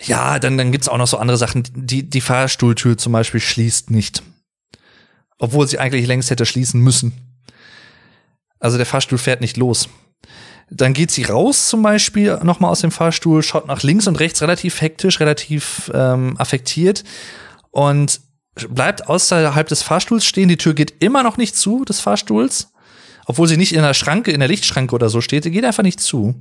ja, 0.00 0.38
dann, 0.38 0.56
dann 0.56 0.72
gibt's 0.72 0.88
auch 0.88 0.96
noch 0.96 1.08
so 1.08 1.18
andere 1.18 1.36
Sachen. 1.36 1.64
Die, 1.74 2.08
die 2.08 2.20
Fahrstuhltür 2.20 2.96
zum 2.96 3.12
Beispiel 3.12 3.40
schließt 3.40 3.90
nicht. 3.90 4.22
Obwohl 5.38 5.66
sie 5.66 5.78
eigentlich 5.78 6.06
längst 6.06 6.30
hätte 6.30 6.46
schließen 6.46 6.80
müssen. 6.80 7.12
Also 8.60 8.76
der 8.76 8.86
Fahrstuhl 8.86 9.18
fährt 9.18 9.40
nicht 9.40 9.56
los. 9.56 9.88
Dann 10.70 10.92
geht 10.92 11.10
sie 11.10 11.24
raus 11.24 11.68
zum 11.68 11.82
Beispiel 11.82 12.38
nochmal 12.42 12.70
aus 12.70 12.80
dem 12.80 12.90
Fahrstuhl, 12.90 13.42
schaut 13.42 13.66
nach 13.66 13.82
links 13.82 14.06
und 14.06 14.20
rechts 14.20 14.42
relativ 14.42 14.80
hektisch, 14.80 15.20
relativ 15.20 15.90
ähm, 15.94 16.36
affektiert 16.38 17.04
und 17.70 18.20
bleibt 18.68 19.08
außerhalb 19.08 19.68
des 19.68 19.82
Fahrstuhls 19.82 20.24
stehen. 20.24 20.48
Die 20.48 20.56
Tür 20.56 20.74
geht 20.74 21.02
immer 21.02 21.22
noch 21.22 21.36
nicht 21.36 21.56
zu 21.56 21.84
des 21.84 22.00
Fahrstuhls, 22.00 22.72
obwohl 23.26 23.48
sie 23.48 23.56
nicht 23.56 23.74
in 23.74 23.82
der 23.82 23.94
Schranke, 23.94 24.30
in 24.30 24.40
der 24.40 24.48
Lichtschranke 24.48 24.94
oder 24.94 25.08
so 25.08 25.20
steht. 25.20 25.44
Sie 25.44 25.50
geht 25.50 25.64
einfach 25.64 25.82
nicht 25.82 26.00
zu. 26.00 26.34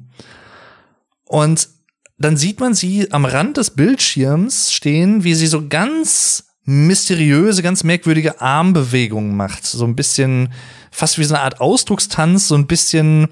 Und 1.26 1.70
dann 2.18 2.38
sieht 2.38 2.60
man 2.60 2.74
sie 2.74 3.12
am 3.12 3.26
Rand 3.26 3.58
des 3.58 3.72
Bildschirms 3.72 4.72
stehen, 4.74 5.24
wie 5.24 5.36
sie 5.36 5.48
so 5.48 5.68
ganz 5.68 6.46
mysteriöse, 6.64 7.64
ganz 7.64 7.84
merkwürdige 7.84 8.42
Armbewegungen 8.42 9.36
macht. 9.36 9.66
So 9.66 9.86
ein 9.86 9.96
bisschen, 9.96 10.52
fast 10.92 11.18
wie 11.18 11.24
so 11.24 11.36
eine 11.36 11.44
Art 11.44 11.62
Ausdruckstanz, 11.62 12.48
so 12.48 12.56
ein 12.56 12.68
bisschen 12.68 13.30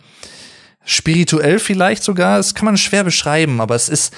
spirituell 0.85 1.59
vielleicht 1.59 2.03
sogar. 2.03 2.37
Das 2.37 2.55
kann 2.55 2.65
man 2.65 2.77
schwer 2.77 3.03
beschreiben, 3.03 3.59
aber 3.59 3.75
es 3.75 3.89
ist, 3.89 4.13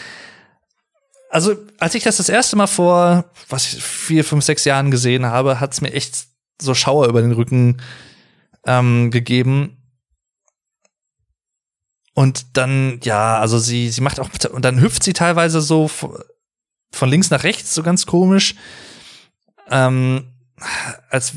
also 1.29 1.55
als 1.79 1.95
ich 1.95 2.03
das 2.03 2.17
das 2.17 2.29
erste 2.29 2.55
Mal 2.55 2.67
vor, 2.67 3.25
was 3.49 3.73
ich, 3.73 3.83
vier, 3.83 4.23
fünf, 4.23 4.43
sechs 4.43 4.65
Jahren 4.65 4.91
gesehen 4.91 5.25
habe, 5.25 5.59
hat 5.59 5.73
es 5.73 5.81
mir 5.81 5.93
echt 5.93 6.27
so 6.61 6.73
Schauer 6.73 7.07
über 7.07 7.21
den 7.21 7.33
Rücken 7.33 7.81
ähm, 8.65 9.11
gegeben. 9.11 9.77
Und 12.13 12.57
dann, 12.57 12.99
ja, 13.03 13.39
also 13.39 13.59
sie, 13.59 13.89
sie 13.89 14.01
macht 14.01 14.19
auch, 14.19 14.29
und 14.51 14.65
dann 14.65 14.81
hüpft 14.81 15.03
sie 15.03 15.13
teilweise 15.13 15.61
so 15.61 15.87
von 15.87 17.09
links 17.09 17.29
nach 17.29 17.43
rechts, 17.43 17.73
so 17.73 17.83
ganz 17.83 18.05
komisch. 18.05 18.55
Ähm, 19.69 20.33
als, 21.09 21.33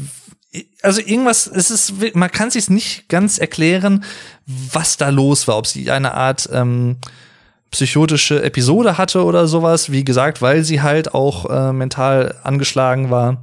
also 0.82 1.00
irgendwas, 1.00 1.46
es 1.46 1.70
ist, 1.70 2.14
man 2.14 2.30
kann 2.30 2.50
sich 2.50 2.70
nicht 2.70 3.08
ganz 3.08 3.38
erklären, 3.38 4.04
was 4.46 4.96
da 4.96 5.10
los 5.10 5.46
war, 5.48 5.58
ob 5.58 5.66
sie 5.66 5.90
eine 5.90 6.14
Art 6.14 6.48
ähm, 6.52 6.96
psychotische 7.70 8.42
Episode 8.42 8.98
hatte 8.98 9.24
oder 9.24 9.46
sowas, 9.46 9.90
wie 9.90 10.04
gesagt, 10.04 10.42
weil 10.42 10.64
sie 10.64 10.82
halt 10.82 11.14
auch 11.14 11.48
äh, 11.48 11.72
mental 11.72 12.34
angeschlagen 12.42 13.10
war. 13.10 13.42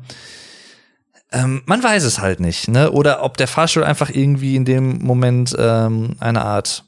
Ähm, 1.32 1.62
man 1.66 1.84
weiß 1.84 2.04
es 2.04 2.20
halt 2.20 2.40
nicht, 2.40 2.68
ne? 2.68 2.92
Oder 2.92 3.24
ob 3.24 3.38
der 3.38 3.48
Fahrstuhl 3.48 3.84
einfach 3.84 4.10
irgendwie 4.10 4.56
in 4.56 4.66
dem 4.66 5.00
Moment 5.00 5.56
ähm, 5.58 6.16
eine 6.20 6.44
Art 6.44 6.86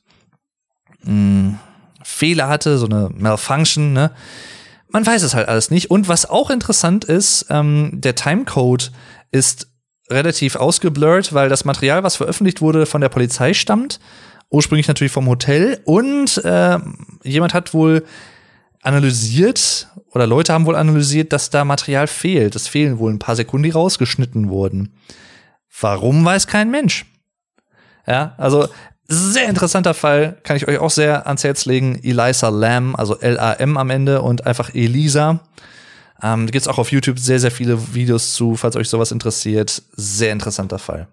mh, 1.03 1.11
hm, 1.11 1.59
Fehler 2.03 2.47
hatte, 2.47 2.77
so 2.77 2.85
eine 2.85 3.09
Malfunction, 3.13 3.93
ne? 3.93 4.11
Man 4.91 5.05
weiß 5.05 5.21
es 5.23 5.35
halt 5.35 5.47
alles 5.47 5.69
nicht. 5.69 5.91
Und 5.91 6.07
was 6.07 6.27
auch 6.27 6.49
interessant 6.49 7.05
ist, 7.05 7.45
ähm, 7.49 7.91
der 7.93 8.15
Timecode 8.15 8.91
ist 9.31 9.67
relativ 10.09 10.55
ausgeblurrt, 10.55 11.33
weil 11.33 11.49
das 11.49 11.65
Material, 11.65 12.03
was 12.03 12.15
veröffentlicht 12.15 12.61
wurde, 12.61 12.85
von 12.85 13.01
der 13.01 13.09
Polizei 13.09 13.53
stammt. 13.53 13.99
Ursprünglich 14.49 14.87
natürlich 14.87 15.13
vom 15.13 15.27
Hotel. 15.27 15.79
Und 15.85 16.37
äh, 16.43 16.79
jemand 17.23 17.53
hat 17.53 17.73
wohl 17.73 18.05
analysiert, 18.81 19.87
oder 20.11 20.25
Leute 20.25 20.53
haben 20.53 20.65
wohl 20.65 20.75
analysiert, 20.75 21.33
dass 21.33 21.49
da 21.49 21.65
Material 21.65 22.07
fehlt. 22.07 22.55
Es 22.55 22.67
fehlen 22.67 22.99
wohl 22.99 23.11
ein 23.11 23.19
paar 23.19 23.35
Sekunden, 23.35 23.63
die 23.63 23.69
rausgeschnitten 23.71 24.49
wurden. 24.49 24.93
Warum 25.79 26.25
weiß 26.25 26.47
kein 26.47 26.71
Mensch? 26.71 27.05
Ja, 28.07 28.33
also 28.37 28.67
sehr 29.07 29.47
interessanter 29.47 29.93
Fall, 29.93 30.37
kann 30.43 30.55
ich 30.55 30.67
euch 30.67 30.77
auch 30.77 30.91
sehr 30.91 31.27
ans 31.27 31.43
Herz 31.43 31.65
legen. 31.65 31.99
Elisa 32.01 32.49
Lam, 32.49 32.95
also 32.95 33.17
L-A-M 33.19 33.77
am 33.77 33.89
Ende 33.89 34.21
und 34.21 34.45
einfach 34.45 34.73
Elisa. 34.73 35.41
Ähm, 36.21 36.45
da 36.45 36.51
gibt's 36.51 36.67
auch 36.67 36.77
auf 36.77 36.91
YouTube 36.91 37.19
sehr, 37.19 37.39
sehr 37.39 37.51
viele 37.51 37.93
Videos 37.93 38.33
zu, 38.33 38.55
falls 38.55 38.75
euch 38.75 38.89
sowas 38.89 39.11
interessiert. 39.11 39.81
Sehr 39.93 40.31
interessanter 40.31 40.79
Fall. 40.79 41.07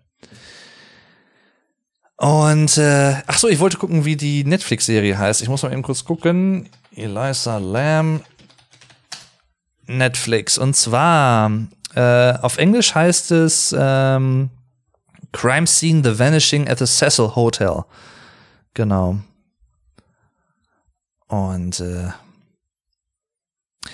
Und 2.16 2.78
äh, 2.78 3.16
ach 3.26 3.38
so, 3.38 3.48
ich 3.48 3.60
wollte 3.60 3.76
gucken, 3.76 4.04
wie 4.04 4.16
die 4.16 4.44
Netflix-Serie 4.44 5.18
heißt. 5.18 5.42
Ich 5.42 5.48
muss 5.48 5.62
mal 5.62 5.72
eben 5.72 5.82
kurz 5.82 6.04
gucken. 6.04 6.68
Elisa 6.94 7.58
Lam 7.58 8.22
Netflix. 9.86 10.56
Und 10.56 10.74
zwar 10.74 11.50
äh, 11.94 12.32
auf 12.32 12.58
Englisch 12.58 12.94
heißt 12.94 13.32
es 13.32 13.74
ähm, 13.78 14.50
Crime 15.32 15.66
Scene 15.66 16.02
The 16.02 16.18
Vanishing 16.18 16.68
at 16.68 16.78
the 16.78 16.86
Cecil 16.86 17.34
Hotel. 17.34 17.84
Genau. 18.74 19.18
Und 21.28 21.80
äh, 21.80 22.08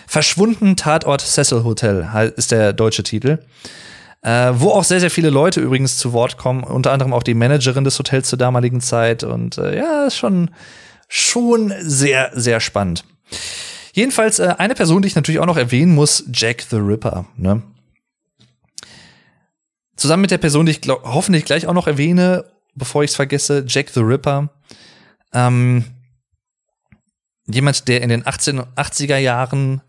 Verschwunden 0.07 0.77
Tatort 0.77 1.21
Cecil 1.21 1.65
Hotel 1.65 2.33
ist 2.37 2.51
der 2.53 2.73
deutsche 2.73 3.03
Titel. 3.03 3.39
Äh, 4.23 4.53
wo 4.55 4.71
auch 4.71 4.85
sehr, 4.85 5.01
sehr 5.01 5.11
viele 5.11 5.31
Leute 5.31 5.61
übrigens 5.61 5.99
zu 5.99 6.13
Wort 6.13 6.37
kommen, 6.37 6.63
unter 6.63 6.93
anderem 6.93 7.13
auch 7.13 7.25
die 7.25 7.35
Managerin 7.35 7.83
des 7.83 7.99
Hotels 7.99 8.29
zur 8.29 8.39
damaligen 8.39 8.81
Zeit. 8.81 9.25
Und 9.25 9.59
äh, 9.59 9.77
ja, 9.77 10.07
ist 10.07 10.17
schon, 10.17 10.51
schon 11.09 11.73
sehr, 11.81 12.31
sehr 12.33 12.61
spannend. 12.61 13.05
Jedenfalls 13.93 14.39
äh, 14.39 14.55
eine 14.59 14.75
Person, 14.75 15.03
die 15.03 15.09
ich 15.09 15.17
natürlich 15.17 15.41
auch 15.41 15.47
noch 15.47 15.57
erwähnen 15.57 15.95
muss, 15.95 16.25
Jack 16.33 16.63
the 16.71 16.77
Ripper. 16.77 17.27
Ne? 17.37 17.63
Zusammen 19.97 20.23
mit 20.23 20.31
der 20.31 20.39
Person, 20.39 20.67
die 20.67 20.73
ich 20.73 20.81
glaub, 20.81 21.05
hoffentlich 21.05 21.45
gleich 21.45 21.67
auch 21.67 21.75
noch 21.75 21.89
erwähne, 21.89 22.45
bevor 22.75 23.03
ich 23.03 23.11
es 23.11 23.17
vergesse, 23.17 23.65
Jack 23.67 23.91
the 23.91 24.01
Ripper. 24.01 24.51
Ähm, 25.35 25.85
jemand, 27.47 27.89
der 27.89 28.03
in 28.03 28.09
den 28.09 28.23
1880er 28.23 29.17
Jahren 29.17 29.83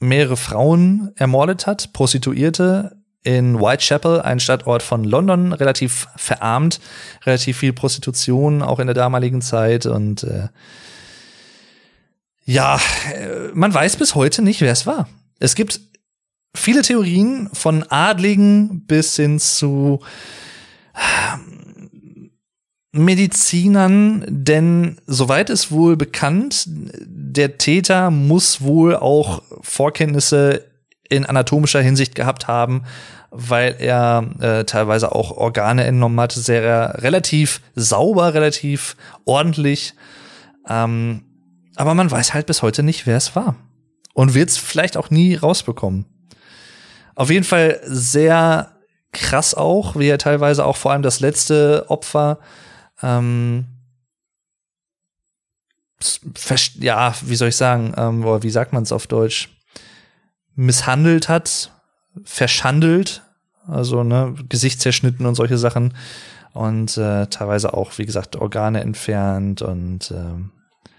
mehrere 0.00 0.36
Frauen 0.36 1.12
ermordet 1.14 1.68
hat, 1.68 1.92
Prostituierte 1.92 3.01
in 3.22 3.60
Whitechapel, 3.60 4.20
ein 4.20 4.40
Stadtort 4.40 4.82
von 4.82 5.04
London, 5.04 5.52
relativ 5.52 6.08
verarmt, 6.16 6.80
relativ 7.24 7.58
viel 7.58 7.72
Prostitution 7.72 8.62
auch 8.62 8.80
in 8.80 8.86
der 8.86 8.94
damaligen 8.94 9.42
Zeit 9.42 9.86
und 9.86 10.24
äh, 10.24 10.48
ja, 12.44 12.80
äh, 13.14 13.50
man 13.54 13.72
weiß 13.72 13.96
bis 13.96 14.14
heute 14.14 14.42
nicht, 14.42 14.60
wer 14.60 14.72
es 14.72 14.86
war. 14.86 15.08
Es 15.38 15.54
gibt 15.54 15.80
viele 16.56 16.82
Theorien 16.82 17.48
von 17.52 17.84
Adligen 17.84 18.84
bis 18.86 19.16
hin 19.16 19.38
zu 19.38 20.00
ähm, 20.94 22.30
Medizinern, 22.92 24.24
denn 24.28 25.00
soweit 25.06 25.48
ist 25.50 25.70
wohl 25.70 25.96
bekannt, 25.96 26.64
der 26.68 27.56
Täter 27.56 28.10
muss 28.10 28.60
wohl 28.60 28.96
auch 28.96 29.42
Vorkenntnisse 29.62 30.71
in 31.12 31.26
anatomischer 31.26 31.80
Hinsicht 31.80 32.14
gehabt 32.14 32.48
haben, 32.48 32.84
weil 33.30 33.76
er 33.78 34.26
äh, 34.40 34.64
teilweise 34.64 35.14
auch 35.14 35.30
Organe 35.30 35.84
entnommen 35.84 36.20
hat, 36.20 36.32
sehr 36.32 37.02
relativ 37.02 37.60
sauber, 37.74 38.34
relativ 38.34 38.96
ordentlich. 39.24 39.94
Ähm, 40.68 41.24
aber 41.76 41.94
man 41.94 42.10
weiß 42.10 42.34
halt 42.34 42.46
bis 42.46 42.62
heute 42.62 42.82
nicht, 42.82 43.06
wer 43.06 43.16
es 43.16 43.34
war. 43.34 43.56
Und 44.14 44.34
wird 44.34 44.50
es 44.50 44.58
vielleicht 44.58 44.96
auch 44.96 45.10
nie 45.10 45.34
rausbekommen. 45.34 46.04
Auf 47.14 47.30
jeden 47.30 47.44
Fall 47.44 47.80
sehr 47.84 48.72
krass 49.12 49.54
auch, 49.54 49.96
wie 49.96 50.08
er 50.08 50.18
teilweise 50.18 50.64
auch 50.64 50.76
vor 50.76 50.92
allem 50.92 51.02
das 51.02 51.20
letzte 51.20 51.86
Opfer 51.88 52.38
ähm, 53.02 53.66
ja, 56.78 57.14
wie 57.22 57.36
soll 57.36 57.48
ich 57.48 57.56
sagen, 57.56 57.94
ähm, 57.96 58.24
wie 58.42 58.50
sagt 58.50 58.72
man 58.72 58.82
es 58.82 58.92
auf 58.92 59.06
Deutsch, 59.06 59.50
misshandelt 60.54 61.28
hat, 61.28 61.72
verschandelt, 62.24 63.22
also 63.66 64.02
ne, 64.02 64.34
Gesicht 64.48 64.80
zerschnitten 64.80 65.26
und 65.26 65.34
solche 65.34 65.58
Sachen 65.58 65.94
und 66.52 66.96
äh, 66.96 67.26
teilweise 67.26 67.74
auch, 67.74 67.98
wie 67.98 68.06
gesagt, 68.06 68.36
Organe 68.36 68.80
entfernt 68.80 69.62
und 69.62 70.10
äh, 70.10 70.94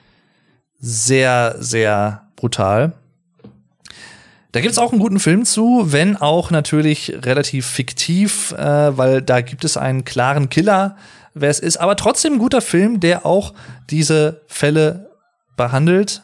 sehr, 0.79 1.55
sehr 1.59 2.27
brutal. 2.35 2.93
Da 4.51 4.61
gibt's 4.61 4.77
auch 4.77 4.91
einen 4.91 5.01
guten 5.01 5.19
Film 5.19 5.45
zu, 5.45 5.91
wenn 5.91 6.15
auch 6.15 6.51
natürlich 6.51 7.11
relativ 7.23 7.65
fiktiv, 7.65 8.51
äh, 8.51 8.97
weil 8.97 9.21
da 9.21 9.41
gibt 9.41 9.65
es 9.65 9.77
einen 9.77 10.05
klaren 10.05 10.49
Killer, 10.49 10.95
wer 11.33 11.49
es 11.49 11.59
ist, 11.59 11.77
aber 11.77 11.95
trotzdem 11.95 12.33
ein 12.33 12.39
guter 12.39 12.61
Film, 12.61 12.99
der 12.99 13.25
auch 13.25 13.53
diese 13.89 14.41
Fälle 14.47 15.09
behandelt. 15.57 16.23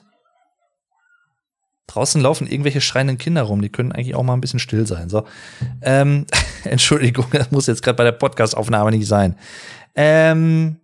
Draußen 1.89 2.21
laufen 2.21 2.47
irgendwelche 2.47 2.81
schreienden 2.81 3.17
Kinder 3.17 3.41
rum, 3.43 3.61
die 3.61 3.69
können 3.69 3.91
eigentlich 3.91 4.13
auch 4.13 4.23
mal 4.23 4.33
ein 4.33 4.41
bisschen 4.41 4.59
still 4.59 4.85
sein. 4.85 5.09
So, 5.09 5.25
ähm, 5.81 6.25
Entschuldigung, 6.63 7.25
das 7.31 7.51
muss 7.51 7.67
jetzt 7.67 7.81
gerade 7.81 7.95
bei 7.95 8.03
der 8.03 8.11
Podcastaufnahme 8.11 8.91
nicht 8.91 9.07
sein. 9.07 9.35
Ähm, 9.95 10.77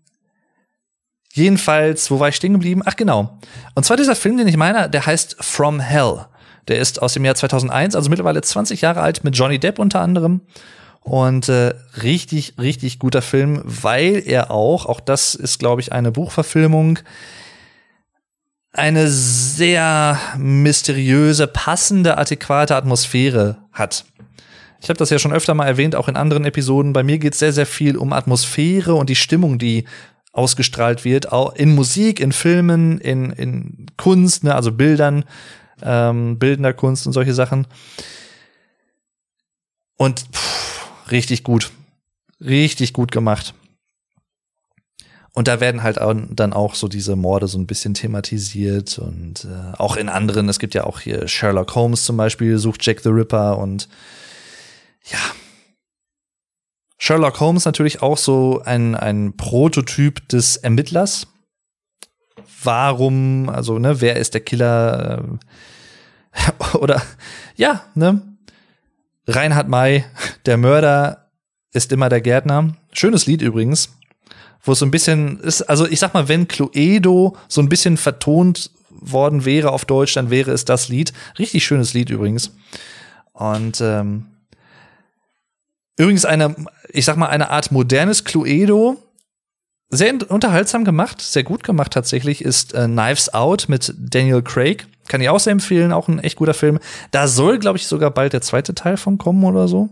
jedenfalls, 1.31 2.09
wo 2.09 2.19
war 2.19 2.29
ich 2.29 2.35
stehen 2.35 2.53
geblieben? 2.53 2.81
Ach 2.85 2.95
genau. 2.95 3.37
Und 3.75 3.85
zwar 3.85 3.97
dieser 3.97 4.15
Film, 4.15 4.37
den 4.37 4.47
ich 4.47 4.57
meine, 4.57 4.89
der 4.89 5.05
heißt 5.05 5.37
From 5.39 5.79
Hell. 5.79 6.25
Der 6.67 6.79
ist 6.79 6.99
aus 6.99 7.13
dem 7.13 7.23
Jahr 7.23 7.35
2001, 7.35 7.95
also 7.95 8.09
mittlerweile 8.09 8.41
20 8.41 8.81
Jahre 8.81 9.01
alt, 9.01 9.23
mit 9.23 9.37
Johnny 9.37 9.59
Depp 9.59 9.77
unter 9.77 10.01
anderem. 10.01 10.41
Und 11.01 11.49
äh, 11.49 11.75
richtig, 12.01 12.55
richtig 12.59 12.97
guter 12.97 13.21
Film, 13.21 13.61
weil 13.63 14.23
er 14.25 14.49
auch, 14.49 14.87
auch 14.87 14.99
das 14.99 15.35
ist, 15.35 15.59
glaube 15.59 15.81
ich, 15.81 15.93
eine 15.93 16.11
Buchverfilmung, 16.11 16.97
eine 18.77 19.07
sehr 19.09 20.19
mysteriöse, 20.37 21.47
passende, 21.47 22.17
adäquate 22.17 22.75
Atmosphäre 22.75 23.57
hat. 23.71 24.05
Ich 24.81 24.89
habe 24.89 24.97
das 24.97 25.09
ja 25.09 25.17
schon 25.17 25.33
öfter 25.33 25.53
mal 25.53 25.65
erwähnt, 25.65 25.95
auch 25.95 26.07
in 26.07 26.15
anderen 26.15 26.45
Episoden. 26.45 26.93
Bei 26.93 27.01
mir 27.01 27.17
geht 27.17 27.33
es 27.33 27.39
sehr, 27.39 27.53
sehr 27.53 27.65
viel 27.65 27.97
um 27.97 28.13
Atmosphäre 28.13 28.93
und 28.93 29.09
die 29.09 29.15
Stimmung, 29.15 29.57
die 29.57 29.85
ausgestrahlt 30.31 31.05
wird, 31.05 31.31
auch 31.31 31.55
in 31.55 31.73
Musik, 31.73 32.19
in 32.19 32.33
Filmen, 32.33 32.99
in, 32.99 33.31
in 33.31 33.85
Kunst, 33.97 34.43
ne, 34.43 34.53
also 34.53 34.71
Bildern, 34.71 35.23
ähm, 35.81 36.37
bildender 36.37 36.73
Kunst 36.73 37.07
und 37.07 37.13
solche 37.13 37.33
Sachen. 37.33 37.67
Und 39.97 40.25
pff, 40.33 41.11
richtig 41.11 41.43
gut. 41.43 41.71
Richtig 42.41 42.91
gut 42.91 43.11
gemacht. 43.11 43.53
Und 45.35 45.49
da 45.49 45.59
werden 45.59 45.83
halt 45.83 45.97
dann 45.97 46.53
auch 46.53 46.75
so 46.75 46.87
diese 46.87 47.17
Morde 47.17 47.49
so 47.49 47.59
ein 47.59 47.67
bisschen 47.67 47.93
thematisiert 47.93 48.97
und 48.97 49.43
äh, 49.43 49.75
auch 49.77 49.97
in 49.97 50.07
anderen, 50.07 50.47
es 50.47 50.59
gibt 50.59 50.73
ja 50.73 50.85
auch 50.85 51.01
hier 51.01 51.27
Sherlock 51.27 51.75
Holmes 51.75 52.05
zum 52.05 52.15
Beispiel, 52.15 52.57
sucht 52.57 52.85
Jack 52.85 53.01
the 53.01 53.09
Ripper 53.09 53.57
und 53.57 53.89
ja. 55.11 55.19
Sherlock 56.97 57.37
Holmes 57.41 57.65
natürlich 57.65 58.01
auch 58.01 58.17
so 58.17 58.61
ein, 58.63 58.95
ein 58.95 59.35
Prototyp 59.35 60.25
des 60.29 60.55
Ermittlers. 60.55 61.27
Warum, 62.63 63.49
also, 63.49 63.77
ne, 63.77 63.99
wer 63.99 64.15
ist 64.15 64.35
der 64.35 64.41
Killer? 64.41 65.21
Äh, 66.31 66.77
oder, 66.77 67.01
ja, 67.57 67.83
ne? 67.93 68.21
Reinhard 69.27 69.67
May, 69.67 70.05
der 70.45 70.55
Mörder 70.55 71.29
ist 71.73 71.91
immer 71.91 72.07
der 72.07 72.21
Gärtner. 72.21 72.77
Schönes 72.93 73.25
Lied 73.25 73.41
übrigens 73.41 73.89
wo 74.65 74.73
es 74.73 74.79
so 74.79 74.85
ein 74.85 74.91
bisschen 74.91 75.39
ist, 75.39 75.61
also 75.63 75.87
ich 75.87 75.99
sag 75.99 76.13
mal, 76.13 76.27
wenn 76.27 76.47
Cluedo 76.47 77.37
so 77.47 77.61
ein 77.61 77.69
bisschen 77.69 77.97
vertont 77.97 78.71
worden 78.89 79.45
wäre 79.45 79.71
auf 79.71 79.85
Deutsch, 79.85 80.13
dann 80.13 80.29
wäre 80.29 80.51
es 80.51 80.65
das 80.65 80.89
Lied. 80.89 81.13
Richtig 81.37 81.63
schönes 81.63 81.93
Lied 81.93 82.09
übrigens. 82.09 82.51
Und 83.33 83.79
ähm, 83.81 84.25
übrigens 85.97 86.25
eine, 86.25 86.55
ich 86.89 87.05
sag 87.05 87.17
mal, 87.17 87.27
eine 87.27 87.49
Art 87.49 87.71
modernes 87.71 88.23
Cluedo, 88.23 88.97
sehr 89.89 90.13
unterhaltsam 90.29 90.83
gemacht, 90.83 91.21
sehr 91.21 91.43
gut 91.43 91.63
gemacht 91.63 91.93
tatsächlich, 91.93 92.43
ist 92.43 92.73
äh, 92.73 92.87
Knives 92.87 93.33
Out 93.33 93.65
mit 93.69 93.93
Daniel 93.97 94.41
Craig. 94.41 94.87
Kann 95.07 95.21
ich 95.21 95.29
auch 95.29 95.39
sehr 95.39 95.51
empfehlen, 95.51 95.91
auch 95.91 96.07
ein 96.07 96.19
echt 96.19 96.37
guter 96.37 96.55
Film. 96.55 96.79
Da 97.11 97.27
soll, 97.27 97.59
glaube 97.59 97.77
ich, 97.77 97.85
sogar 97.85 98.09
bald 98.09 98.33
der 98.33 98.41
zweite 98.41 98.73
Teil 98.73 98.97
von 98.97 99.19
kommen 99.19 99.43
oder 99.43 99.67
so. 99.67 99.89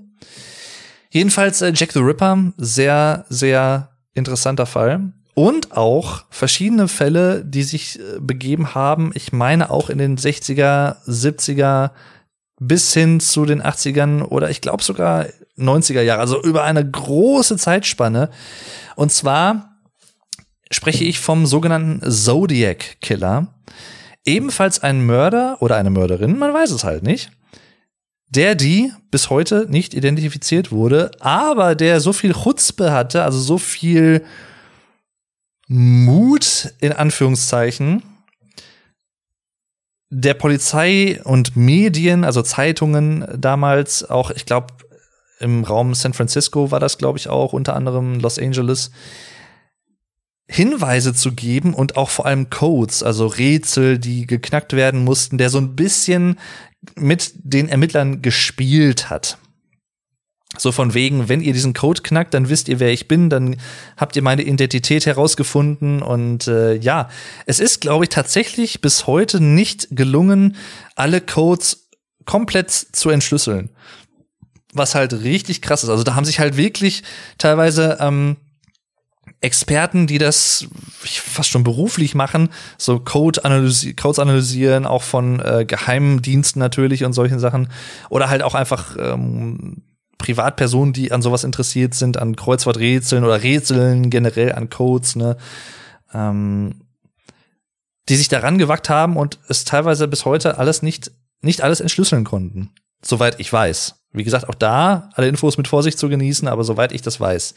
Jedenfalls 1.11 1.61
äh, 1.61 1.71
Jack 1.76 1.91
the 1.91 1.99
Ripper, 1.99 2.53
sehr, 2.57 3.26
sehr 3.30 3.92
interessanter 4.14 4.66
Fall. 4.66 5.14
Und 5.36 5.72
auch 5.72 6.26
verschiedene 6.30 6.88
Fälle, 6.88 7.43
die 7.43 7.64
sich 7.64 7.99
äh, 7.99 8.20
begeben 8.20 8.76
haben, 8.76 9.11
ich 9.16 9.34
meine 9.34 9.72
auch 9.72 9.89
in 9.89 9.97
den 9.97 10.18
60er, 10.18 10.97
70er 11.07 11.91
bis 12.59 12.93
hin 12.93 13.20
zu 13.20 13.45
den 13.45 13.61
80ern 13.61 14.22
oder 14.22 14.49
ich 14.49 14.61
glaube 14.61 14.84
sogar 14.84 15.26
90er 15.57 16.01
Jahre, 16.01 16.22
also 16.22 16.41
über 16.41 16.64
eine 16.64 16.88
große 16.88 17.57
Zeitspanne. 17.57 18.30
Und 18.95 19.11
zwar 19.11 19.80
spreche 20.72 21.03
ich 21.03 21.20
vom 21.20 21.45
sogenannten 21.45 22.09
Zodiac 22.09 23.01
Killer. 23.01 23.47
Ebenfalls 24.26 24.82
ein 24.82 25.05
Mörder 25.05 25.57
oder 25.59 25.76
eine 25.76 25.89
Mörderin, 25.89 26.38
man 26.38 26.53
weiß 26.53 26.72
es 26.72 26.84
halt 26.84 27.03
nicht, 27.03 27.32
der 28.36 28.55
die 28.55 28.91
bis 29.11 29.29
heute 29.29 29.67
nicht 29.69 29.93
identifiziert 29.93 30.71
wurde, 30.71 31.11
aber 31.19 31.75
der 31.75 31.99
so 31.99 32.13
viel 32.13 32.34
Chutzpe 32.34 32.91
hatte, 32.91 33.23
also 33.23 33.39
so 33.39 33.57
viel 33.57 34.25
Mut 35.67 36.73
in 36.79 36.91
Anführungszeichen, 36.91 38.03
der 40.09 40.34
Polizei 40.34 41.21
und 41.23 41.55
Medien, 41.55 42.23
also 42.23 42.41
Zeitungen 42.41 43.25
damals, 43.38 44.09
auch 44.09 44.31
ich 44.31 44.45
glaube 44.45 44.67
im 45.39 45.63
Raum 45.63 45.93
San 45.93 46.13
Francisco 46.13 46.71
war 46.71 46.79
das, 46.79 46.97
glaube 46.97 47.17
ich, 47.17 47.29
auch, 47.29 47.53
unter 47.53 47.75
anderem 47.75 48.19
Los 48.19 48.39
Angeles, 48.39 48.91
Hinweise 50.47 51.13
zu 51.13 51.31
geben 51.31 51.73
und 51.73 51.95
auch 51.95 52.09
vor 52.09 52.25
allem 52.25 52.49
Codes, 52.49 53.01
also 53.01 53.27
Rätsel, 53.27 53.97
die 53.97 54.27
geknackt 54.27 54.73
werden 54.73 55.03
mussten, 55.03 55.37
der 55.37 55.49
so 55.49 55.57
ein 55.57 55.75
bisschen 55.75 56.37
mit 56.95 57.31
den 57.35 57.69
Ermittlern 57.69 58.21
gespielt 58.21 59.09
hat. 59.09 59.37
So 60.57 60.71
von 60.71 60.93
wegen, 60.93 61.29
wenn 61.29 61.41
ihr 61.41 61.53
diesen 61.53 61.73
Code 61.73 62.01
knackt, 62.03 62.33
dann 62.33 62.47
wisst 62.47 62.67
ihr, 62.67 62.79
wer 62.79 62.91
ich 62.91 63.07
bin, 63.07 63.29
dann 63.29 63.55
habt 63.97 64.15
ihr 64.15 64.21
meine 64.21 64.43
Identität 64.43 65.05
herausgefunden. 65.05 66.03
Und 66.03 66.47
äh, 66.47 66.75
ja, 66.75 67.09
es 67.47 67.59
ist, 67.59 67.81
glaube 67.81 68.05
ich, 68.05 68.09
tatsächlich 68.09 68.79
bis 68.79 69.07
heute 69.07 69.39
nicht 69.39 69.87
gelungen, 69.91 70.55
alle 70.95 71.21
Codes 71.21 71.89
komplett 72.25 72.69
zu 72.69 73.09
entschlüsseln. 73.09 73.69
Was 74.73 74.93
halt 74.93 75.13
richtig 75.13 75.61
krass 75.63 75.83
ist. 75.83 75.89
Also 75.89 76.03
da 76.03 76.13
haben 76.13 76.25
sich 76.25 76.39
halt 76.39 76.55
wirklich 76.55 77.03
teilweise 77.39 77.97
ähm, 77.99 78.37
Experten, 79.43 80.07
die 80.07 80.17
das 80.17 80.67
fast 81.03 81.49
schon 81.49 81.63
beruflich 81.63 82.15
machen, 82.15 82.49
so 82.77 82.99
Code 82.99 83.43
analysi 83.43 83.93
Codes 83.93 84.19
analysieren, 84.19 84.85
auch 84.85 85.03
von 85.03 85.39
äh, 85.39 85.65
Geheimdiensten 85.65 86.59
natürlich 86.59 87.03
und 87.03 87.13
solchen 87.13 87.39
Sachen. 87.39 87.67
Oder 88.09 88.29
halt 88.29 88.41
auch 88.41 88.55
einfach 88.55 88.95
ähm, 88.97 89.83
Privatpersonen, 90.17 90.93
die 90.93 91.11
an 91.11 91.21
sowas 91.21 91.43
interessiert 91.43 91.93
sind, 91.93 92.17
an 92.17 92.37
Kreuzworträtseln 92.37 93.25
oder 93.25 93.43
Rätseln 93.43 94.09
generell 94.09 94.53
an 94.53 94.69
Codes, 94.69 95.17
ne? 95.17 95.35
Ähm, 96.13 96.81
die 98.09 98.15
sich 98.15 98.29
daran 98.29 98.57
gewagt 98.57 98.89
haben 98.89 99.17
und 99.17 99.39
es 99.47 99.65
teilweise 99.65 100.07
bis 100.07 100.25
heute 100.25 100.57
alles 100.57 100.81
nicht, 100.81 101.11
nicht 101.41 101.61
alles 101.61 101.81
entschlüsseln 101.81 102.23
konnten. 102.23 102.69
Soweit 103.03 103.39
ich 103.39 103.51
weiß. 103.51 103.95
Wie 104.11 104.23
gesagt, 104.23 104.47
auch 104.47 104.55
da 104.55 105.09
alle 105.13 105.27
Infos 105.27 105.57
mit 105.57 105.67
Vorsicht 105.67 105.97
zu 105.99 106.07
genießen, 106.07 106.47
aber 106.47 106.63
soweit 106.63 106.91
ich 106.91 107.01
das 107.01 107.19
weiß. 107.19 107.55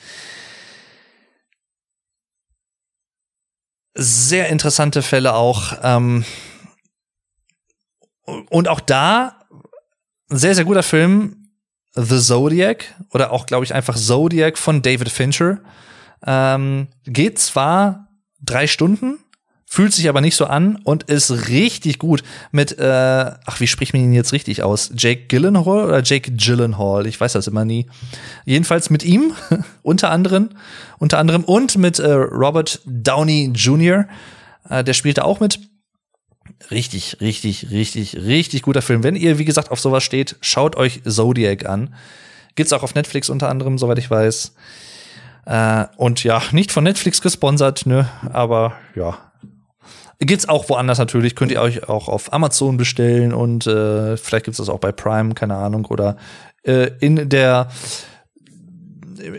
Sehr 3.96 4.48
interessante 4.48 5.02
Fälle 5.02 5.34
auch. 5.34 5.72
Ähm, 5.82 6.24
und 8.50 8.68
auch 8.68 8.80
da 8.80 9.40
sehr, 10.28 10.54
sehr 10.54 10.64
guter 10.64 10.82
Film, 10.82 11.50
The 11.94 12.20
Zodiac 12.20 12.94
oder 13.10 13.32
auch, 13.32 13.46
glaube 13.46 13.64
ich, 13.64 13.74
einfach 13.74 13.96
Zodiac 13.96 14.58
von 14.58 14.82
David 14.82 15.08
Fincher. 15.08 15.60
Ähm, 16.26 16.88
geht 17.04 17.38
zwar 17.38 18.08
drei 18.40 18.66
Stunden, 18.66 19.18
fühlt 19.68 19.92
sich 19.92 20.08
aber 20.08 20.20
nicht 20.20 20.36
so 20.36 20.46
an 20.46 20.76
und 20.84 21.04
ist 21.04 21.48
richtig 21.48 21.98
gut 21.98 22.22
mit, 22.52 22.78
äh, 22.78 23.32
ach, 23.44 23.60
wie 23.60 23.66
spricht 23.66 23.92
man 23.92 24.02
ihn 24.02 24.12
jetzt 24.12 24.32
richtig 24.32 24.62
aus? 24.62 24.92
Jake 24.96 25.26
Gyllenhaal 25.26 25.84
oder 25.84 26.02
Jake 26.02 26.32
Gyllenhaal? 26.32 27.06
Ich 27.06 27.20
weiß 27.20 27.32
das 27.32 27.48
immer 27.48 27.64
nie. 27.64 27.86
Jedenfalls 28.44 28.90
mit 28.90 29.04
ihm, 29.04 29.32
unter 29.82 30.10
anderem, 30.10 30.50
unter 30.98 31.18
anderem 31.18 31.42
und 31.44 31.76
mit 31.76 31.98
äh, 31.98 32.12
Robert 32.12 32.80
Downey 32.86 33.50
Jr., 33.54 34.06
äh, 34.70 34.84
der 34.84 34.94
spielte 34.94 35.24
auch 35.24 35.40
mit. 35.40 35.58
Richtig, 36.70 37.18
richtig, 37.20 37.70
richtig, 37.70 38.16
richtig 38.16 38.62
guter 38.62 38.82
Film. 38.82 39.02
Wenn 39.02 39.16
ihr, 39.16 39.38
wie 39.38 39.44
gesagt, 39.44 39.70
auf 39.72 39.80
sowas 39.80 40.04
steht, 40.04 40.36
schaut 40.40 40.76
euch 40.76 41.02
Zodiac 41.04 41.66
an. 41.66 41.94
Gibt's 42.54 42.72
auch 42.72 42.84
auf 42.84 42.94
Netflix 42.94 43.28
unter 43.28 43.48
anderem, 43.48 43.78
soweit 43.78 43.98
ich 43.98 44.10
weiß. 44.10 44.54
Äh, 45.44 45.86
und 45.96 46.24
ja, 46.24 46.40
nicht 46.52 46.72
von 46.72 46.84
Netflix 46.84 47.20
gesponsert, 47.20 47.86
ne, 47.86 48.08
aber 48.32 48.76
ja, 48.94 49.18
Gibt's 50.18 50.48
auch 50.48 50.68
woanders 50.68 50.98
natürlich, 50.98 51.36
könnt 51.36 51.52
ihr 51.52 51.60
euch 51.60 51.88
auch 51.88 52.08
auf 52.08 52.32
Amazon 52.32 52.76
bestellen 52.76 53.34
und 53.34 53.66
äh, 53.66 54.16
vielleicht 54.16 54.46
gibt's 54.46 54.58
das 54.58 54.68
auch 54.68 54.78
bei 54.78 54.92
Prime, 54.92 55.34
keine 55.34 55.56
Ahnung, 55.56 55.84
oder 55.86 56.16
äh, 56.62 56.90
in 57.00 57.28
der 57.28 57.68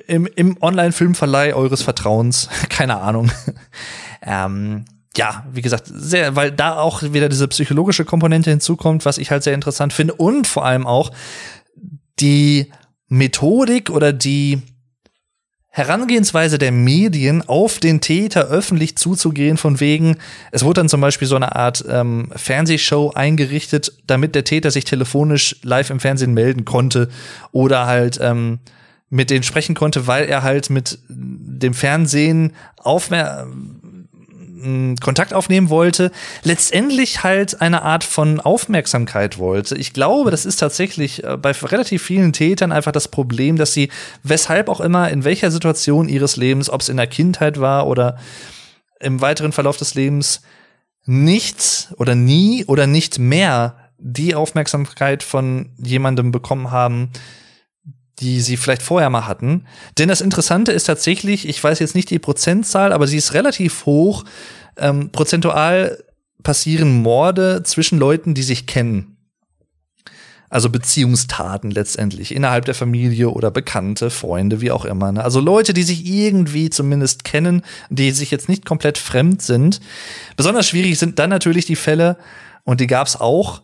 im, 0.07 0.27
im 0.35 0.57
Online-Filmverleih 0.61 1.53
eures 1.53 1.81
Vertrauens, 1.81 2.49
keine 2.69 2.99
Ahnung. 2.99 3.31
ähm, 4.21 4.85
ja, 5.15 5.45
wie 5.51 5.61
gesagt, 5.61 5.85
sehr, 5.87 6.35
weil 6.35 6.51
da 6.51 6.77
auch 6.77 7.01
wieder 7.01 7.27
diese 7.27 7.47
psychologische 7.47 8.05
Komponente 8.05 8.51
hinzukommt, 8.51 9.03
was 9.05 9.17
ich 9.17 9.31
halt 9.31 9.43
sehr 9.43 9.55
interessant 9.55 9.93
finde 9.93 10.13
und 10.13 10.45
vor 10.45 10.63
allem 10.63 10.85
auch 10.85 11.11
die 12.19 12.71
Methodik 13.07 13.89
oder 13.89 14.13
die 14.13 14.61
Herangehensweise 15.77 16.57
der 16.57 16.71
Medien 16.71 17.47
auf 17.47 17.77
den 17.77 18.01
Täter 18.01 18.47
öffentlich 18.47 18.97
zuzugehen, 18.97 19.57
von 19.57 19.79
wegen, 19.79 20.17
es 20.51 20.63
wurde 20.63 20.81
dann 20.81 20.89
zum 20.89 21.01
Beispiel 21.01 21.27
so 21.27 21.35
eine 21.35 21.55
Art 21.55 21.85
ähm, 21.87 22.31
Fernsehshow 22.35 23.11
eingerichtet, 23.13 23.93
damit 24.07 24.33
der 24.33 24.43
Täter 24.43 24.71
sich 24.71 24.85
telefonisch 24.85 25.57
live 25.61 25.91
im 25.91 25.99
Fernsehen 25.99 26.33
melden 26.33 26.65
konnte 26.65 27.09
oder 27.51 27.85
halt 27.85 28.17
ähm, 28.19 28.57
mit 29.11 29.29
denen 29.29 29.43
sprechen 29.43 29.75
konnte, 29.75 30.07
weil 30.07 30.25
er 30.25 30.41
halt 30.41 30.71
mit 30.71 30.97
dem 31.07 31.75
Fernsehen 31.75 32.53
aufmer 32.77 33.45
Kontakt 35.01 35.33
aufnehmen 35.33 35.69
wollte, 35.69 36.11
letztendlich 36.43 37.23
halt 37.23 37.61
eine 37.61 37.81
Art 37.81 38.03
von 38.03 38.39
Aufmerksamkeit 38.39 39.37
wollte. 39.37 39.75
Ich 39.75 39.93
glaube, 39.93 40.31
das 40.31 40.45
ist 40.45 40.57
tatsächlich 40.57 41.23
äh, 41.23 41.37
bei 41.37 41.51
relativ 41.51 42.03
vielen 42.03 42.33
Tätern 42.33 42.71
einfach 42.71 42.91
das 42.91 43.07
Problem, 43.07 43.57
dass 43.57 43.73
sie, 43.73 43.89
weshalb 44.23 44.69
auch 44.69 44.81
immer, 44.81 45.09
in 45.09 45.23
welcher 45.23 45.51
Situation 45.51 46.09
ihres 46.09 46.37
Lebens, 46.37 46.69
ob 46.69 46.81
es 46.81 46.89
in 46.89 46.97
der 46.97 47.07
Kindheit 47.07 47.59
war 47.59 47.87
oder 47.87 48.17
im 48.99 49.21
weiteren 49.21 49.51
Verlauf 49.51 49.77
des 49.77 49.95
Lebens, 49.95 50.41
nichts 51.05 51.93
oder 51.97 52.15
nie 52.15 52.65
oder 52.65 52.87
nicht 52.87 53.19
mehr 53.19 53.75
die 53.97 54.35
Aufmerksamkeit 54.35 55.23
von 55.23 55.71
jemandem 55.77 56.31
bekommen 56.31 56.71
haben, 56.71 57.11
die 58.19 58.41
sie 58.41 58.57
vielleicht 58.57 58.81
vorher 58.81 59.09
mal 59.09 59.27
hatten. 59.27 59.65
Denn 59.97 60.09
das 60.09 60.21
Interessante 60.21 60.71
ist 60.71 60.85
tatsächlich, 60.85 61.47
ich 61.47 61.63
weiß 61.63 61.79
jetzt 61.79 61.95
nicht 61.95 62.09
die 62.09 62.19
Prozentzahl, 62.19 62.91
aber 62.91 63.07
sie 63.07 63.17
ist 63.17 63.33
relativ 63.33 63.85
hoch. 63.85 64.25
Ähm, 64.77 65.11
prozentual 65.11 66.03
passieren 66.43 67.01
Morde 67.01 67.63
zwischen 67.63 67.99
Leuten, 67.99 68.33
die 68.33 68.43
sich 68.43 68.65
kennen. 68.65 69.17
Also 70.49 70.69
Beziehungstaten 70.69 71.71
letztendlich 71.71 72.33
innerhalb 72.33 72.63
der 72.63 72.73
Familie 72.73 73.29
oder 73.29 73.51
Bekannte, 73.51 74.09
Freunde, 74.09 74.61
wie 74.61 74.71
auch 74.71 74.85
immer. 74.85 75.11
Ne? 75.11 75.21
Also 75.23 75.41
Leute, 75.41 75.73
die 75.73 75.83
sich 75.83 76.05
irgendwie 76.05 76.69
zumindest 76.69 77.25
kennen, 77.25 77.63
die 77.89 78.11
sich 78.11 78.31
jetzt 78.31 78.47
nicht 78.47 78.65
komplett 78.65 78.97
fremd 78.97 79.41
sind. 79.41 79.81
Besonders 80.37 80.67
schwierig 80.67 80.97
sind 80.97 81.19
dann 81.19 81.29
natürlich 81.29 81.65
die 81.65 81.75
Fälle, 81.75 82.17
und 82.67 82.81
die 82.81 82.87
gab's 82.87 83.15
auch, 83.15 83.61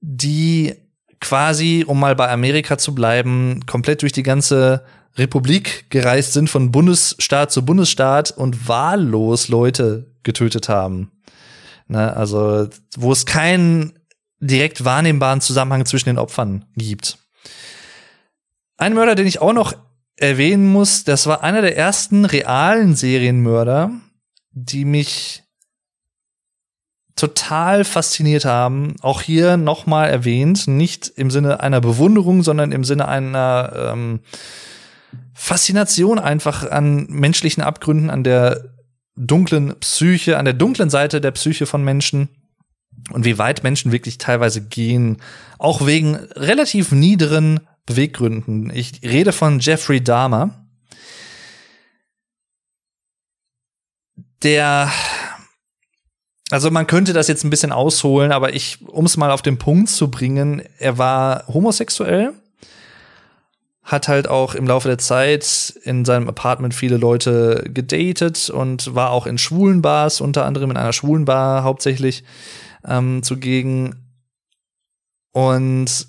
die 0.00 0.74
quasi, 1.20 1.84
um 1.86 1.98
mal 1.98 2.14
bei 2.14 2.30
Amerika 2.30 2.78
zu 2.78 2.94
bleiben, 2.94 3.64
komplett 3.66 4.02
durch 4.02 4.12
die 4.12 4.22
ganze 4.22 4.84
Republik 5.16 5.90
gereist 5.90 6.32
sind, 6.32 6.48
von 6.48 6.70
Bundesstaat 6.70 7.50
zu 7.50 7.64
Bundesstaat 7.64 8.30
und 8.30 8.68
wahllos 8.68 9.48
Leute 9.48 10.14
getötet 10.22 10.68
haben. 10.68 11.10
Ne, 11.88 12.14
also, 12.14 12.68
wo 12.96 13.12
es 13.12 13.26
keinen 13.26 13.98
direkt 14.40 14.84
wahrnehmbaren 14.84 15.40
Zusammenhang 15.40 15.86
zwischen 15.86 16.08
den 16.08 16.18
Opfern 16.18 16.64
gibt. 16.76 17.18
Ein 18.76 18.94
Mörder, 18.94 19.14
den 19.14 19.26
ich 19.26 19.40
auch 19.40 19.52
noch 19.52 19.74
erwähnen 20.16 20.70
muss, 20.70 21.04
das 21.04 21.26
war 21.26 21.42
einer 21.42 21.62
der 21.62 21.76
ersten 21.76 22.24
realen 22.24 22.94
Serienmörder, 22.94 23.90
die 24.52 24.84
mich 24.84 25.42
total 27.18 27.84
fasziniert 27.84 28.44
haben. 28.44 28.94
Auch 29.02 29.22
hier 29.22 29.56
nochmal 29.56 30.08
erwähnt, 30.08 30.68
nicht 30.68 31.08
im 31.16 31.30
Sinne 31.30 31.60
einer 31.60 31.80
Bewunderung, 31.80 32.42
sondern 32.42 32.72
im 32.72 32.84
Sinne 32.84 33.08
einer 33.08 33.72
ähm, 33.92 34.20
Faszination 35.34 36.18
einfach 36.18 36.68
an 36.70 37.06
menschlichen 37.08 37.62
Abgründen, 37.62 38.08
an 38.10 38.24
der 38.24 38.72
dunklen 39.16 39.78
Psyche, 39.80 40.38
an 40.38 40.44
der 40.44 40.54
dunklen 40.54 40.90
Seite 40.90 41.20
der 41.20 41.32
Psyche 41.32 41.66
von 41.66 41.82
Menschen 41.82 42.28
und 43.10 43.24
wie 43.24 43.38
weit 43.38 43.64
Menschen 43.64 43.90
wirklich 43.90 44.18
teilweise 44.18 44.62
gehen, 44.62 45.18
auch 45.58 45.86
wegen 45.86 46.14
relativ 46.14 46.92
niederen 46.92 47.60
Beweggründen. 47.84 48.70
Ich 48.72 49.02
rede 49.02 49.32
von 49.32 49.58
Jeffrey 49.58 50.02
Dahmer. 50.02 50.66
Der 54.42 54.92
also 56.50 56.70
man 56.70 56.86
könnte 56.86 57.12
das 57.12 57.28
jetzt 57.28 57.44
ein 57.44 57.50
bisschen 57.50 57.72
ausholen, 57.72 58.32
aber 58.32 58.54
ich, 58.54 58.78
um 58.86 59.04
es 59.04 59.16
mal 59.16 59.30
auf 59.30 59.42
den 59.42 59.58
Punkt 59.58 59.90
zu 59.90 60.10
bringen, 60.10 60.62
er 60.78 60.96
war 60.96 61.46
homosexuell, 61.48 62.32
hat 63.82 64.08
halt 64.08 64.28
auch 64.28 64.54
im 64.54 64.66
Laufe 64.66 64.88
der 64.88 64.98
Zeit 64.98 65.74
in 65.82 66.04
seinem 66.04 66.28
Apartment 66.28 66.74
viele 66.74 66.96
Leute 66.96 67.64
gedatet 67.68 68.50
und 68.50 68.94
war 68.94 69.10
auch 69.10 69.26
in 69.26 69.38
schwulen 69.38 69.82
Bars, 69.82 70.20
unter 70.20 70.44
anderem 70.44 70.70
in 70.70 70.76
einer 70.76 70.92
schwulen 70.92 71.24
Bar 71.24 71.64
hauptsächlich 71.64 72.24
ähm, 72.86 73.22
zugegen. 73.22 74.06
Und 75.32 76.06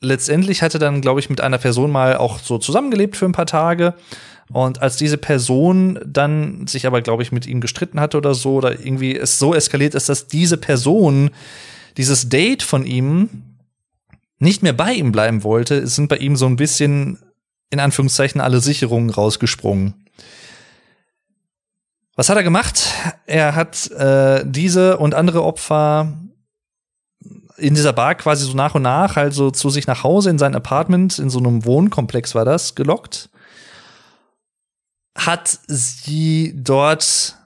letztendlich 0.00 0.62
hatte 0.62 0.78
dann, 0.78 1.00
glaube 1.00 1.20
ich, 1.20 1.30
mit 1.30 1.40
einer 1.40 1.58
Person 1.58 1.90
mal 1.90 2.16
auch 2.16 2.38
so 2.38 2.58
zusammengelebt 2.58 3.16
für 3.16 3.26
ein 3.26 3.32
paar 3.32 3.46
Tage. 3.46 3.94
Und 4.52 4.80
als 4.80 4.96
diese 4.96 5.16
Person 5.16 5.98
dann 6.06 6.66
sich 6.66 6.86
aber, 6.86 7.02
glaube 7.02 7.22
ich, 7.22 7.32
mit 7.32 7.46
ihm 7.46 7.60
gestritten 7.60 8.00
hatte 8.00 8.16
oder 8.16 8.34
so, 8.34 8.54
oder 8.54 8.78
irgendwie 8.78 9.16
es 9.16 9.38
so 9.38 9.54
eskaliert 9.54 9.94
ist, 9.94 10.08
dass 10.08 10.28
diese 10.28 10.56
Person, 10.56 11.30
dieses 11.96 12.28
Date 12.28 12.62
von 12.62 12.86
ihm, 12.86 13.56
nicht 14.38 14.62
mehr 14.62 14.72
bei 14.72 14.92
ihm 14.92 15.12
bleiben 15.12 15.44
wollte, 15.44 15.86
sind 15.86 16.08
bei 16.08 16.18
ihm 16.18 16.36
so 16.36 16.46
ein 16.46 16.56
bisschen, 16.56 17.18
in 17.70 17.80
Anführungszeichen, 17.80 18.40
alle 18.40 18.60
Sicherungen 18.60 19.10
rausgesprungen. 19.10 19.94
Was 22.14 22.28
hat 22.28 22.36
er 22.36 22.42
gemacht? 22.42 22.92
Er 23.26 23.54
hat 23.54 23.90
äh, 23.90 24.42
diese 24.46 24.98
und 24.98 25.14
andere 25.14 25.42
Opfer 25.42 26.12
in 27.58 27.74
dieser 27.74 27.92
Bar 27.92 28.14
quasi 28.14 28.44
so 28.44 28.54
nach 28.54 28.74
und 28.74 28.82
nach 28.82 29.16
also 29.16 29.50
zu 29.50 29.70
sich 29.70 29.86
nach 29.86 30.02
Hause 30.02 30.30
in 30.30 30.38
sein 30.38 30.54
Apartment, 30.54 31.18
in 31.18 31.30
so 31.30 31.38
einem 31.38 31.64
Wohnkomplex 31.64 32.34
war 32.34 32.44
das, 32.44 32.74
gelockt. 32.74 33.30
Hat 35.16 35.58
sie 35.66 36.52
dort 36.54 37.36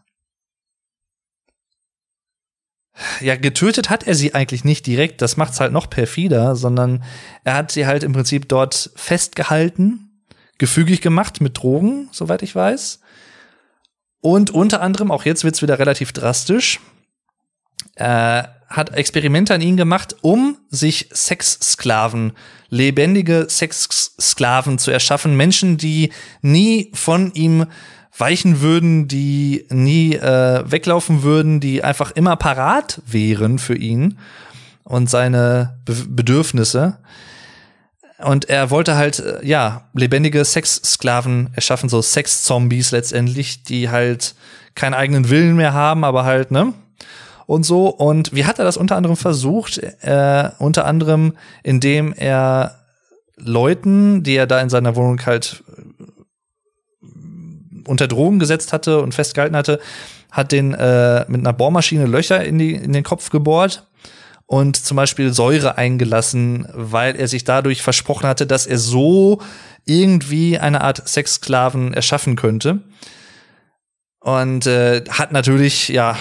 ja, 3.21 3.37
getötet 3.37 3.91
hat 3.91 4.07
er 4.07 4.15
sie 4.15 4.35
eigentlich 4.35 4.65
nicht 4.65 4.87
direkt, 4.87 5.23
das 5.23 5.37
macht's 5.37 5.61
halt 5.61 5.73
noch 5.73 5.89
perfider, 5.89 6.55
sondern 6.57 7.03
er 7.45 7.55
hat 7.55 7.71
sie 7.71 7.87
halt 7.87 8.03
im 8.03 8.13
Prinzip 8.13 8.49
dort 8.49 8.91
festgehalten, 8.95 10.23
gefügig 10.59 11.01
gemacht 11.01 11.41
mit 11.41 11.57
Drogen, 11.57 12.09
soweit 12.13 12.43
ich 12.43 12.55
weiß. 12.55 13.01
Und 14.21 14.51
unter 14.51 14.83
anderem, 14.83 15.11
auch 15.11 15.25
jetzt 15.25 15.45
wird's 15.45 15.63
wieder 15.63 15.79
relativ 15.79 16.13
drastisch, 16.13 16.81
äh, 17.97 18.45
hat 18.71 18.95
Experimente 18.95 19.53
an 19.53 19.61
ihn 19.61 19.77
gemacht, 19.77 20.17
um 20.23 20.57
sich 20.71 21.09
Sexsklaven, 21.13 22.33
lebendige 22.69 23.47
Sexsklaven 23.51 24.79
zu 24.79 24.93
erschaffen. 24.93 25.37
Menschen, 25.37 25.77
die 25.77 26.13
nie 26.41 26.93
von 26.95 27.33
ihm 27.35 27.67
weichen 28.17 28.61
würden, 28.61 29.09
die 29.09 29.67
nie 29.71 30.15
äh, 30.15 30.63
weglaufen 30.71 31.25
würden, 31.25 31.59
die 31.59 31.83
einfach 31.83 32.13
immer 32.13 32.37
parat 32.37 33.03
wären 33.07 33.59
für 33.59 33.77
ihn 33.77 34.19
und 34.85 35.11
seine 35.11 35.79
Be 35.85 35.95
Bedürfnisse. 36.09 36.99
Und 38.19 38.51
er 38.51 38.71
wollte 38.71 38.97
halt, 38.97 39.19
äh, 39.19 39.45
ja, 39.45 39.89
lebendige 39.95 40.45
Sexsklaven 40.45 41.51
erschaffen, 41.55 41.89
so 41.89 42.03
Sexzombies 42.03 42.93
letztendlich, 42.93 43.65
die 43.65 43.89
halt 43.89 44.35
keinen 44.75 44.95
eigenen 44.95 45.29
Willen 45.31 45.57
mehr 45.57 45.73
haben, 45.73 46.05
aber 46.05 46.25
halt, 46.25 46.51
ne? 46.51 46.73
Und 47.51 47.65
so. 47.65 47.89
Und 47.89 48.33
wie 48.33 48.45
hat 48.45 48.61
er 48.61 48.65
das 48.65 48.77
unter 48.77 48.95
anderem 48.95 49.17
versucht? 49.17 49.79
Äh, 49.79 50.51
unter 50.61 50.85
anderem, 50.85 51.33
indem 51.65 52.13
er 52.13 52.77
Leuten, 53.37 54.23
die 54.23 54.37
er 54.37 54.47
da 54.47 54.61
in 54.61 54.71
seiner 54.71 54.95
Wohnung 54.95 55.21
halt 55.27 55.65
äh, 57.03 57.09
unter 57.89 58.07
Drogen 58.07 58.39
gesetzt 58.39 58.73
hatte 58.73 59.03
und 59.03 59.17
festgehalten 59.17 59.57
hatte, 59.57 59.81
hat 60.31 60.53
den 60.53 60.75
äh, 60.75 61.25
mit 61.27 61.41
einer 61.41 61.53
Bohrmaschine 61.53 62.07
Löcher 62.07 62.45
in, 62.45 62.57
die, 62.61 62.73
in 62.73 62.93
den 62.93 63.03
Kopf 63.03 63.31
gebohrt 63.31 63.89
und 64.47 64.77
zum 64.77 64.97
Beispiel 64.97 65.33
Säure 65.33 65.77
eingelassen, 65.77 66.69
weil 66.73 67.17
er 67.17 67.27
sich 67.27 67.43
dadurch 67.43 67.83
versprochen 67.83 68.29
hatte, 68.29 68.47
dass 68.47 68.69
er 68.69 68.79
so 68.79 69.43
irgendwie 69.87 70.57
eine 70.57 70.83
Art 70.83 71.09
Sexsklaven 71.09 71.95
erschaffen 71.95 72.37
könnte. 72.37 72.83
Und 74.21 74.67
äh, 74.67 75.03
hat 75.09 75.33
natürlich, 75.33 75.89
ja, 75.89 76.17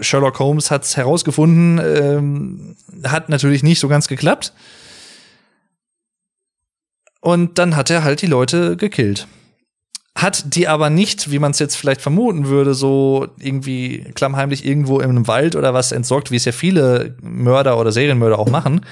Sherlock 0.00 0.38
Holmes 0.38 0.70
hat 0.70 0.84
es 0.84 0.96
herausgefunden, 0.96 1.78
ähm, 1.78 2.76
hat 3.04 3.28
natürlich 3.28 3.62
nicht 3.62 3.78
so 3.78 3.88
ganz 3.88 4.08
geklappt. 4.08 4.54
Und 7.20 7.58
dann 7.58 7.76
hat 7.76 7.90
er 7.90 8.04
halt 8.04 8.22
die 8.22 8.26
Leute 8.26 8.76
gekillt 8.76 9.28
hat 10.14 10.54
die 10.54 10.68
aber 10.68 10.90
nicht, 10.90 11.30
wie 11.30 11.38
man 11.38 11.52
es 11.52 11.58
jetzt 11.58 11.76
vielleicht 11.76 12.02
vermuten 12.02 12.46
würde, 12.46 12.74
so 12.74 13.28
irgendwie 13.38 14.04
klammheimlich 14.14 14.64
irgendwo 14.64 15.00
im 15.00 15.26
Wald 15.26 15.56
oder 15.56 15.72
was 15.74 15.92
entsorgt, 15.92 16.30
wie 16.30 16.36
es 16.36 16.44
ja 16.44 16.52
viele 16.52 17.16
Mörder 17.22 17.78
oder 17.78 17.92
Serienmörder 17.92 18.38
auch 18.38 18.48
machen, 18.48 18.84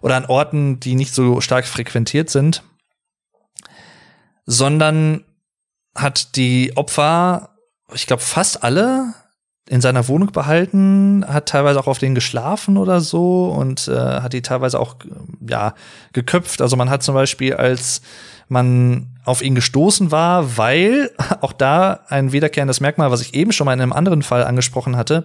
oder 0.00 0.16
an 0.16 0.26
Orten, 0.26 0.80
die 0.80 0.94
nicht 0.94 1.14
so 1.14 1.40
stark 1.40 1.66
frequentiert 1.66 2.30
sind, 2.30 2.62
sondern 4.46 5.24
hat 5.94 6.36
die 6.36 6.72
Opfer, 6.76 7.55
ich 7.94 8.06
glaube 8.06 8.22
fast 8.22 8.62
alle 8.62 9.14
in 9.68 9.80
seiner 9.80 10.06
Wohnung 10.06 10.30
behalten, 10.30 11.24
hat 11.26 11.48
teilweise 11.48 11.80
auch 11.80 11.88
auf 11.88 11.98
denen 11.98 12.14
geschlafen 12.14 12.76
oder 12.76 13.00
so 13.00 13.48
und 13.48 13.88
äh, 13.88 13.96
hat 13.96 14.32
die 14.32 14.42
teilweise 14.42 14.78
auch 14.78 14.96
ja 15.46 15.74
geköpft. 16.12 16.60
Also 16.60 16.76
man 16.76 16.88
hat 16.88 17.02
zum 17.02 17.14
Beispiel 17.14 17.54
als 17.54 18.00
man 18.48 19.18
auf 19.24 19.42
ihn 19.42 19.56
gestoßen 19.56 20.12
war, 20.12 20.56
weil 20.56 21.10
auch 21.40 21.52
da 21.52 22.04
ein 22.08 22.30
wiederkehrendes 22.32 22.80
Merkmal, 22.80 23.10
was 23.10 23.22
ich 23.22 23.34
eben 23.34 23.52
schon 23.52 23.64
mal 23.64 23.72
in 23.72 23.80
einem 23.80 23.92
anderen 23.92 24.22
Fall 24.22 24.44
angesprochen 24.44 24.96
hatte, 24.96 25.24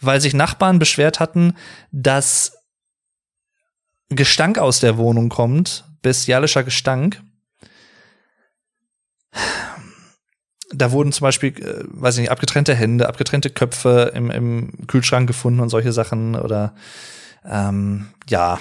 weil 0.00 0.20
sich 0.20 0.34
Nachbarn 0.34 0.80
beschwert 0.80 1.20
hatten, 1.20 1.54
dass 1.92 2.58
Gestank 4.08 4.58
aus 4.58 4.80
der 4.80 4.98
Wohnung 4.98 5.28
kommt, 5.28 5.84
bestialischer 6.02 6.64
Gestank. 6.64 7.22
Da 10.72 10.90
wurden 10.90 11.12
zum 11.12 11.24
Beispiel, 11.24 11.50
äh, 11.62 11.84
weiß 11.86 12.16
ich 12.16 12.22
nicht, 12.22 12.30
abgetrennte 12.30 12.74
Hände, 12.74 13.08
abgetrennte 13.08 13.50
Köpfe 13.50 14.12
im, 14.14 14.30
im 14.30 14.86
Kühlschrank 14.86 15.26
gefunden 15.26 15.60
und 15.60 15.68
solche 15.68 15.92
Sachen 15.92 16.34
oder 16.34 16.74
ähm, 17.44 18.08
ja. 18.28 18.58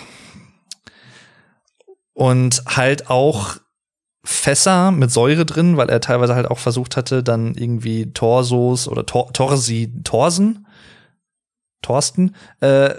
Und 2.13 2.63
halt 2.67 3.09
auch 3.09 3.57
Fässer 4.23 4.91
mit 4.91 5.11
Säure 5.11 5.45
drin, 5.45 5.77
weil 5.77 5.89
er 5.89 6.01
teilweise 6.01 6.35
halt 6.35 6.47
auch 6.47 6.57
versucht 6.57 6.97
hatte, 6.97 7.23
dann 7.23 7.53
irgendwie 7.55 8.11
Torsos 8.11 8.87
oder 8.87 9.05
Tor 9.05 9.31
Torsi, 9.33 9.93
Torsen, 10.03 10.65
Torsten, 11.81 12.35
äh, 12.59 12.95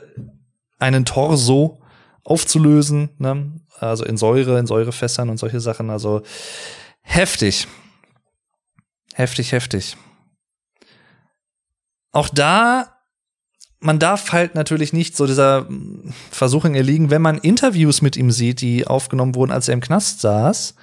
einen 0.78 1.04
Torso 1.04 1.80
aufzulösen, 2.22 3.10
ne? 3.18 3.52
also 3.78 4.04
in 4.04 4.16
Säure, 4.16 4.58
in 4.58 4.66
Säurefässern 4.66 5.28
und 5.28 5.38
solche 5.38 5.60
Sachen. 5.60 5.90
Also 5.90 6.22
heftig. 7.02 7.66
Heftig, 9.16 9.52
heftig. 9.52 9.96
Auch 12.12 12.28
da 12.28 12.96
man 13.80 13.98
darf 13.98 14.32
halt 14.32 14.54
natürlich 14.54 14.92
nicht 14.92 15.16
so 15.16 15.26
dieser 15.26 15.66
Versuchung 16.30 16.74
erliegen, 16.74 17.10
wenn 17.10 17.22
man 17.22 17.38
Interviews 17.38 18.02
mit 18.02 18.16
ihm 18.16 18.30
sieht, 18.30 18.60
die 18.60 18.86
aufgenommen 18.86 19.34
wurden, 19.34 19.52
als 19.52 19.68
er 19.68 19.74
im 19.74 19.80
Knast 19.80 20.20
saß. 20.20 20.74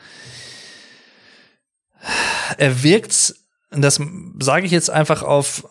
Er 2.57 2.83
wirkt, 2.83 3.35
das 3.71 3.99
sage 4.39 4.65
ich 4.65 4.71
jetzt 4.71 4.89
einfach 4.89 5.23
auf, 5.23 5.67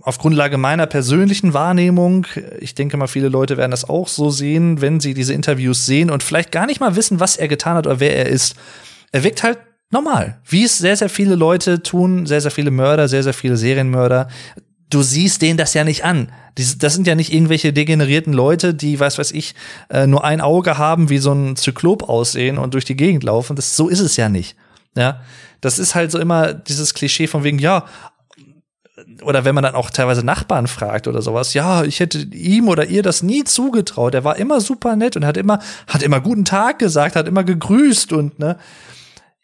auf 0.00 0.18
Grundlage 0.18 0.58
meiner 0.58 0.86
persönlichen 0.86 1.54
Wahrnehmung. 1.54 2.26
Ich 2.60 2.74
denke 2.74 2.96
mal, 2.96 3.08
viele 3.08 3.28
Leute 3.28 3.56
werden 3.56 3.70
das 3.70 3.88
auch 3.88 4.08
so 4.08 4.30
sehen, 4.30 4.80
wenn 4.80 5.00
sie 5.00 5.14
diese 5.14 5.34
Interviews 5.34 5.86
sehen 5.86 6.10
und 6.10 6.22
vielleicht 6.22 6.52
gar 6.52 6.66
nicht 6.66 6.80
mal 6.80 6.96
wissen, 6.96 7.20
was 7.20 7.36
er 7.36 7.48
getan 7.48 7.76
hat 7.76 7.86
oder 7.86 8.00
wer 8.00 8.16
er 8.16 8.26
ist. 8.26 8.54
Er 9.12 9.24
wirkt 9.24 9.42
halt 9.42 9.58
normal, 9.90 10.40
wie 10.46 10.64
es 10.64 10.78
sehr, 10.78 10.96
sehr 10.96 11.08
viele 11.08 11.34
Leute 11.34 11.82
tun, 11.82 12.26
sehr, 12.26 12.40
sehr 12.40 12.50
viele 12.50 12.70
Mörder, 12.70 13.08
sehr, 13.08 13.22
sehr 13.22 13.34
viele 13.34 13.56
Serienmörder 13.56 14.28
du 14.90 15.02
siehst 15.02 15.40
denen 15.40 15.56
das 15.56 15.72
ja 15.72 15.84
nicht 15.84 16.04
an. 16.04 16.30
Das 16.56 16.94
sind 16.94 17.06
ja 17.06 17.14
nicht 17.14 17.32
irgendwelche 17.32 17.72
degenerierten 17.72 18.32
Leute, 18.32 18.74
die, 18.74 18.98
weiß 18.98 19.18
weiß 19.18 19.30
ich, 19.32 19.54
äh, 19.88 20.06
nur 20.06 20.24
ein 20.24 20.40
Auge 20.40 20.76
haben, 20.76 21.08
wie 21.08 21.18
so 21.18 21.32
ein 21.32 21.56
Zyklop 21.56 22.08
aussehen 22.08 22.58
und 22.58 22.74
durch 22.74 22.84
die 22.84 22.96
Gegend 22.96 23.22
laufen. 23.22 23.56
Das, 23.56 23.76
so 23.76 23.88
ist 23.88 24.00
es 24.00 24.16
ja 24.16 24.28
nicht. 24.28 24.56
Ja, 24.96 25.20
das 25.60 25.78
ist 25.78 25.94
halt 25.94 26.10
so 26.10 26.18
immer 26.18 26.52
dieses 26.52 26.92
Klischee 26.92 27.28
von 27.28 27.44
wegen, 27.44 27.60
ja, 27.60 27.84
oder 29.22 29.44
wenn 29.44 29.54
man 29.54 29.62
dann 29.62 29.76
auch 29.76 29.90
teilweise 29.90 30.24
Nachbarn 30.24 30.66
fragt 30.66 31.06
oder 31.06 31.22
sowas, 31.22 31.54
ja, 31.54 31.84
ich 31.84 32.00
hätte 32.00 32.18
ihm 32.18 32.68
oder 32.68 32.86
ihr 32.86 33.02
das 33.02 33.22
nie 33.22 33.44
zugetraut. 33.44 34.14
Er 34.14 34.24
war 34.24 34.36
immer 34.36 34.60
super 34.60 34.96
nett 34.96 35.16
und 35.16 35.24
hat 35.24 35.36
immer, 35.36 35.60
hat 35.86 36.02
immer 36.02 36.20
guten 36.20 36.44
Tag 36.44 36.80
gesagt, 36.80 37.16
hat 37.16 37.28
immer 37.28 37.44
gegrüßt 37.44 38.12
und, 38.12 38.38
ne. 38.38 38.58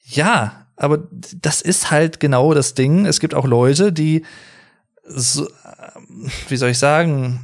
Ja, 0.09 0.67
aber 0.77 1.09
das 1.11 1.61
ist 1.63 1.91
halt 1.91 2.21
genau 2.21 2.55
das 2.55 2.75
Ding. 2.75 3.07
Es 3.07 3.21
gibt 3.21 3.35
auch 3.35 3.45
Leute, 3.45 3.93
die, 3.93 4.25
so, 5.05 5.49
wie 6.49 6.57
soll 6.57 6.71
ich 6.71 6.79
sagen, 6.79 7.41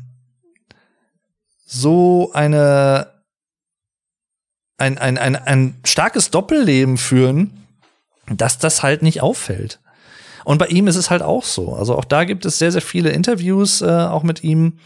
so 1.67 2.31
eine 2.33 3.13
ein, 4.83 4.99
ein, 4.99 5.17
ein, 5.17 5.37
ein 5.37 5.81
starkes 5.85 6.31
Doppelleben 6.31 6.99
führen, 6.99 7.67
dass 8.27 8.59
das 8.59 8.83
halt 8.83 9.03
nicht 9.03 9.23
auffällt. 9.23 9.81
Und 10.45 10.59
bei 10.59 10.67
ihm 10.67 10.89
ist 10.89 10.97
es 10.97 11.09
halt 11.09 11.23
auch 11.23 11.45
so. 11.45 11.75
Also 11.75 11.97
auch 11.97 12.05
da 12.05 12.25
gibt 12.25 12.45
es 12.45 12.59
sehr, 12.59 12.73
sehr 12.73 12.83
viele 12.83 13.11
Interviews 13.11 13.81
äh, 13.81 13.87
auch 13.87 14.25
mit 14.25 14.43
ihm, 14.43 14.79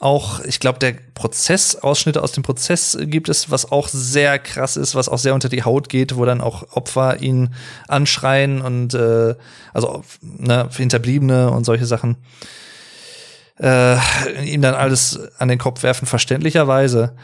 auch, 0.00 0.40
ich 0.40 0.60
glaube, 0.60 0.78
der 0.78 0.94
Prozess, 1.14 1.74
Ausschnitte 1.76 2.22
aus 2.22 2.32
dem 2.32 2.44
Prozess 2.44 2.96
gibt 3.00 3.28
es, 3.28 3.50
was 3.50 3.72
auch 3.72 3.88
sehr 3.88 4.38
krass 4.38 4.76
ist, 4.76 4.94
was 4.94 5.08
auch 5.08 5.18
sehr 5.18 5.34
unter 5.34 5.48
die 5.48 5.64
Haut 5.64 5.88
geht, 5.88 6.16
wo 6.16 6.24
dann 6.24 6.40
auch 6.40 6.76
Opfer 6.76 7.20
ihn 7.20 7.54
anschreien 7.88 8.60
und 8.60 8.94
äh, 8.94 9.34
also 9.74 10.04
ne, 10.22 10.68
Hinterbliebene 10.74 11.50
und 11.50 11.64
solche 11.64 11.86
Sachen 11.86 12.16
äh, 13.58 13.96
ihm 14.44 14.62
dann 14.62 14.74
alles 14.74 15.18
an 15.38 15.48
den 15.48 15.58
Kopf 15.58 15.82
werfen, 15.82 16.06
verständlicherweise. 16.06 17.16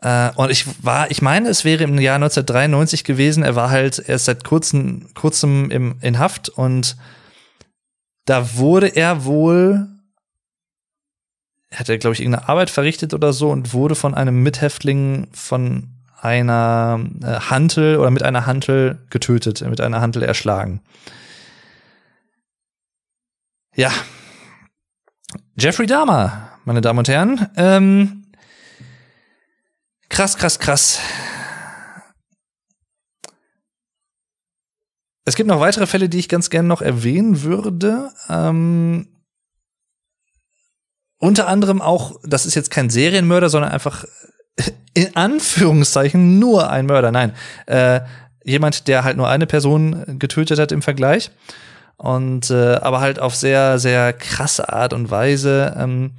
Äh, 0.00 0.30
und 0.36 0.50
ich 0.50 0.64
war, 0.82 1.10
ich 1.10 1.20
meine, 1.20 1.50
es 1.50 1.64
wäre 1.64 1.84
im 1.84 1.98
Jahr 1.98 2.16
1993 2.16 3.04
gewesen. 3.04 3.42
Er 3.42 3.54
war 3.54 3.70
halt 3.70 4.02
erst 4.06 4.24
seit 4.24 4.44
kurzem, 4.44 5.08
kurzem 5.14 5.70
im, 5.70 5.96
in 6.00 6.18
Haft 6.18 6.48
und 6.48 6.96
da 8.24 8.56
wurde 8.56 8.88
er 8.88 9.24
wohl 9.26 9.88
hat 11.72 11.88
er, 11.88 11.98
glaube 11.98 12.14
ich, 12.14 12.20
irgendeine 12.20 12.48
Arbeit 12.48 12.70
verrichtet 12.70 13.14
oder 13.14 13.32
so 13.32 13.50
und 13.50 13.72
wurde 13.72 13.94
von 13.94 14.14
einem 14.14 14.42
Mithäftling 14.42 15.28
von 15.32 15.88
einer 16.20 17.04
äh, 17.22 17.26
Hantel 17.26 17.98
oder 17.98 18.10
mit 18.10 18.22
einer 18.22 18.46
Hantel 18.46 19.04
getötet, 19.10 19.60
mit 19.62 19.80
einer 19.80 20.00
Hantel 20.00 20.22
erschlagen. 20.22 20.80
Ja. 23.74 23.90
Jeffrey 25.56 25.86
Dahmer, 25.86 26.50
meine 26.64 26.80
Damen 26.80 27.00
und 27.00 27.08
Herren. 27.08 27.48
Ähm, 27.56 28.26
krass, 30.08 30.36
krass, 30.36 30.58
krass. 30.58 31.00
Es 35.24 35.36
gibt 35.36 35.48
noch 35.48 35.60
weitere 35.60 35.86
Fälle, 35.86 36.08
die 36.08 36.18
ich 36.18 36.28
ganz 36.28 36.50
gerne 36.50 36.68
noch 36.68 36.82
erwähnen 36.82 37.42
würde. 37.42 38.10
Ähm, 38.28 39.11
unter 41.22 41.46
anderem 41.46 41.80
auch, 41.80 42.18
das 42.24 42.46
ist 42.46 42.56
jetzt 42.56 42.72
kein 42.72 42.90
Serienmörder, 42.90 43.48
sondern 43.48 43.70
einfach 43.70 44.04
in 44.94 45.14
Anführungszeichen 45.14 46.40
nur 46.40 46.68
ein 46.68 46.86
Mörder. 46.86 47.12
Nein, 47.12 47.32
äh, 47.66 48.00
jemand, 48.42 48.88
der 48.88 49.04
halt 49.04 49.16
nur 49.16 49.28
eine 49.28 49.46
Person 49.46 50.18
getötet 50.18 50.58
hat 50.58 50.72
im 50.72 50.82
Vergleich. 50.82 51.30
Und 51.96 52.50
äh, 52.50 52.74
aber 52.74 53.00
halt 53.00 53.20
auf 53.20 53.36
sehr, 53.36 53.78
sehr 53.78 54.12
krasse 54.12 54.72
Art 54.72 54.92
und 54.92 55.12
Weise. 55.12 55.76
Ähm, 55.78 56.16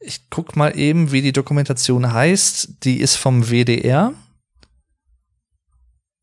ich 0.00 0.30
guck 0.30 0.56
mal 0.56 0.74
eben, 0.74 1.12
wie 1.12 1.20
die 1.20 1.32
Dokumentation 1.32 2.14
heißt. 2.14 2.84
Die 2.84 2.98
ist 2.98 3.16
vom 3.16 3.50
WDR. 3.50 4.14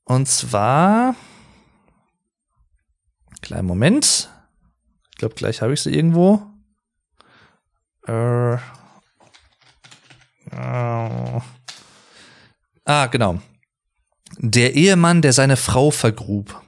Und 0.06 0.28
zwar. 0.28 1.16
Kleinen 3.44 3.68
Moment. 3.68 4.30
Ich 5.12 5.18
glaube, 5.18 5.36
gleich 5.36 5.62
habe 5.62 5.74
ich 5.74 5.82
sie 5.82 5.94
irgendwo. 5.94 6.49
Äh, 8.10 8.54
äh, 10.52 11.42
ah, 12.86 13.06
genau. 13.12 13.40
Der 14.38 14.74
Ehemann, 14.74 15.22
der 15.22 15.34
seine 15.34 15.58
Frau 15.58 15.92
vergrub. 15.92 16.62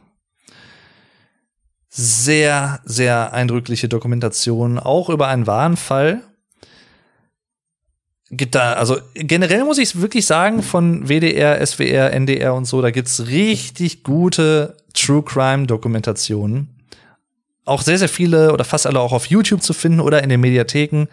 Sehr, 1.90 2.80
sehr 2.86 3.34
eindrückliche 3.34 3.90
Dokumentation, 3.90 4.78
auch 4.78 5.10
über 5.10 5.28
einen 5.28 5.48
wahren 5.48 5.78
Fall. 5.78 6.22
Gibt 8.30 8.56
da, 8.56 8.74
also 8.74 8.98
generell 9.14 9.66
muss 9.66 9.78
ich 9.78 10.00
wirklich 10.00 10.26
sagen, 10.26 10.64
von 10.64 11.10
WDR, 11.10 11.66
SWR, 11.66 12.14
NDR 12.14 12.54
und 12.54 12.64
so, 12.66 12.82
da 12.82 12.92
gibt's 12.92 13.28
richtig 13.28 14.04
gute 14.04 14.78
True 14.94 15.24
Crime 15.24 15.68
Dokumentationen 15.68 16.81
auch 17.66 17.82
sehr, 17.82 17.98
sehr 17.98 18.10
viele 18.10 18.54
oder 18.54 18.64
fast 18.64 18.88
alle 18.88 19.00
auch 19.00 19.14
auf 19.14 19.28
YouTube 19.28 19.62
zu 19.62 19.74
finden 19.74 20.00
oder 20.00 20.24
in 20.24 20.30
den 20.30 20.42
Mediatheken. 20.42 21.08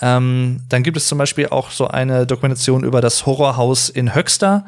Ähm, 0.00 0.62
dann 0.68 0.82
gibt 0.82 0.96
es 0.96 1.08
zum 1.08 1.18
Beispiel 1.18 1.48
auch 1.48 1.70
so 1.70 1.88
eine 1.88 2.26
Dokumentation 2.26 2.84
über 2.84 3.00
das 3.00 3.26
Horrorhaus 3.26 3.88
in 3.88 4.14
Höxter. 4.14 4.66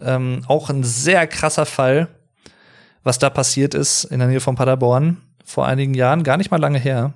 Ähm, 0.00 0.42
auch 0.48 0.68
ein 0.68 0.84
sehr 0.84 1.26
krasser 1.26 1.66
Fall, 1.66 2.08
was 3.02 3.18
da 3.18 3.30
passiert 3.30 3.74
ist 3.74 4.04
in 4.04 4.18
der 4.18 4.28
Nähe 4.28 4.40
von 4.40 4.56
Paderborn 4.56 5.22
vor 5.44 5.66
einigen 5.66 5.94
Jahren, 5.94 6.24
gar 6.24 6.36
nicht 6.36 6.50
mal 6.50 6.60
lange 6.60 6.78
her. 6.78 7.14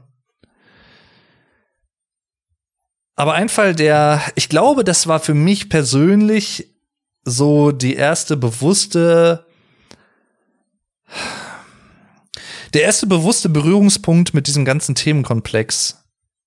Aber 3.17 3.35
ein 3.35 3.51
Fall, 3.51 3.75
der, 3.75 4.23
ich 4.35 4.49
glaube, 4.49 4.83
das 4.85 5.07
war 5.07 5.21
für 5.21 5.35
mich 5.35 5.69
persönlich 5.69 6.71
so 7.23 7.71
die 7.71 7.95
erste 7.95 8.37
bewusste 8.37 9.45
der 12.75 12.83
erste 12.83 13.07
bewusste 13.07 13.49
Berührungspunkt 13.49 14.35
mit 14.35 14.47
diesem 14.47 14.65
ganzen 14.65 14.95
Themenkomplex, 14.95 16.05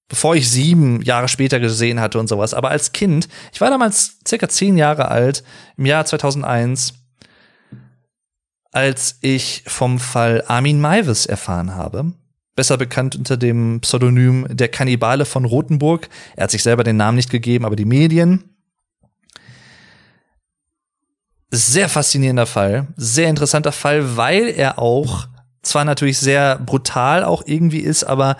bevor 0.07 0.35
ich 0.35 0.49
sieben 0.49 1.01
Jahre 1.01 1.27
später 1.27 1.59
gesehen 1.59 1.99
hatte 1.99 2.19
und 2.19 2.27
sowas. 2.27 2.53
Aber 2.53 2.69
als 2.69 2.91
Kind, 2.91 3.27
ich 3.51 3.61
war 3.61 3.69
damals 3.69 4.17
circa 4.27 4.47
zehn 4.47 4.77
Jahre 4.77 5.09
alt, 5.09 5.43
im 5.77 5.85
Jahr 5.85 6.05
2001, 6.05 6.93
als 8.71 9.17
ich 9.21 9.63
vom 9.67 9.99
Fall 9.99 10.43
Armin 10.47 10.79
Maivis 10.81 11.25
erfahren 11.25 11.75
habe. 11.75 12.13
Besser 12.55 12.77
bekannt 12.77 13.15
unter 13.15 13.35
dem 13.35 13.81
Pseudonym 13.81 14.47
der 14.49 14.67
Kannibale 14.67 15.25
von 15.25 15.45
Rothenburg. 15.45 16.09
Er 16.35 16.43
hat 16.43 16.51
sich 16.51 16.61
selber 16.61 16.83
den 16.83 16.97
Namen 16.97 17.15
nicht 17.15 17.31
gegeben, 17.31 17.65
aber 17.65 17.75
die 17.75 17.85
Medien. 17.85 18.43
Sehr 21.49 21.87
faszinierender 21.87 22.47
Fall, 22.47 22.87
sehr 22.95 23.29
interessanter 23.29 23.71
Fall, 23.71 24.17
weil 24.17 24.49
er 24.49 24.79
auch 24.79 25.27
zwar 25.63 25.85
natürlich 25.85 26.19
sehr 26.19 26.59
brutal 26.59 27.23
auch 27.23 27.43
irgendwie 27.45 27.79
ist, 27.79 28.03
aber 28.03 28.37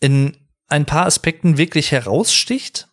in 0.00 0.36
ein 0.68 0.86
paar 0.86 1.06
Aspekten 1.06 1.58
wirklich 1.58 1.92
heraussticht 1.92 2.88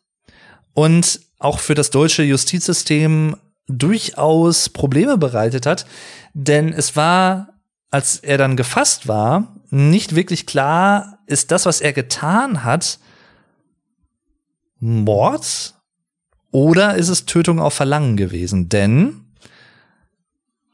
und 0.74 1.22
auch 1.40 1.60
für 1.60 1.76
das 1.76 1.90
deutsche 1.90 2.24
Justizsystem 2.24 3.38
durchaus 3.68 4.70
Probleme 4.70 5.18
bereitet 5.18 5.66
hat, 5.66 5.86
denn 6.34 6.74
es 6.74 6.96
war, 6.96 7.60
als 7.90 8.18
er 8.18 8.38
dann 8.38 8.58
gefasst 8.58 9.08
war, 9.08 9.56
nicht 9.70 10.16
wirklich 10.16 10.46
klar, 10.46 11.20
ist 11.28 11.52
das, 11.52 11.66
was 11.66 11.82
er 11.82 11.94
getan 11.94 12.64
hat, 12.64 13.00
Mord 14.80 15.76
oder 16.52 16.96
ist 16.96 17.10
es 17.10 17.26
Tötung 17.26 17.60
auf 17.60 17.74
Verlangen 17.74 18.18
gewesen? 18.18 18.68
Denn, 18.68 19.26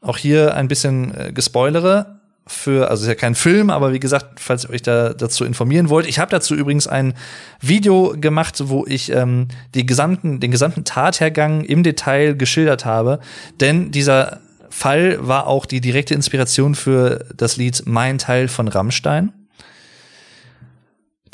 auch 0.00 0.16
hier 0.16 0.54
ein 0.54 0.68
bisschen 0.68 1.14
äh, 1.14 1.32
gespoilere, 1.32 2.17
für, 2.48 2.90
also 2.90 3.02
ist 3.02 3.08
ja 3.08 3.14
kein 3.14 3.34
Film, 3.34 3.70
aber 3.70 3.92
wie 3.92 4.00
gesagt, 4.00 4.40
falls 4.40 4.64
ihr 4.64 4.70
euch 4.70 4.82
da 4.82 5.12
dazu 5.12 5.44
informieren 5.44 5.90
wollt, 5.90 6.06
ich 6.06 6.18
habe 6.18 6.30
dazu 6.30 6.54
übrigens 6.54 6.86
ein 6.86 7.14
Video 7.60 8.14
gemacht, 8.18 8.56
wo 8.64 8.84
ich 8.86 9.12
ähm, 9.12 9.48
die 9.74 9.86
gesamten, 9.86 10.40
den 10.40 10.50
gesamten 10.50 10.84
Tathergang 10.84 11.62
im 11.64 11.82
Detail 11.82 12.34
geschildert 12.34 12.84
habe, 12.84 13.20
denn 13.60 13.90
dieser 13.90 14.40
Fall 14.70 15.18
war 15.20 15.46
auch 15.46 15.66
die 15.66 15.80
direkte 15.80 16.14
Inspiration 16.14 16.74
für 16.74 17.26
das 17.36 17.56
Lied 17.56 17.82
Mein 17.86 18.18
Teil 18.18 18.48
von 18.48 18.68
Rammstein. 18.68 19.32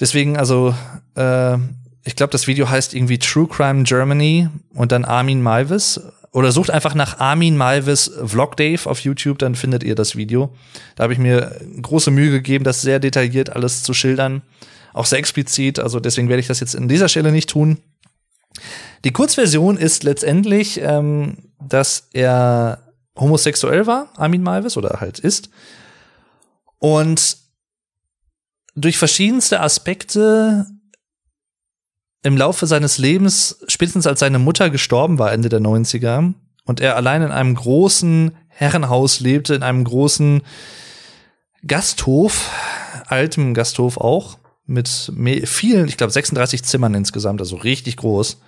Deswegen, 0.01 0.37
also, 0.37 0.75
äh, 1.15 1.57
ich 2.05 2.17
glaube, 2.17 2.31
das 2.31 2.47
Video 2.47 2.69
heißt 2.69 2.95
irgendwie 2.95 3.19
True 3.19 3.49
Crime 3.49 3.85
Germany 3.85 4.49
und 4.75 4.93
dann 4.93 5.05
Armin 5.05 5.43
Malvis. 5.43 6.01
Oder 6.35 6.51
sucht 6.51 6.71
einfach 6.71 6.97
nach 6.97 7.21
Armin 7.21 7.57
Malvis 7.57 8.11
Vlog 8.25 8.57
Dave 8.57 8.91
auf 8.91 8.99
YouTube, 8.99 9.39
dann 9.39 9.55
findet 9.55 9.85
ihr 9.85 9.95
das 9.95 10.17
Video. 10.17 10.53
Da 10.97 11.05
habe 11.05 11.13
ich 11.13 11.19
mir 11.21 11.61
große 11.81 12.11
Mühe 12.11 12.33
gegeben, 12.33 12.65
das 12.65 12.83
sehr 12.83 12.99
detailliert 12.99 13.51
alles 13.51 13.85
zu 13.85 13.95
schildern. 13.95 14.43
Auch 14.93 15.07
sehr 15.07 15.21
explizit, 15.21 15.79
also 15.79 16.01
deswegen 16.01 16.29
werde 16.29 16.41
ich 16.41 16.49
das 16.49 16.59
jetzt 16.59 16.75
in 16.75 16.89
dieser 16.89 17.09
Stelle 17.09 17.31
nicht 17.31 17.51
tun. 17.51 17.79
Die 19.05 19.13
Kurzversion 19.13 19.77
ist 19.77 20.03
letztendlich, 20.03 20.81
ähm, 20.81 21.37
dass 21.63 22.09
er 22.13 22.83
homosexuell 23.17 23.87
war, 23.87 24.09
Armin 24.17 24.43
Malvis, 24.43 24.77
oder 24.77 24.99
halt 25.01 25.21
ist. 25.21 25.51
Und 26.81 27.37
durch 28.75 28.99
verschiedenste 28.99 29.61
Aspekte 29.61 30.67
im 32.25 32.37
Laufe 32.39 32.67
seines 32.67 32.99
Lebens, 32.99 33.59
spätestens 33.69 34.07
als 34.07 34.21
seine 34.21 34.39
Mutter 34.39 34.71
gestorben 34.71 35.19
war, 35.19 35.31
Ende 35.31 35.51
der 35.51 35.61
90er, 35.61 36.33
und 36.65 36.81
er 36.81 36.97
allein 36.97 37.21
in 37.21 37.31
einem 37.31 37.55
großen 37.55 38.35
Herrenhaus 38.49 39.21
lebte, 39.21 39.55
in 39.55 39.63
einem 39.63 39.85
großen 39.85 40.43
Gasthof, 41.67 42.51
altem 43.07 43.53
Gasthof 43.53 43.99
auch, 43.99 44.39
mit 44.67 44.89
vielen, 45.45 45.87
ich 45.87 45.99
glaube 45.99 46.13
36 46.13 46.65
Zimmern 46.65 46.95
insgesamt, 46.95 47.43
also 47.43 47.57
richtig 47.57 47.99
groß. 47.99 48.41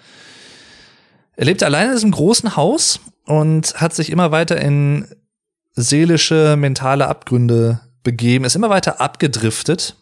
Er 1.36 1.44
lebte 1.44 1.66
allein 1.66 1.88
in 1.88 1.94
diesem 1.94 2.12
großen 2.12 2.56
Haus 2.56 3.00
und 3.26 3.74
hat 3.74 3.94
sich 3.94 4.08
immer 4.08 4.30
weiter 4.30 4.58
in 4.58 5.06
seelische, 5.74 6.56
mentale 6.56 7.08
Abgründe 7.08 7.82
begeben, 8.02 8.46
ist 8.46 8.56
immer 8.56 8.70
weiter 8.70 9.02
abgedriftet 9.02 9.96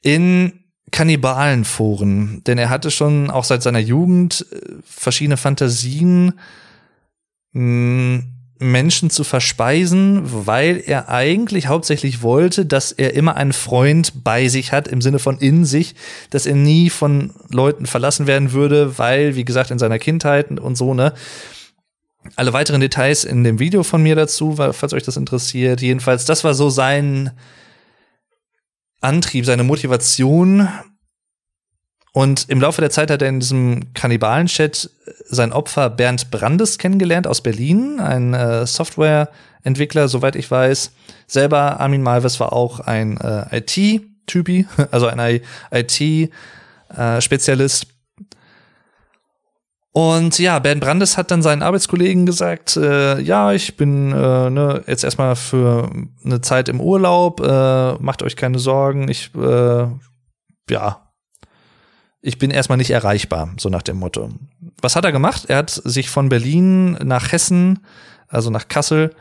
in 0.00 0.59
Kannibalenforen, 0.90 2.42
denn 2.44 2.58
er 2.58 2.70
hatte 2.70 2.90
schon 2.90 3.30
auch 3.30 3.44
seit 3.44 3.62
seiner 3.62 3.78
Jugend 3.78 4.46
äh, 4.52 4.56
verschiedene 4.84 5.36
Fantasien, 5.36 6.34
Menschen 8.60 9.10
zu 9.10 9.24
verspeisen, 9.24 10.20
weil 10.46 10.82
er 10.84 11.08
eigentlich 11.08 11.66
hauptsächlich 11.66 12.22
wollte, 12.22 12.66
dass 12.66 12.92
er 12.92 13.14
immer 13.14 13.36
einen 13.36 13.54
Freund 13.54 14.22
bei 14.22 14.48
sich 14.48 14.70
hat, 14.72 14.86
im 14.86 15.00
Sinne 15.00 15.18
von 15.18 15.38
in 15.38 15.64
sich, 15.64 15.94
dass 16.28 16.46
er 16.46 16.54
nie 16.54 16.90
von 16.90 17.32
Leuten 17.48 17.86
verlassen 17.86 18.26
werden 18.26 18.52
würde, 18.52 18.98
weil, 18.98 19.34
wie 19.34 19.46
gesagt, 19.46 19.70
in 19.70 19.78
seiner 19.78 19.98
Kindheit 19.98 20.50
und 20.60 20.76
so, 20.76 20.92
ne, 20.92 21.14
alle 22.36 22.52
weiteren 22.52 22.82
Details 22.82 23.24
in 23.24 23.44
dem 23.44 23.58
Video 23.58 23.82
von 23.82 24.02
mir 24.02 24.14
dazu, 24.14 24.56
falls 24.56 24.92
euch 24.92 25.04
das 25.04 25.16
interessiert. 25.16 25.80
Jedenfalls, 25.80 26.26
das 26.26 26.44
war 26.44 26.52
so 26.52 26.68
sein 26.68 27.30
Antrieb, 29.00 29.46
seine 29.46 29.64
Motivation. 29.64 30.68
Und 32.12 32.48
im 32.48 32.60
Laufe 32.60 32.80
der 32.80 32.90
Zeit 32.90 33.10
hat 33.10 33.22
er 33.22 33.28
in 33.28 33.40
diesem 33.40 33.92
Kannibalen-Chat 33.94 34.90
sein 35.26 35.52
Opfer 35.52 35.90
Bernd 35.90 36.30
Brandes 36.30 36.78
kennengelernt 36.78 37.26
aus 37.26 37.40
Berlin, 37.40 38.00
ein 38.00 38.34
äh, 38.34 38.66
Softwareentwickler, 38.66 40.08
soweit 40.08 40.34
ich 40.34 40.50
weiß. 40.50 40.90
Selber 41.28 41.78
Armin 41.78 42.02
Malves 42.02 42.40
war 42.40 42.52
auch 42.52 42.80
ein 42.80 43.16
äh, 43.18 43.58
IT-Typi, 43.58 44.66
also 44.90 45.06
ein 45.06 45.40
IT-Spezialist. 45.70 47.86
Und 49.92 50.38
ja, 50.38 50.58
Bernd 50.60 50.80
Brandes 50.80 51.16
hat 51.16 51.32
dann 51.32 51.42
seinen 51.42 51.62
Arbeitskollegen 51.62 52.24
gesagt, 52.24 52.76
äh, 52.76 53.20
ja, 53.20 53.52
ich 53.52 53.76
bin 53.76 54.12
äh, 54.12 54.50
ne, 54.50 54.84
jetzt 54.86 55.02
erstmal 55.02 55.34
für 55.34 55.90
eine 56.24 56.40
Zeit 56.40 56.68
im 56.68 56.80
Urlaub, 56.80 57.40
äh, 57.40 57.94
macht 57.94 58.22
euch 58.22 58.36
keine 58.36 58.60
Sorgen, 58.60 59.08
ich, 59.08 59.34
äh, 59.34 59.86
ja, 60.70 61.10
ich 62.22 62.38
bin 62.38 62.52
erstmal 62.52 62.78
nicht 62.78 62.90
erreichbar, 62.90 63.50
so 63.58 63.68
nach 63.68 63.82
dem 63.82 63.96
Motto. 63.96 64.30
Was 64.80 64.94
hat 64.94 65.04
er 65.04 65.12
gemacht? 65.12 65.46
Er 65.48 65.56
hat 65.56 65.70
sich 65.70 66.08
von 66.08 66.28
Berlin 66.28 66.92
nach 67.02 67.32
Hessen, 67.32 67.80
also 68.28 68.50
nach 68.50 68.68
Kassel, 68.68 69.12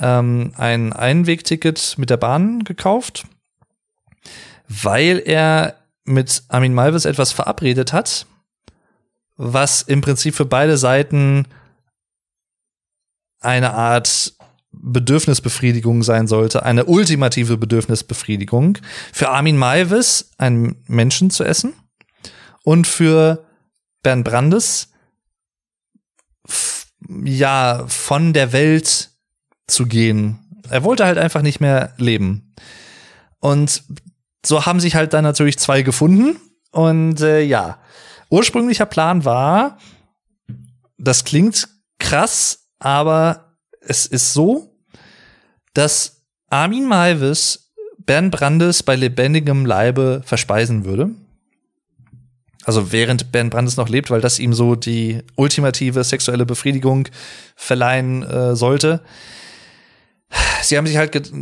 ähm, 0.00 0.52
ein 0.56 0.92
Einwegticket 0.92 1.94
mit 1.96 2.10
der 2.10 2.16
Bahn 2.16 2.64
gekauft, 2.64 3.24
weil 4.66 5.22
er 5.24 5.76
mit 6.04 6.42
Armin 6.48 6.74
Malvis 6.74 7.04
etwas 7.04 7.30
verabredet 7.30 7.92
hat 7.92 8.26
was 9.38 9.82
im 9.82 10.02
Prinzip 10.02 10.34
für 10.34 10.44
beide 10.44 10.76
Seiten 10.76 11.46
eine 13.40 13.72
Art 13.72 14.34
Bedürfnisbefriedigung 14.72 16.02
sein 16.02 16.26
sollte, 16.26 16.64
eine 16.64 16.84
ultimative 16.84 17.56
Bedürfnisbefriedigung. 17.56 18.78
Für 19.12 19.30
Armin 19.30 19.56
Maivis 19.56 20.32
einen 20.36 20.82
Menschen 20.86 21.30
zu 21.30 21.44
essen 21.44 21.72
und 22.64 22.86
für 22.86 23.46
Bernd 24.02 24.24
Brandes 24.24 24.88
ja 27.24 27.84
von 27.86 28.32
der 28.32 28.52
Welt 28.52 29.10
zu 29.66 29.86
gehen. 29.86 30.38
Er 30.68 30.84
wollte 30.84 31.06
halt 31.06 31.18
einfach 31.18 31.42
nicht 31.42 31.60
mehr 31.60 31.94
leben. 31.96 32.54
Und 33.40 33.84
so 34.44 34.66
haben 34.66 34.80
sich 34.80 34.94
halt 34.94 35.12
dann 35.12 35.24
natürlich 35.24 35.58
zwei 35.58 35.82
gefunden. 35.82 36.36
Und 36.70 37.20
äh, 37.20 37.40
ja, 37.40 37.78
Ursprünglicher 38.30 38.86
Plan 38.86 39.24
war, 39.24 39.78
das 40.98 41.24
klingt 41.24 41.68
krass, 41.98 42.70
aber 42.78 43.54
es 43.80 44.06
ist 44.06 44.32
so, 44.32 44.74
dass 45.74 46.22
Armin 46.50 46.86
Malvis 46.86 47.72
Bernd 47.98 48.32
Brandes 48.32 48.82
bei 48.82 48.96
lebendigem 48.96 49.66
Leibe 49.66 50.22
verspeisen 50.24 50.84
würde. 50.84 51.10
Also 52.64 52.92
während 52.92 53.32
Bernd 53.32 53.50
Brandes 53.50 53.76
noch 53.76 53.88
lebt, 53.88 54.10
weil 54.10 54.20
das 54.20 54.38
ihm 54.38 54.52
so 54.52 54.74
die 54.74 55.22
ultimative 55.36 56.04
sexuelle 56.04 56.46
Befriedigung 56.46 57.08
verleihen 57.54 58.22
äh, 58.22 58.56
sollte 58.56 59.02
sie 60.62 60.76
haben 60.76 60.86
sich 60.86 60.96
halt, 60.96 61.12
get 61.12 61.32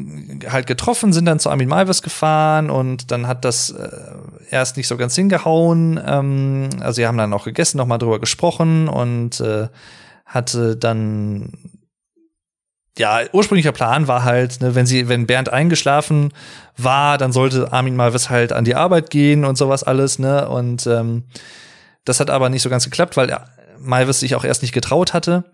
halt 0.51 0.67
getroffen, 0.67 1.13
sind 1.13 1.27
dann 1.27 1.39
zu 1.39 1.51
Armin 1.51 1.69
Malvis 1.69 2.03
gefahren 2.03 2.71
und 2.71 3.11
dann 3.11 3.27
hat 3.27 3.45
das 3.45 3.71
äh, 3.71 3.89
erst 4.51 4.77
nicht 4.77 4.89
so 4.89 4.97
ganz 4.97 5.15
hingehauen. 5.15 6.01
Ähm, 6.05 6.69
also 6.81 6.97
sie 6.97 7.07
haben 7.07 7.19
dann 7.19 7.33
auch 7.33 7.45
gegessen, 7.45 7.79
noch 7.79 7.87
mal 7.87 7.99
drüber 7.99 8.21
gesprochen 8.21 8.89
und 8.89 9.41
äh, 9.41 9.69
hatte 10.25 10.77
dann 10.77 11.53
ja, 12.99 13.21
ursprünglicher 13.33 13.73
Plan 13.73 14.09
war 14.09 14.25
halt, 14.25 14.61
ne, 14.61 14.75
wenn 14.75 14.87
sie, 14.87 15.09
wenn 15.09 15.27
Bernd 15.27 15.51
eingeschlafen 15.51 16.33
war, 16.77 17.19
dann 17.19 17.33
sollte 17.33 17.73
Armin 17.73 17.95
Malvis 17.95 18.31
halt 18.31 18.53
an 18.53 18.65
die 18.65 18.75
Arbeit 18.75 19.11
gehen 19.11 19.45
und 19.45 19.59
sowas 19.59 19.83
alles, 19.83 20.19
ne? 20.19 20.49
Und 20.49 20.87
ähm, 20.87 21.25
das 22.05 22.21
hat 22.21 22.31
aber 22.31 22.49
nicht 22.49 22.63
so 22.63 22.71
ganz 22.71 22.85
geklappt, 22.85 23.17
weil 23.17 23.37
Malvis 23.79 24.21
sich 24.21 24.35
auch 24.35 24.45
erst 24.45 24.63
nicht 24.63 24.73
getraut 24.73 25.13
hatte. 25.13 25.45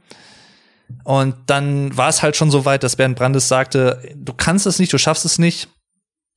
Und 1.04 1.34
dann 1.46 1.96
war 1.96 2.08
es 2.08 2.22
halt 2.22 2.36
schon 2.36 2.50
so 2.50 2.64
weit, 2.64 2.82
dass 2.82 2.96
Bernd 2.96 3.16
Brandes 3.16 3.48
sagte, 3.48 4.02
du 4.14 4.32
kannst 4.34 4.66
es 4.66 4.78
nicht, 4.78 4.92
du 4.92 4.98
schaffst 4.98 5.24
es 5.24 5.38
nicht, 5.38 5.68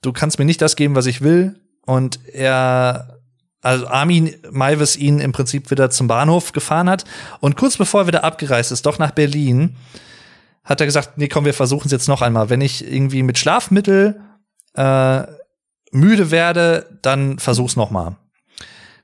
du 0.01 0.13
kannst 0.13 0.39
mir 0.39 0.45
nicht 0.45 0.61
das 0.61 0.75
geben, 0.75 0.95
was 0.95 1.05
ich 1.05 1.21
will. 1.21 1.59
Und 1.85 2.19
er, 2.33 3.19
also 3.61 3.87
Armin 3.87 4.35
Maivis 4.51 4.95
ihn 4.95 5.19
im 5.19 5.31
Prinzip 5.31 5.71
wieder 5.71 5.89
zum 5.89 6.07
Bahnhof 6.07 6.51
gefahren 6.51 6.89
hat. 6.89 7.05
Und 7.39 7.57
kurz 7.57 7.77
bevor 7.77 8.01
er 8.01 8.07
wieder 8.07 8.23
abgereist 8.23 8.71
ist, 8.71 8.85
doch 8.85 8.99
nach 8.99 9.11
Berlin, 9.11 9.75
hat 10.63 10.81
er 10.81 10.87
gesagt, 10.87 11.17
nee, 11.17 11.27
komm, 11.27 11.45
wir 11.45 11.53
versuchen 11.53 11.85
es 11.85 11.91
jetzt 11.91 12.07
noch 12.07 12.21
einmal. 12.21 12.49
Wenn 12.49 12.61
ich 12.61 12.91
irgendwie 12.91 13.23
mit 13.23 13.37
Schlafmittel 13.37 14.19
äh, 14.73 15.23
müde 15.91 16.31
werde, 16.31 16.97
dann 17.01 17.39
versuch's 17.39 17.75
noch 17.75 17.91
mal. 17.91 18.17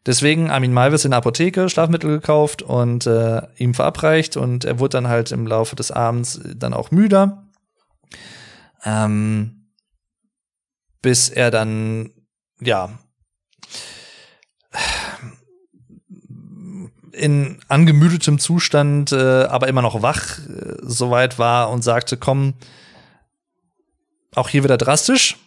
Deswegen 0.05 0.49
Armin 0.49 0.73
Malvis 0.73 1.05
in 1.05 1.11
der 1.11 1.19
Apotheke 1.19 1.69
Schlafmittel 1.69 2.09
gekauft 2.09 2.63
und 2.63 3.05
äh, 3.05 3.43
ihm 3.57 3.75
verabreicht 3.75 4.36
und 4.36 4.65
er 4.65 4.79
wurde 4.79 4.97
dann 4.97 5.07
halt 5.07 5.32
im 5.32 5.45
Laufe 5.45 5.75
des 5.75 5.91
Abends 5.91 6.41
dann 6.55 6.73
auch 6.73 6.89
müder. 6.89 7.43
Ähm, 8.84 9.67
bis 11.03 11.29
er 11.29 11.51
dann, 11.51 12.09
ja, 12.62 12.97
in 17.12 17.59
angemüdetem 17.68 18.39
Zustand, 18.39 19.12
äh, 19.12 19.43
aber 19.43 19.68
immer 19.68 19.82
noch 19.82 20.01
wach, 20.01 20.39
äh, 20.39 20.78
soweit 20.82 21.38
war 21.38 21.70
und 21.70 21.84
sagte, 21.84 22.18
komm, 22.18 22.53
auch 24.34 24.49
hier 24.49 24.64
wieder 24.64 24.78
drastisch, 24.78 25.38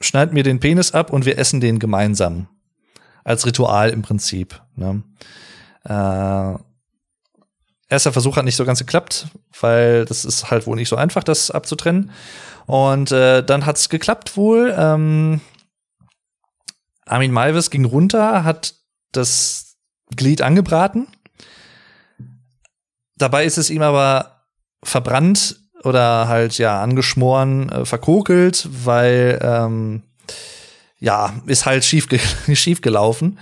schneid 0.00 0.32
mir 0.32 0.44
den 0.44 0.60
Penis 0.60 0.92
ab 0.92 1.12
und 1.12 1.26
wir 1.26 1.38
essen 1.38 1.60
den 1.60 1.78
gemeinsam 1.78 2.48
als 3.24 3.44
Ritual 3.44 3.90
im 3.90 4.02
Prinzip. 4.02 4.62
Ne? 4.76 5.02
Äh, 5.84 6.58
erster 7.88 8.12
Versuch 8.12 8.36
hat 8.36 8.44
nicht 8.44 8.56
so 8.56 8.64
ganz 8.64 8.78
geklappt, 8.78 9.28
weil 9.60 10.04
das 10.04 10.24
ist 10.24 10.50
halt 10.50 10.66
wohl 10.66 10.76
nicht 10.76 10.88
so 10.88 10.96
einfach, 10.96 11.24
das 11.24 11.50
abzutrennen. 11.50 12.10
Und 12.66 13.12
äh, 13.12 13.42
dann 13.42 13.66
hat 13.66 13.76
es 13.76 13.88
geklappt 13.88 14.36
wohl. 14.36 14.74
Ähm, 14.76 15.40
Armin 17.08 17.32
Malvis 17.32 17.70
ging 17.70 17.84
runter, 17.84 18.44
hat 18.44 18.74
das 19.12 19.76
Glied 20.14 20.42
angebraten. 20.42 21.06
Dabei 23.16 23.44
ist 23.44 23.58
es 23.58 23.70
ihm 23.70 23.82
aber 23.82 24.44
verbrannt 24.82 25.56
oder 25.84 26.28
halt 26.28 26.58
ja 26.58 26.82
angeschmoren, 26.82 27.70
äh, 27.70 27.84
verkokelt, 27.84 28.68
weil 28.70 29.38
ähm, 29.42 30.02
ja 30.98 31.34
ist 31.46 31.66
halt 31.66 31.84
schief, 31.84 32.06
schief 32.54 32.80
gelaufen. 32.80 33.38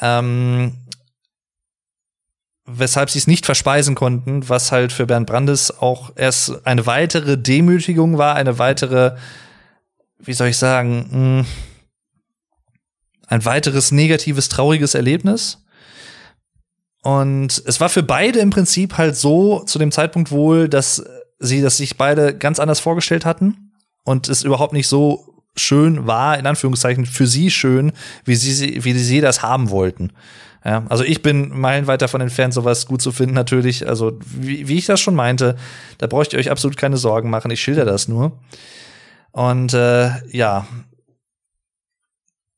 Ähm, 0.00 0.74
weshalb 2.66 3.10
sie 3.10 3.18
es 3.18 3.26
nicht 3.26 3.46
verspeisen 3.46 3.94
konnten, 3.94 4.48
was 4.48 4.72
halt 4.72 4.92
für 4.92 5.06
Bernd 5.06 5.26
Brandes 5.26 5.78
auch 5.78 6.10
erst 6.16 6.66
eine 6.66 6.84
weitere 6.86 7.38
Demütigung 7.38 8.18
war, 8.18 8.34
eine 8.34 8.58
weitere, 8.58 9.16
wie 10.18 10.32
soll 10.32 10.48
ich 10.48 10.58
sagen, 10.58 11.06
mh, 11.10 11.12
hm, 11.12 11.46
ein 13.26 13.44
weiteres 13.44 13.92
negatives, 13.92 14.48
trauriges 14.48 14.94
Erlebnis. 14.94 15.64
Und 17.02 17.62
es 17.66 17.80
war 17.80 17.88
für 17.88 18.02
beide 18.02 18.40
im 18.40 18.50
Prinzip 18.50 18.98
halt 18.98 19.16
so 19.16 19.60
zu 19.60 19.78
dem 19.78 19.92
Zeitpunkt 19.92 20.30
wohl, 20.30 20.68
dass 20.68 21.04
sie 21.38 21.62
das 21.62 21.76
sich 21.76 21.96
beide 21.96 22.36
ganz 22.36 22.58
anders 22.58 22.80
vorgestellt 22.80 23.24
hatten 23.24 23.72
und 24.04 24.28
es 24.28 24.42
überhaupt 24.42 24.72
nicht 24.72 24.88
so 24.88 25.36
schön 25.56 26.06
war, 26.06 26.38
in 26.38 26.46
Anführungszeichen, 26.46 27.06
für 27.06 27.26
sie 27.26 27.50
schön, 27.50 27.92
wie 28.24 28.36
sie, 28.36 28.84
wie 28.84 28.92
sie 28.92 29.20
das 29.20 29.42
haben 29.42 29.70
wollten. 29.70 30.12
Ja, 30.64 30.84
also 30.88 31.04
ich 31.04 31.22
bin 31.22 31.56
meilenweit 31.56 32.02
davon 32.02 32.20
entfernt, 32.20 32.52
sowas 32.52 32.86
gut 32.86 33.00
zu 33.00 33.12
finden, 33.12 33.34
natürlich. 33.34 33.86
Also, 33.88 34.18
wie, 34.24 34.66
wie 34.66 34.78
ich 34.78 34.86
das 34.86 35.00
schon 35.00 35.14
meinte, 35.14 35.56
da 35.98 36.08
braucht 36.08 36.32
ihr 36.32 36.40
euch 36.40 36.50
absolut 36.50 36.76
keine 36.76 36.96
Sorgen 36.96 37.30
machen. 37.30 37.52
Ich 37.52 37.60
schilder 37.60 37.84
das 37.84 38.08
nur. 38.08 38.32
Und 39.30 39.74
äh, 39.74 40.10
ja, 40.36 40.66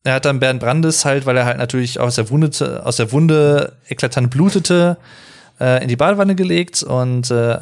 er 0.09 0.15
hat 0.15 0.25
dann 0.25 0.41
Bernd 0.41 0.61
Brandes 0.61 1.05
halt, 1.05 1.27
weil 1.27 1.37
er 1.37 1.45
halt 1.45 1.59
natürlich 1.59 2.01
aus 2.01 2.17
der 2.17 2.31
Wunde, 2.31 2.83
aus 2.85 2.97
der 2.97 3.13
Wunde 3.13 3.75
eklatant 3.89 4.31
blutete, 4.31 4.97
äh, 5.61 5.83
in 5.83 5.89
die 5.89 5.97
Badewanne 5.97 6.35
gelegt 6.35 6.83
und 6.83 7.31
äh, 7.31 7.59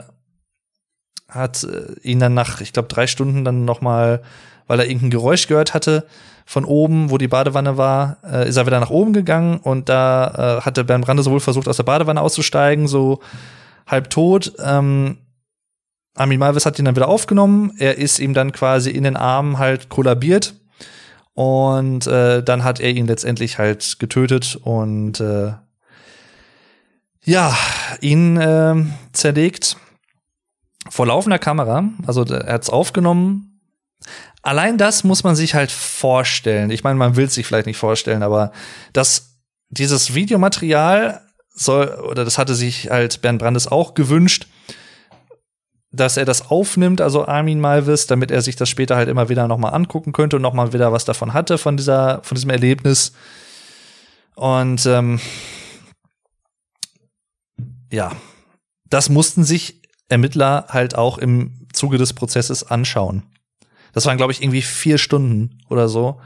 hat 1.28 1.64
äh, 1.64 1.98
ihn 2.02 2.20
dann 2.20 2.34
nach, 2.34 2.60
ich 2.60 2.72
glaube, 2.72 2.88
drei 2.88 3.06
Stunden 3.06 3.44
dann 3.44 3.64
noch 3.64 3.80
mal, 3.80 4.22
weil 4.66 4.80
er 4.80 4.86
irgendein 4.86 5.10
Geräusch 5.10 5.46
gehört 5.46 5.74
hatte, 5.74 6.06
von 6.44 6.64
oben, 6.64 7.10
wo 7.10 7.18
die 7.18 7.28
Badewanne 7.28 7.76
war, 7.76 8.18
äh, 8.24 8.48
ist 8.48 8.56
er 8.56 8.66
wieder 8.66 8.78
nach 8.78 8.90
oben 8.90 9.12
gegangen 9.12 9.58
und 9.58 9.88
da 9.88 10.58
äh, 10.58 10.60
hatte 10.62 10.84
Bernd 10.84 11.04
Brandes 11.04 11.28
wohl 11.28 11.40
versucht, 11.40 11.68
aus 11.68 11.76
der 11.76 11.82
Badewanne 11.82 12.20
auszusteigen, 12.20 12.86
so 12.86 13.20
halb 13.86 14.10
tot. 14.10 14.52
Ähm, 14.64 15.18
Armin 16.14 16.38
Malvis 16.38 16.64
hat 16.64 16.78
ihn 16.78 16.84
dann 16.84 16.96
wieder 16.96 17.08
aufgenommen. 17.08 17.72
Er 17.78 17.98
ist 17.98 18.20
ihm 18.20 18.32
dann 18.32 18.52
quasi 18.52 18.90
in 18.90 19.04
den 19.04 19.16
Armen 19.16 19.58
halt 19.58 19.88
kollabiert. 19.88 20.54
Und 21.36 22.06
äh, 22.06 22.42
dann 22.42 22.64
hat 22.64 22.80
er 22.80 22.88
ihn 22.90 23.06
letztendlich 23.06 23.58
halt 23.58 23.98
getötet 23.98 24.56
und 24.56 25.20
äh, 25.20 25.52
ja, 27.22 27.54
ihn 28.00 28.38
äh, 28.38 28.74
zerlegt 29.12 29.76
vor 30.88 31.06
laufender 31.06 31.38
Kamera. 31.38 31.90
Also 32.06 32.24
er 32.24 32.54
hat's 32.54 32.70
aufgenommen. 32.70 33.60
Allein 34.40 34.78
das 34.78 35.04
muss 35.04 35.24
man 35.24 35.36
sich 35.36 35.54
halt 35.54 35.70
vorstellen. 35.70 36.70
Ich 36.70 36.84
meine, 36.84 36.98
man 36.98 37.16
will 37.16 37.28
sich 37.28 37.46
vielleicht 37.46 37.66
nicht 37.66 37.76
vorstellen, 37.76 38.22
aber 38.22 38.50
dass 38.94 39.36
dieses 39.68 40.14
Videomaterial 40.14 41.20
soll, 41.50 41.88
oder 42.10 42.24
das 42.24 42.38
hatte 42.38 42.54
sich 42.54 42.88
halt 42.88 43.20
Bernd 43.20 43.40
Brandes 43.40 43.66
auch 43.66 43.92
gewünscht, 43.92 44.46
dass 45.96 46.16
er 46.16 46.24
das 46.24 46.50
aufnimmt, 46.50 47.00
also 47.00 47.26
Armin 47.26 47.60
Malvis, 47.60 48.06
damit 48.06 48.30
er 48.30 48.42
sich 48.42 48.56
das 48.56 48.68
später 48.68 48.96
halt 48.96 49.08
immer 49.08 49.28
wieder 49.28 49.48
nochmal 49.48 49.74
angucken 49.74 50.12
könnte 50.12 50.36
und 50.36 50.42
nochmal 50.42 50.72
wieder 50.72 50.92
was 50.92 51.04
davon 51.04 51.32
hatte, 51.32 51.58
von 51.58 51.76
dieser, 51.76 52.22
von 52.22 52.34
diesem 52.34 52.50
Erlebnis. 52.50 53.12
Und 54.34 54.86
ähm, 54.86 55.20
ja, 57.90 58.12
das 58.88 59.08
mussten 59.08 59.44
sich 59.44 59.82
Ermittler 60.08 60.66
halt 60.68 60.94
auch 60.94 61.18
im 61.18 61.66
Zuge 61.72 61.98
des 61.98 62.12
Prozesses 62.12 62.62
anschauen. 62.62 63.24
Das 63.92 64.06
waren, 64.06 64.16
glaube 64.18 64.32
ich, 64.32 64.42
irgendwie 64.42 64.62
vier 64.62 64.98
Stunden 64.98 65.58
oder 65.68 65.88
so. 65.88 66.20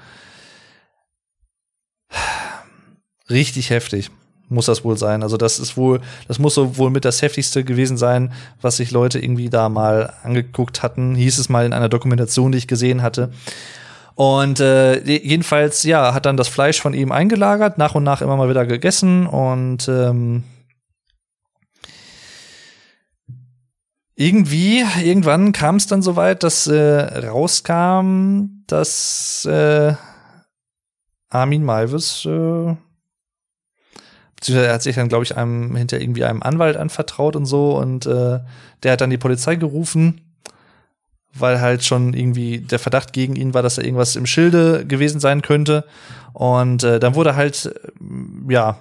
Richtig 3.31 3.71
heftig 3.71 4.11
muss 4.51 4.67
das 4.67 4.85
wohl 4.85 4.99
sein. 4.99 5.23
Also 5.23 5.37
das 5.37 5.59
ist 5.59 5.77
wohl, 5.77 6.01
das 6.29 6.39
muss 6.39 6.55
so 6.55 6.77
wohl 6.77 6.91
mit 6.91 7.05
das 7.05 7.23
heftigste 7.23 7.65
gewesen 7.65 7.97
sein, 7.97 8.33
was 8.61 8.77
sich 8.77 8.91
Leute 8.91 9.19
irgendwie 9.19 9.49
da 9.49 9.69
mal 9.69 10.13
angeguckt 10.23 10.83
hatten. 10.83 11.15
Hieß 11.15 11.39
es 11.39 11.49
mal 11.49 11.65
in 11.65 11.73
einer 11.73 11.89
Dokumentation, 11.89 12.53
die 12.53 12.59
ich 12.59 12.69
gesehen 12.69 13.03
hatte. 13.03 13.31
Und 14.15 14.61
äh, 14.61 15.01
jedenfalls, 15.03 15.83
ja, 15.85 16.13
hat 16.13 16.27
dann 16.27 16.37
das 16.37 16.49
Fleisch 16.49 16.81
von 16.81 16.93
ihm 16.93 17.11
eingelagert, 17.11 17.79
nach 17.79 17.95
und 17.95 18.05
nach 18.05 18.21
immer 18.21 18.37
mal 18.37 18.51
wieder 18.51 18.67
gegessen 18.67 19.27
und 19.27 19.89
ähm, 19.89 20.43
irgendwie, 24.15 24.85
irgendwann 25.03 25.53
kam 25.53 25.77
es 25.77 25.87
dann 25.87 26.03
soweit, 26.03 26.43
dass 26.43 26.67
äh, 26.67 27.27
rauskam, 27.27 28.65
dass 28.67 29.47
äh, 29.47 29.95
Armin 31.31 31.65
Malvis, 31.65 32.27
äh, 32.27 32.77
er 34.49 34.73
hat 34.75 34.83
sich 34.83 34.97
dann, 34.97 35.09
glaube 35.09 35.25
ich, 35.25 35.37
einem 35.37 35.77
hinter 35.77 36.01
irgendwie 36.01 36.25
einem 36.25 36.43
Anwalt 36.43 36.77
anvertraut 36.77 37.37
und 37.37 37.47
so 37.47 37.77
und 37.77 38.07
äh, 38.07 38.41
der 38.83 38.93
hat 38.93 39.01
dann 39.01 39.11
die 39.11 39.19
Polizei 39.19 39.57
gerufen, 39.57 40.21
weil 41.35 41.61
halt 41.61 41.85
schon 41.85 42.15
irgendwie 42.15 42.59
der 42.59 42.79
Verdacht 42.79 43.13
gegen 43.13 43.37
ihn 43.37 43.55
war, 43.55 43.63
dass 43.63 43.79
er 43.79 43.85
irgendwas 43.85 44.17
im 44.17 44.27
Schilde 44.27 44.87
gewesen 44.87 45.21
sein 45.21 45.43
könnte. 45.43 45.85
Und 46.33 46.83
äh, 46.83 46.99
dann 46.99 47.15
wurde 47.15 47.37
halt, 47.37 47.67
äh, 47.67 48.53
ja, 48.53 48.79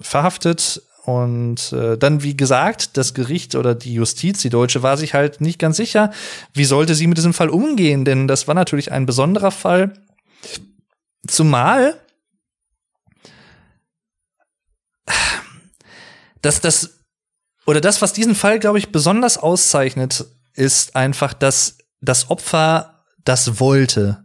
verhaftet 0.00 0.82
und 1.08 1.72
äh, 1.72 1.96
dann, 1.96 2.22
wie 2.22 2.36
gesagt, 2.36 2.98
das 2.98 3.14
Gericht 3.14 3.54
oder 3.54 3.74
die 3.74 3.94
Justiz, 3.94 4.42
die 4.42 4.50
Deutsche, 4.50 4.82
war 4.82 4.98
sich 4.98 5.14
halt 5.14 5.40
nicht 5.40 5.58
ganz 5.58 5.78
sicher, 5.78 6.10
wie 6.52 6.66
sollte 6.66 6.94
sie 6.94 7.06
mit 7.06 7.16
diesem 7.16 7.32
Fall 7.32 7.48
umgehen, 7.48 8.04
denn 8.04 8.28
das 8.28 8.46
war 8.46 8.54
natürlich 8.54 8.92
ein 8.92 9.06
besonderer 9.06 9.50
Fall. 9.50 9.94
Zumal 11.26 11.94
dass 16.42 16.60
das 16.60 16.98
oder 17.66 17.82
das, 17.82 18.00
was 18.00 18.14
diesen 18.14 18.34
Fall, 18.34 18.58
glaube 18.58 18.78
ich, 18.78 18.92
besonders 18.92 19.36
auszeichnet, 19.36 20.24
ist 20.54 20.96
einfach, 20.96 21.34
dass 21.34 21.76
das 22.00 22.30
Opfer 22.30 23.04
das 23.24 23.60
wollte. 23.60 24.24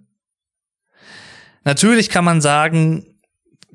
Natürlich 1.66 2.10
kann 2.10 2.24
man 2.24 2.42
sagen, 2.42 3.06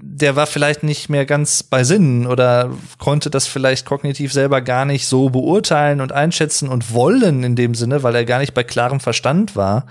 der 0.00 0.36
war 0.36 0.46
vielleicht 0.46 0.84
nicht 0.84 1.08
mehr 1.08 1.26
ganz 1.26 1.62
bei 1.62 1.84
Sinnen 1.84 2.26
oder 2.26 2.70
konnte 2.98 3.30
das 3.30 3.46
vielleicht 3.46 3.84
kognitiv 3.84 4.32
selber 4.32 4.60
gar 4.60 4.84
nicht 4.84 5.06
so 5.06 5.28
beurteilen 5.28 6.00
und 6.00 6.12
einschätzen 6.12 6.68
und 6.68 6.92
wollen 6.94 7.42
in 7.42 7.56
dem 7.56 7.74
Sinne, 7.74 8.02
weil 8.02 8.14
er 8.14 8.24
gar 8.24 8.38
nicht 8.38 8.54
bei 8.54 8.62
klarem 8.62 9.00
Verstand 9.00 9.56
war. 9.56 9.86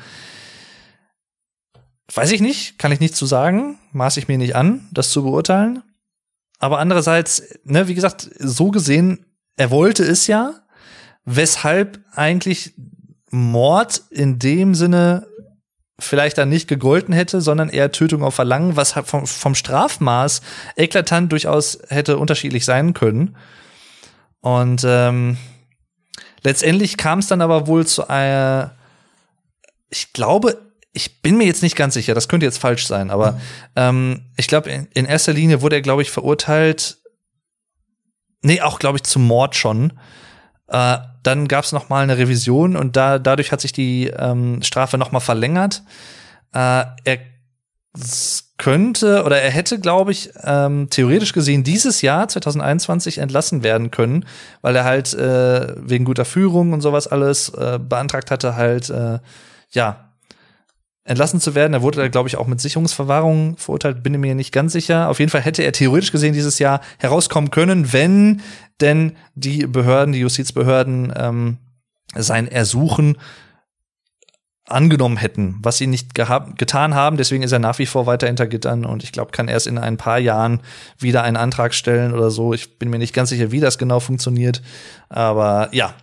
Weiß 2.14 2.32
ich 2.32 2.42
nicht, 2.42 2.80
kann 2.80 2.92
ich 2.92 3.02
nicht 3.02 3.16
zu 3.16 3.26
sagen, 3.26 3.78
maß 3.92 4.18
ich 4.18 4.28
mir 4.28 4.38
nicht 4.38 4.56
an, 4.56 4.88
das 4.92 5.10
zu 5.12 5.24
beurteilen. 5.24 5.84
Aber 6.60 6.80
andererseits, 6.80 7.44
ne, 7.64 7.88
wie 7.88 7.96
gesagt, 7.96 8.30
so 8.40 8.72
gesehen, 8.72 9.26
er 9.58 9.72
wollte 9.72 10.04
es 10.04 10.28
ja, 10.28 10.54
weshalb 11.26 12.00
eigentlich 12.14 12.74
Mord 13.30 14.04
in 14.10 14.40
dem 14.40 14.74
Sinne 14.76 15.28
vielleicht 16.00 16.38
dann 16.38 16.50
nicht 16.50 16.68
gegolten 16.68 17.14
hätte, 17.14 17.42
sondern 17.42 17.70
eher 17.70 17.92
Tötung 17.92 18.24
auf 18.24 18.36
Verlangen, 18.36 18.76
was 18.76 18.94
vom, 18.94 19.26
vom 19.26 19.56
Strafmaß 19.56 20.42
eklatant 20.76 21.32
durchaus 21.32 21.80
hätte 21.90 22.18
unterschiedlich 22.18 22.66
sein 22.66 22.94
können. 22.94 23.36
Und 24.42 24.84
ähm, 24.86 25.38
letztendlich 26.44 26.98
kam 26.98 27.20
es 27.20 27.28
dann 27.28 27.42
aber 27.42 27.68
wohl 27.68 27.86
zu 27.88 28.08
einer, 28.10 28.76
ich 29.90 30.14
glaube, 30.14 30.67
ich 30.98 31.22
bin 31.22 31.38
mir 31.38 31.46
jetzt 31.46 31.62
nicht 31.62 31.76
ganz 31.76 31.94
sicher, 31.94 32.16
das 32.16 32.28
könnte 32.28 32.46
jetzt 32.46 32.58
falsch 32.58 32.88
sein, 32.88 33.12
aber 33.12 33.34
mhm. 33.34 33.40
ähm, 33.76 34.22
ich 34.36 34.48
glaube, 34.48 34.70
in, 34.72 34.88
in, 34.94 35.06
erster 35.06 35.32
Linie 35.32 35.62
wurde 35.62 35.78
er, 35.78 35.82
glaube 35.82 36.02
ich, 36.02 36.10
verurteilt, 36.10 36.98
nee, 38.42 38.62
auch, 38.62 38.80
glaube 38.80 38.98
ich, 38.98 39.04
zum 39.04 39.26
Mord 39.26 39.56
schon. 39.56 39.94
Äh, 40.68 40.98
dann 41.22 41.48
gab 41.48 41.64
es 41.64 41.72
noch 41.72 41.90
mal 41.90 42.02
eine 42.02 42.18
Revision 42.18 42.76
und 42.76 42.96
da 42.96 43.20
dadurch 43.20 43.52
hat 43.52 43.62
sich 43.62 43.72
die 43.72 44.08
ähm, 44.08 44.62
Strafe 44.64 44.98
noch 44.98 45.12
mal 45.12 45.20
verlängert. 45.20 45.84
Äh, 46.54 46.86
er 47.04 47.20
könnte 48.58 49.24
oder 49.24 49.40
er 49.40 49.52
hätte, 49.52 49.80
glaube 49.80 50.12
ich, 50.12 50.32
ähm, 50.44 50.90
theoretisch 50.90 51.34
gesehen 51.34 51.64
dieses 51.64 52.02
Jahr 52.02 52.28
2021 52.28 53.20
entlassen 53.20 53.64
werden 53.64 53.92
können, 53.92 54.26
weil 54.62 54.76
er 54.76 54.84
halt 54.84 55.14
äh, 55.14 55.76
wegen 55.78 56.06
guter 56.06 56.26
Führung 56.26 56.74
und 56.74 56.82
sowas 56.82 57.08
alles 57.08 57.50
äh, 57.50 57.80
beantragt 57.80 58.32
hatte, 58.32 58.56
halt 58.56 58.90
äh, 58.90 59.20
ja 59.72 60.07
entlassen 61.08 61.40
zu 61.40 61.56
werden. 61.56 61.74
Er 61.74 61.82
wurde 61.82 62.00
da, 62.00 62.08
glaube 62.10 62.30
ich, 62.30 62.38
auch 62.38 62.48
mit 62.48 62.62
Sicherungsverwahrung 62.62 63.58
verurteilt, 63.58 64.04
bin 64.04 64.20
mir 64.20 64.36
nicht 64.36 64.52
ganz 64.52 64.74
sicher. 64.74 65.10
Auf 65.10 65.20
jeden 65.20 65.32
Fall 65.32 65.42
hätte 65.42 65.64
er 65.64 65.72
theoretisch 65.72 66.12
gesehen 66.12 66.34
dieses 66.34 66.60
Jahr 66.60 66.82
herauskommen 67.00 67.50
können, 67.50 67.94
wenn 67.94 68.42
denn 68.82 69.14
die 69.34 69.66
Behörden, 69.66 70.14
die 70.14 70.20
Justizbehörden 70.20 71.14
ähm, 71.16 71.58
sein 72.16 72.48
Ersuchen 72.48 73.18
angenommen 74.68 75.16
hätten, 75.16 75.56
was 75.62 75.78
sie 75.78 75.88
nicht 75.88 76.14
getan 76.14 76.94
haben. 76.94 77.16
Deswegen 77.16 77.42
ist 77.42 77.54
er 77.54 77.60
nach 77.60 77.80
wie 77.80 77.86
vor 77.86 78.06
weiter 78.06 78.28
hinter 78.28 78.48
Gittern 78.48 78.84
und 78.86 79.02
ich 79.02 79.14
glaube, 79.14 79.32
kann 79.32 79.48
erst 79.48 79.66
in 79.66 79.78
ein 79.78 79.96
paar 79.96 80.20
Jahren 80.20 80.60
wieder 81.00 81.24
einen 81.24 81.38
Antrag 81.38 81.74
stellen 81.74 82.14
oder 82.14 82.30
so. 82.30 82.54
Ich 82.54 82.78
bin 82.78 82.90
mir 82.90 83.00
nicht 83.00 83.14
ganz 83.14 83.30
sicher, 83.30 83.52
wie 83.52 83.62
das 83.62 83.78
genau 83.78 84.02
funktioniert. 84.02 84.62
Aber 85.08 85.70
ja, 85.72 85.94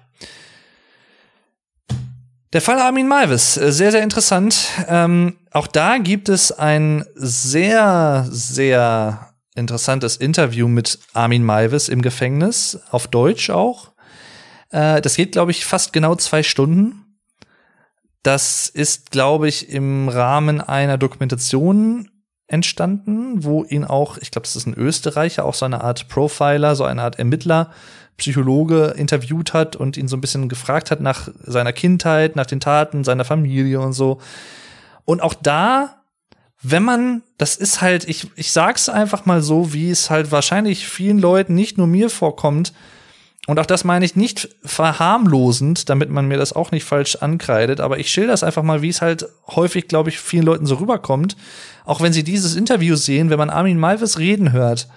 der 2.54 2.62
Fall 2.62 2.78
Armin 2.78 3.08
Malvis, 3.08 3.56
äh, 3.56 3.72
sehr, 3.72 3.90
sehr 3.90 4.02
interessant. 4.02 4.68
Ähm, 4.88 5.36
auch 5.50 5.66
da 5.66 5.98
gibt 5.98 6.28
es 6.28 6.52
ein 6.52 7.04
sehr, 7.14 8.26
sehr 8.30 9.34
interessantes 9.56 10.16
Interview 10.16 10.68
mit 10.68 11.00
Armin 11.12 11.44
Malvis 11.44 11.88
im 11.88 12.00
Gefängnis, 12.00 12.78
auf 12.90 13.08
Deutsch 13.08 13.50
auch. 13.50 13.90
Äh, 14.70 15.02
das 15.02 15.16
geht, 15.16 15.32
glaube 15.32 15.50
ich, 15.50 15.66
fast 15.66 15.92
genau 15.92 16.14
zwei 16.14 16.44
Stunden. 16.44 17.18
Das 18.22 18.68
ist, 18.68 19.10
glaube 19.10 19.48
ich, 19.48 19.68
im 19.68 20.08
Rahmen 20.08 20.60
einer 20.60 20.96
Dokumentation 20.96 22.08
entstanden, 22.46 23.42
wo 23.42 23.64
ihn 23.64 23.84
auch, 23.84 24.16
ich 24.18 24.30
glaube, 24.30 24.44
das 24.44 24.54
ist 24.54 24.66
ein 24.66 24.74
Österreicher, 24.74 25.44
auch 25.44 25.54
so 25.54 25.64
eine 25.64 25.82
Art 25.82 26.08
Profiler, 26.08 26.76
so 26.76 26.84
eine 26.84 27.02
Art 27.02 27.18
Ermittler 27.18 27.72
Psychologe 28.16 28.94
interviewt 28.96 29.52
hat 29.52 29.76
und 29.76 29.96
ihn 29.96 30.08
so 30.08 30.16
ein 30.16 30.20
bisschen 30.20 30.48
gefragt 30.48 30.90
hat 30.90 31.00
nach 31.00 31.28
seiner 31.42 31.72
Kindheit, 31.72 32.36
nach 32.36 32.46
den 32.46 32.60
Taten 32.60 33.04
seiner 33.04 33.24
Familie 33.24 33.80
und 33.80 33.92
so. 33.92 34.20
Und 35.04 35.20
auch 35.22 35.34
da, 35.34 36.02
wenn 36.62 36.82
man, 36.82 37.22
das 37.38 37.56
ist 37.56 37.80
halt, 37.80 38.08
ich, 38.08 38.30
ich 38.36 38.52
sag's 38.52 38.88
einfach 38.88 39.26
mal 39.26 39.42
so, 39.42 39.72
wie 39.72 39.90
es 39.90 40.10
halt 40.10 40.32
wahrscheinlich 40.32 40.86
vielen 40.86 41.18
Leuten, 41.18 41.54
nicht 41.54 41.76
nur 41.76 41.86
mir 41.86 42.08
vorkommt, 42.08 42.72
und 43.46 43.58
auch 43.58 43.66
das 43.66 43.84
meine 43.84 44.04
ich 44.04 44.16
nicht 44.16 44.48
verharmlosend, 44.64 45.90
damit 45.90 46.08
man 46.08 46.26
mir 46.26 46.38
das 46.38 46.54
auch 46.54 46.70
nicht 46.70 46.84
falsch 46.84 47.16
ankreidet, 47.16 47.80
aber 47.80 47.98
ich 47.98 48.10
schilder 48.10 48.32
das 48.32 48.42
einfach 48.42 48.62
mal, 48.62 48.80
wie 48.80 48.88
es 48.88 49.02
halt 49.02 49.26
häufig, 49.48 49.86
glaube 49.86 50.08
ich, 50.08 50.18
vielen 50.18 50.44
Leuten 50.44 50.66
so 50.66 50.76
rüberkommt. 50.76 51.36
Auch 51.84 52.00
wenn 52.00 52.14
sie 52.14 52.24
dieses 52.24 52.56
Interview 52.56 52.96
sehen, 52.96 53.28
wenn 53.28 53.38
man 53.38 53.50
Armin 53.50 53.78
Malvis 53.78 54.18
reden 54.18 54.52
hört, 54.52 54.88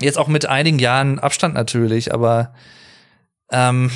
Jetzt 0.00 0.18
auch 0.18 0.28
mit 0.28 0.46
einigen 0.46 0.78
Jahren 0.78 1.18
Abstand 1.18 1.54
natürlich, 1.54 2.14
aber 2.14 2.54
ähm, 3.50 3.90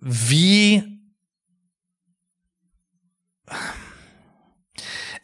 wie 0.00 0.82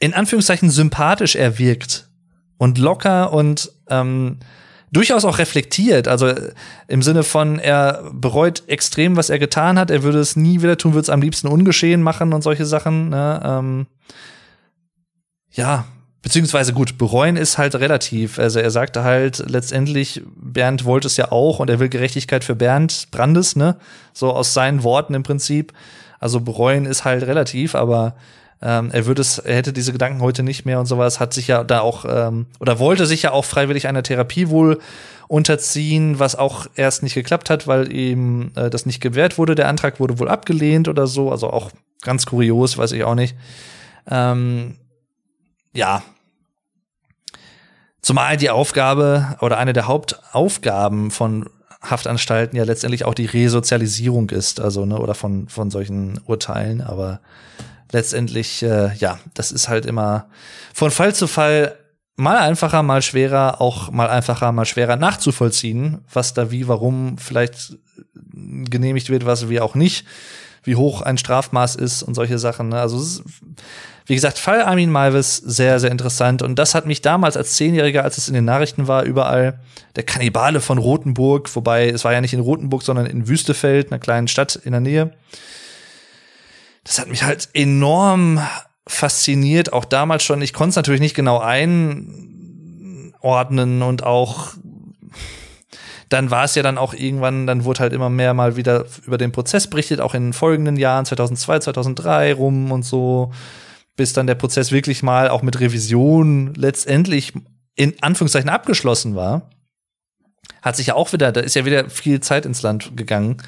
in 0.01 0.15
Anführungszeichen 0.15 0.71
sympathisch 0.71 1.35
er 1.35 1.59
wirkt 1.59 2.09
und 2.57 2.79
locker 2.79 3.33
und 3.33 3.73
ähm, 3.89 4.39
durchaus 4.93 5.25
auch 5.25 5.39
reflektiert. 5.39 6.09
Also 6.09 6.33
im 6.87 7.03
Sinne 7.03 7.25
von, 7.25 7.59
er 7.59 8.11
bereut 8.13 8.63
extrem, 8.69 9.17
was 9.17 9.31
er 9.31 9.39
getan 9.39 9.79
hat. 9.79 9.91
Er 9.91 10.03
würde 10.03 10.21
es 10.21 10.37
nie 10.37 10.63
wieder 10.63 10.79
tun, 10.79 10.93
würde 10.93 11.03
es 11.03 11.11
am 11.11 11.23
liebsten 11.23 11.49
ungeschehen 11.49 12.03
machen 12.03 12.33
und 12.33 12.43
solche 12.43 12.65
Sachen. 12.65 13.09
Ne? 13.09 13.41
Ähm, 13.45 13.87
ja, 15.51 15.87
Beziehungsweise 16.29 16.75
gut, 16.75 16.99
bereuen 16.99 17.39
ist 17.39 17.57
halt 17.57 17.75
relativ. 17.75 18.39
Also 18.39 18.61
er 18.61 18.71
sagte 18.71 19.03
halt 19.03 19.43
letztendlich, 19.49 20.21
Bernd 20.37 20.85
wollte 20.85 21.07
es 21.07 21.17
ja 21.17 21.33
auch 21.33 21.59
und 21.59 21.71
er 21.71 21.81
will 21.81 21.89
Gerechtigkeit 21.89 22.45
für 22.45 22.55
Bernd 22.55 23.09
Brandes, 23.11 23.57
ne? 23.57 23.77
So 24.13 24.35
aus 24.35 24.53
seinen 24.53 24.83
Worten 24.83 25.15
im 25.15 25.23
Prinzip. 25.23 25.73
Also 26.21 26.41
bereuen 26.41 26.85
ist 26.85 27.07
halt 27.07 27.23
relativ, 27.23 27.75
aber 27.75 28.15
ähm, 28.61 28.91
er 28.93 29.07
würde 29.07 29.23
es, 29.23 29.39
er 29.39 29.57
hätte 29.57 29.73
diese 29.73 29.91
Gedanken 29.91 30.21
heute 30.21 30.43
nicht 30.43 30.67
mehr 30.67 30.79
und 30.79 30.85
sowas, 30.85 31.19
hat 31.19 31.33
sich 31.33 31.49
ja 31.49 31.65
da 31.65 31.81
auch, 31.81 32.05
ähm, 32.07 32.45
oder 32.61 32.79
wollte 32.79 33.07
sich 33.07 33.23
ja 33.23 33.33
auch 33.33 33.47
freiwillig 33.47 33.89
einer 33.89 34.03
Therapie 34.03 34.51
wohl 34.51 34.81
unterziehen, 35.29 36.19
was 36.19 36.37
auch 36.37 36.67
erst 36.75 37.03
nicht 37.03 37.15
geklappt 37.15 37.49
hat, 37.49 37.67
weil 37.67 37.91
ihm 37.91 38.51
äh, 38.55 38.69
das 38.69 38.85
nicht 38.85 39.01
gewährt 39.01 39.39
wurde. 39.39 39.55
Der 39.55 39.69
Antrag 39.69 39.99
wurde 39.99 40.19
wohl 40.19 40.29
abgelehnt 40.29 40.89
oder 40.89 41.07
so, 41.07 41.31
also 41.33 41.49
auch 41.49 41.71
ganz 42.03 42.27
kurios, 42.27 42.77
weiß 42.77 42.93
ich 42.93 43.05
auch 43.05 43.15
nicht. 43.15 43.35
Ähm, 44.11 44.77
ja. 45.73 46.03
Zumal 48.09 48.39
die 48.39 48.49
Aufgabe 48.49 49.37
oder 49.43 49.59
eine 49.59 49.75
der 49.75 49.87
Hauptaufgaben 49.87 51.11
von 51.11 51.51
Haftanstalten 51.83 52.57
ja 52.57 52.65
letztendlich 52.65 53.05
auch 53.05 53.13
die 53.13 53.27
Resozialisierung 53.27 54.31
ist, 54.31 54.61
also 54.61 54.87
ne, 54.87 54.99
oder 54.99 55.15
von 55.15 55.47
von 55.51 55.71
solchen 55.71 56.19
Urteilen, 56.25 56.81
aber 56.81 57.21
letztendlich 57.93 58.63
äh, 58.63 58.95
ja, 58.95 59.19
das 59.35 59.53
ist 59.53 59.69
halt 59.69 59.85
immer 59.85 60.31
von 60.73 60.91
Fall 60.91 61.15
zu 61.15 61.27
Fall 61.27 61.77
mal 62.17 62.39
einfacher, 62.39 62.83
mal 62.83 63.03
schwerer, 63.03 63.61
auch 63.61 63.91
mal 63.91 64.09
einfacher, 64.09 64.53
mal 64.53 64.65
schwerer 64.65 64.97
nachzuvollziehen, 64.97 65.99
was 66.11 66.33
da 66.33 66.51
wie, 66.51 66.67
warum 66.67 67.19
vielleicht 67.19 67.77
genehmigt 68.33 69.11
wird, 69.11 69.27
was 69.27 69.51
wie 69.51 69.61
auch 69.61 69.75
nicht, 69.75 70.07
wie 70.63 70.77
hoch 70.77 71.03
ein 71.03 71.19
Strafmaß 71.19 71.77
ist 71.77 72.03
und 72.03 72.15
solche 72.15 72.39
Sachen. 72.39 72.71
Ne? 72.71 72.81
Also 72.81 72.97
es 72.97 73.17
ist 73.17 73.25
wie 74.09 74.15
gesagt, 74.15 74.39
Fall 74.39 74.63
Armin 74.63 74.91
Malvis, 74.91 75.37
sehr, 75.37 75.79
sehr 75.81 75.91
interessant. 75.91 76.41
Und 76.41 76.59
das 76.59 76.75
hat 76.75 76.87
mich 76.87 77.03
damals 77.03 77.37
als 77.37 77.53
Zehnjähriger, 77.53 78.05
als 78.05 78.17
es 78.17 78.27
in 78.27 78.33
den 78.33 78.47
Nachrichten 78.47 78.89
war, 78.89 79.03
überall, 79.05 79.61
der 79.97 80.03
Kannibale 80.03 80.63
von 80.63 80.79
Rothenburg, 80.79 81.55
wobei 81.55 81.91
es 81.91 82.07
war 82.07 82.15
ja 82.15 82.23
nicht 82.23 82.33
in 82.33 82.41
Rothenburg, 82.41 82.83
sondern 82.83 83.05
in 83.05 83.29
Wüstefeld, 83.29 83.93
einer 83.93 83.99
kleinen 83.99 84.27
Stadt 84.27 84.57
in 84.57 84.73
der 84.73 84.81
Nähe. 84.81 85.13
Das 86.85 86.99
hat 86.99 87.09
mich 87.09 87.23
halt 87.23 87.51
enorm 87.53 88.41
fasziniert, 88.87 89.75
auch 89.75 89.85
damals 89.85 90.25
schon. 90.25 90.41
Ich 90.41 90.55
konnte 90.55 90.71
es 90.71 90.77
natürlich 90.77 91.03
nicht 91.03 91.15
genau 91.15 91.39
einordnen 91.39 92.23
und 93.83 94.05
auch 94.05 94.55
dann 96.09 96.31
war 96.31 96.45
es 96.45 96.55
ja 96.55 96.63
dann 96.63 96.79
auch 96.79 96.95
irgendwann, 96.95 97.47
dann 97.47 97.65
wurde 97.65 97.81
halt 97.81 97.93
immer 97.93 98.09
mehr 98.09 98.33
mal 98.33 98.57
wieder 98.57 98.87
über 99.05 99.19
den 99.19 99.33
Prozess 99.33 99.67
berichtet, 99.67 100.01
auch 100.01 100.15
in 100.15 100.29
den 100.29 100.33
folgenden 100.33 100.77
Jahren, 100.77 101.05
2002, 101.05 101.59
2003 101.59 102.33
rum 102.33 102.73
und 102.73 102.87
so 102.87 103.33
bis 103.99 104.13
dann 104.13 104.29
der 104.29 104.37
Prozess 104.37 104.71
wirklich 104.71 105.03
mal 105.03 105.29
auch 105.29 105.43
mit 105.43 105.59
Revision 105.59 106.55
letztendlich 106.55 107.33
in 107.75 108.01
Anführungszeichen 108.01 108.49
abgeschlossen 108.49 109.17
war, 109.17 109.51
hat 110.63 110.77
sich 110.77 110.87
ja 110.87 110.95
auch 110.95 111.13
wieder, 111.13 111.33
da 111.33 111.41
ist 111.41 111.57
ja 111.57 111.65
wieder 111.65 111.91
viel 111.91 112.21
Zeit 112.21 112.47
ins 112.47 112.63
Land 112.63 112.97
gegangen. 112.97 113.43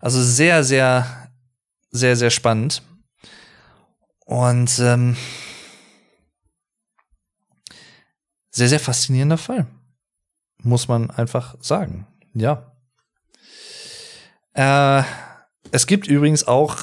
Also 0.00 0.22
sehr, 0.22 0.62
sehr, 0.62 1.28
sehr, 1.90 2.14
sehr 2.14 2.30
spannend. 2.30 2.82
Und 4.24 4.78
ähm, 4.78 5.16
sehr, 8.50 8.68
sehr 8.68 8.80
faszinierender 8.80 9.38
Fall. 9.38 9.66
Muss 10.62 10.86
man 10.86 11.10
einfach 11.10 11.56
sagen. 11.60 12.06
Ja. 12.32 12.76
Äh, 14.52 15.02
es 15.72 15.88
gibt 15.88 16.06
übrigens 16.06 16.46
auch 16.46 16.76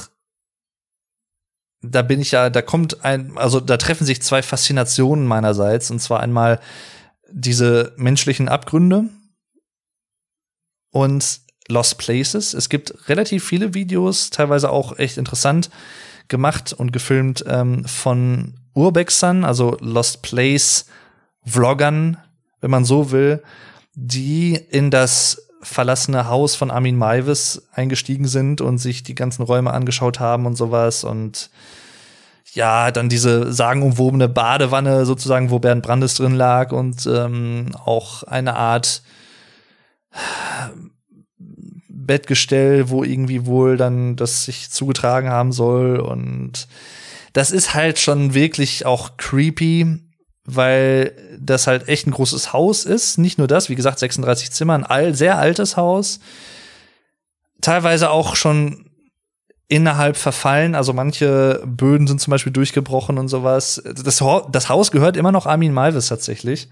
da 1.92 2.02
bin 2.02 2.22
ich 2.22 2.32
ja, 2.32 2.50
da 2.50 2.62
kommt 2.62 3.04
ein, 3.04 3.38
also 3.38 3.60
da 3.60 3.78
treffen 3.78 4.06
sich 4.06 4.22
zwei 4.22 4.42
Faszinationen 4.42 5.26
meinerseits, 5.26 5.92
und 5.92 6.00
zwar 6.00 6.20
einmal 6.20 6.60
diese 7.32 7.94
menschlichen 7.98 8.48
Abgründe 8.50 9.10
und 10.92 11.42
Lost 11.68 11.98
Places. 11.98 12.54
Es 12.54 12.70
gibt 12.70 13.10
relativ 13.10 13.46
viele 13.46 13.74
Videos, 13.74 14.30
teilweise 14.30 14.70
auch 14.70 14.98
echt 14.98 15.18
interessant 15.18 15.70
gemacht 16.28 16.74
und 16.74 16.92
gefilmt 16.92 17.44
ähm, 17.48 17.86
von 17.86 18.60
Urbexern, 18.74 19.44
also 19.44 19.78
Lost 19.80 20.22
Place 20.22 20.86
Vloggern, 21.44 22.18
wenn 22.62 22.72
man 22.72 22.86
so 22.86 23.12
will, 23.12 23.44
die 23.94 24.56
in 24.56 24.92
das 24.92 25.45
verlassene 25.66 26.28
Haus 26.28 26.56
von 26.56 26.72
Armin 26.72 26.96
Maivis 26.96 27.68
eingestiegen 27.74 28.28
sind 28.28 28.62
und 28.62 28.78
sich 28.78 29.04
die 29.04 29.16
ganzen 29.16 29.44
Räume 29.44 29.72
angeschaut 29.74 30.20
haben 30.20 30.46
und 30.46 30.56
sowas 30.56 31.04
und 31.04 31.50
ja, 32.54 32.92
dann 32.92 33.10
diese 33.10 33.52
sagenumwobene 33.52 34.30
Badewanne 34.30 35.06
sozusagen, 35.06 35.50
wo 35.50 35.60
Bernd 35.60 35.84
Brandes 35.84 36.16
drin 36.16 36.36
lag 36.36 36.72
und 36.72 37.06
ähm, 37.06 37.72
auch 37.84 38.24
eine 38.24 38.56
Art 38.56 39.02
Bettgestell, 41.90 42.90
wo 42.90 43.04
irgendwie 43.04 43.46
wohl 43.46 43.76
dann 43.76 44.16
das 44.16 44.46
sich 44.46 44.70
zugetragen 44.70 45.30
haben 45.30 45.52
soll 45.52 46.00
und 46.00 46.68
das 47.34 47.52
ist 47.52 47.74
halt 47.74 48.00
schon 48.00 48.34
wirklich 48.34 48.86
auch 48.86 49.18
creepy 49.18 50.05
weil 50.46 51.14
das 51.40 51.68
halt 51.68 51.88
echt 51.88 52.08
ein 52.08 52.12
großes 52.12 52.54
Haus 52.54 52.86
ist. 52.86 53.18
Nicht 53.18 53.38
nur 53.38 53.48
das, 53.48 53.70
wie 53.70 53.76
gesagt, 53.76 54.00
36 54.00 54.52
Zimmer, 54.52 54.76
ein 54.76 54.84
all, 54.84 55.16
sehr 55.16 55.38
altes 55.38 55.76
Haus. 55.76 56.20
Teilweise 57.62 58.12
auch 58.12 58.36
schon 58.36 58.86
innerhalb 59.68 60.18
verfallen. 60.18 60.76
Also 60.76 60.94
manche 60.94 61.62
Böden 61.66 62.08
sind 62.08 62.22
zum 62.22 62.32
Beispiel 62.32 62.54
durchgebrochen 62.54 63.18
und 63.18 63.28
sowas. 63.28 63.82
Das, 63.84 64.24
das 64.52 64.70
Haus 64.70 64.92
gehört 64.92 65.18
immer 65.18 65.32
noch 65.32 65.48
Armin 65.48 65.74
Malvis 65.74 66.08
tatsächlich. 66.08 66.70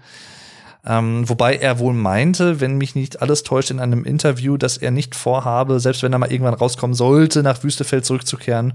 Ähm, 0.86 1.28
wobei 1.28 1.56
er 1.56 1.78
wohl 1.78 1.94
meinte, 1.94 2.60
wenn 2.60 2.76
mich 2.76 2.94
nicht 2.94 3.22
alles 3.22 3.42
täuscht 3.42 3.70
in 3.70 3.80
einem 3.80 4.04
Interview, 4.04 4.58
dass 4.58 4.76
er 4.76 4.90
nicht 4.90 5.14
vorhabe, 5.14 5.80
selbst 5.80 6.02
wenn 6.02 6.12
er 6.12 6.18
mal 6.18 6.30
irgendwann 6.30 6.54
rauskommen 6.54 6.94
sollte, 6.94 7.42
nach 7.42 7.64
Wüstefeld 7.64 8.04
zurückzukehren, 8.04 8.74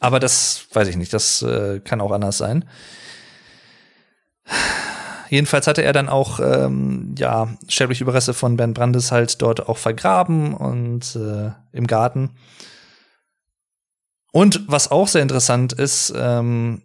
Aber 0.00 0.18
das 0.18 0.66
weiß 0.72 0.88
ich 0.88 0.96
nicht, 0.96 1.12
das 1.12 1.42
äh, 1.42 1.80
kann 1.80 2.00
auch 2.00 2.10
anders 2.10 2.38
sein. 2.38 2.64
Jedenfalls 5.30 5.66
hatte 5.66 5.82
er 5.82 5.92
dann 5.92 6.08
auch 6.08 6.38
ähm, 6.40 7.14
ja 7.18 7.48
sterbliche 7.68 8.04
Überreste 8.04 8.34
von 8.34 8.56
Ben 8.56 8.74
Brandes 8.74 9.10
halt 9.10 9.42
dort 9.42 9.68
auch 9.68 9.78
vergraben 9.78 10.54
und 10.54 11.16
äh, 11.16 11.50
im 11.72 11.86
Garten. 11.86 12.30
Und 14.32 14.62
was 14.66 14.90
auch 14.90 15.08
sehr 15.08 15.22
interessant 15.22 15.72
ist, 15.72 16.12
ähm, 16.16 16.82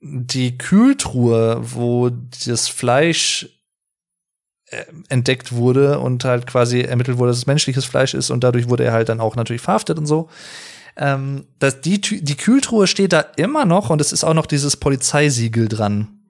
die 0.00 0.58
Kühltruhe, 0.58 1.58
wo 1.60 2.10
das 2.10 2.68
Fleisch 2.68 3.48
äh, 4.66 4.84
entdeckt 5.08 5.52
wurde 5.52 5.98
und 5.98 6.24
halt 6.24 6.46
quasi 6.46 6.80
ermittelt 6.80 7.18
wurde, 7.18 7.30
dass 7.30 7.38
es 7.38 7.46
menschliches 7.46 7.84
Fleisch 7.84 8.14
ist 8.14 8.30
und 8.30 8.44
dadurch 8.44 8.68
wurde 8.68 8.84
er 8.84 8.92
halt 8.92 9.08
dann 9.08 9.20
auch 9.20 9.36
natürlich 9.36 9.62
verhaftet 9.62 9.98
und 9.98 10.06
so. 10.06 10.28
Ähm, 10.96 11.46
das, 11.58 11.80
die, 11.80 12.00
die 12.00 12.36
Kühltruhe 12.36 12.86
steht 12.86 13.12
da 13.12 13.20
immer 13.20 13.64
noch 13.64 13.90
und 13.90 14.00
es 14.00 14.12
ist 14.12 14.24
auch 14.24 14.34
noch 14.34 14.46
dieses 14.46 14.76
Polizeisiegel 14.76 15.68
dran. 15.68 16.23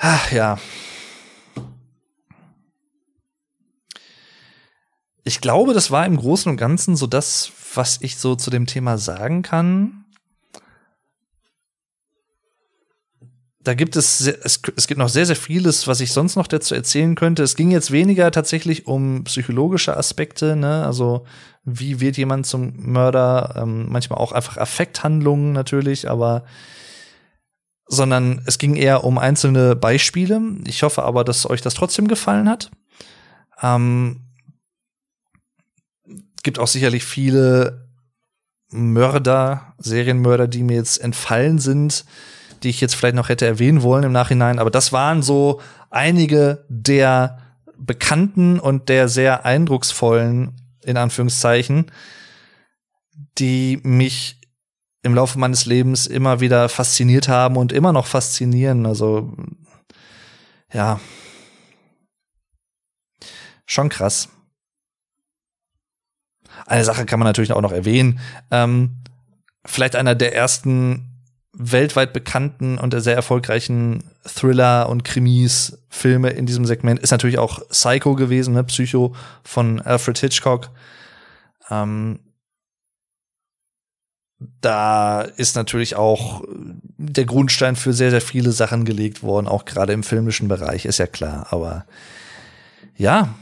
Ach 0.00 0.32
ja. 0.32 0.58
Ich 5.24 5.42
glaube, 5.42 5.74
das 5.74 5.90
war 5.90 6.06
im 6.06 6.16
Großen 6.16 6.50
und 6.50 6.56
Ganzen 6.56 6.96
so 6.96 7.06
das, 7.06 7.52
was 7.74 7.98
ich 8.00 8.16
so 8.16 8.34
zu 8.34 8.50
dem 8.50 8.66
Thema 8.66 8.96
sagen 8.96 9.42
kann. 9.42 10.06
Da 13.62 13.74
gibt 13.74 13.94
es, 13.94 14.22
es, 14.22 14.62
es 14.74 14.86
gibt 14.86 14.96
noch 14.96 15.10
sehr, 15.10 15.26
sehr 15.26 15.36
vieles, 15.36 15.86
was 15.86 16.00
ich 16.00 16.14
sonst 16.14 16.34
noch 16.34 16.46
dazu 16.46 16.74
erzählen 16.74 17.14
könnte. 17.14 17.42
Es 17.42 17.54
ging 17.54 17.70
jetzt 17.70 17.90
weniger 17.90 18.30
tatsächlich 18.30 18.86
um 18.86 19.24
psychologische 19.24 19.98
Aspekte, 19.98 20.56
ne? 20.56 20.86
Also, 20.86 21.26
wie 21.64 22.00
wird 22.00 22.16
jemand 22.16 22.46
zum 22.46 22.72
Mörder? 22.78 23.54
Ähm, 23.58 23.86
manchmal 23.90 24.18
auch 24.18 24.32
einfach 24.32 24.56
Affekthandlungen 24.56 25.52
natürlich, 25.52 26.08
aber 26.08 26.44
sondern 27.90 28.40
es 28.46 28.58
ging 28.58 28.76
eher 28.76 29.02
um 29.02 29.18
einzelne 29.18 29.74
Beispiele. 29.74 30.40
Ich 30.64 30.84
hoffe 30.84 31.02
aber, 31.02 31.24
dass 31.24 31.48
euch 31.50 31.60
das 31.60 31.74
trotzdem 31.74 32.06
gefallen 32.06 32.48
hat. 32.48 32.70
Ähm, 33.60 34.20
gibt 36.44 36.60
auch 36.60 36.68
sicherlich 36.68 37.04
viele 37.04 37.88
Mörder, 38.70 39.74
Serienmörder, 39.78 40.46
die 40.46 40.62
mir 40.62 40.76
jetzt 40.76 40.98
entfallen 40.98 41.58
sind, 41.58 42.04
die 42.62 42.68
ich 42.68 42.80
jetzt 42.80 42.94
vielleicht 42.94 43.16
noch 43.16 43.28
hätte 43.28 43.46
erwähnen 43.46 43.82
wollen 43.82 44.04
im 44.04 44.12
Nachhinein. 44.12 44.60
Aber 44.60 44.70
das 44.70 44.92
waren 44.92 45.20
so 45.20 45.60
einige 45.90 46.64
der 46.68 47.38
bekannten 47.76 48.60
und 48.60 48.88
der 48.88 49.08
sehr 49.08 49.44
eindrucksvollen, 49.44 50.60
in 50.84 50.96
Anführungszeichen, 50.96 51.90
die 53.38 53.80
mich 53.82 54.39
im 55.02 55.14
Laufe 55.14 55.38
meines 55.38 55.66
Lebens 55.66 56.06
immer 56.06 56.40
wieder 56.40 56.68
fasziniert 56.68 57.28
haben 57.28 57.56
und 57.56 57.72
immer 57.72 57.92
noch 57.92 58.06
faszinieren. 58.06 58.86
Also, 58.86 59.32
ja. 60.72 61.00
Schon 63.66 63.88
krass. 63.88 64.28
Eine 66.66 66.84
Sache 66.84 67.06
kann 67.06 67.18
man 67.18 67.26
natürlich 67.26 67.52
auch 67.52 67.62
noch 67.62 67.72
erwähnen. 67.72 68.20
Ähm, 68.50 68.96
vielleicht 69.64 69.96
einer 69.96 70.14
der 70.14 70.34
ersten 70.34 71.06
weltweit 71.52 72.12
bekannten 72.12 72.78
und 72.78 72.98
sehr 73.00 73.14
erfolgreichen 73.14 74.04
Thriller 74.24 74.88
und 74.88 75.04
Krimis 75.04 75.78
Filme 75.88 76.30
in 76.30 76.46
diesem 76.46 76.64
Segment 76.64 77.00
ist 77.00 77.10
natürlich 77.10 77.38
auch 77.38 77.66
Psycho 77.68 78.14
gewesen, 78.14 78.54
ne? 78.54 78.64
Psycho 78.64 79.14
von 79.42 79.80
Alfred 79.80 80.18
Hitchcock. 80.18 80.70
Ähm, 81.70 82.20
da 84.60 85.20
ist 85.22 85.54
natürlich 85.54 85.96
auch 85.96 86.42
der 86.96 87.26
Grundstein 87.26 87.76
für 87.76 87.92
sehr, 87.92 88.10
sehr 88.10 88.22
viele 88.22 88.52
Sachen 88.52 88.84
gelegt 88.84 89.22
worden, 89.22 89.46
auch 89.46 89.64
gerade 89.64 89.92
im 89.92 90.02
filmischen 90.02 90.48
Bereich, 90.48 90.86
ist 90.86 90.98
ja 90.98 91.06
klar. 91.06 91.48
Aber 91.50 91.84
ja, 92.96 93.34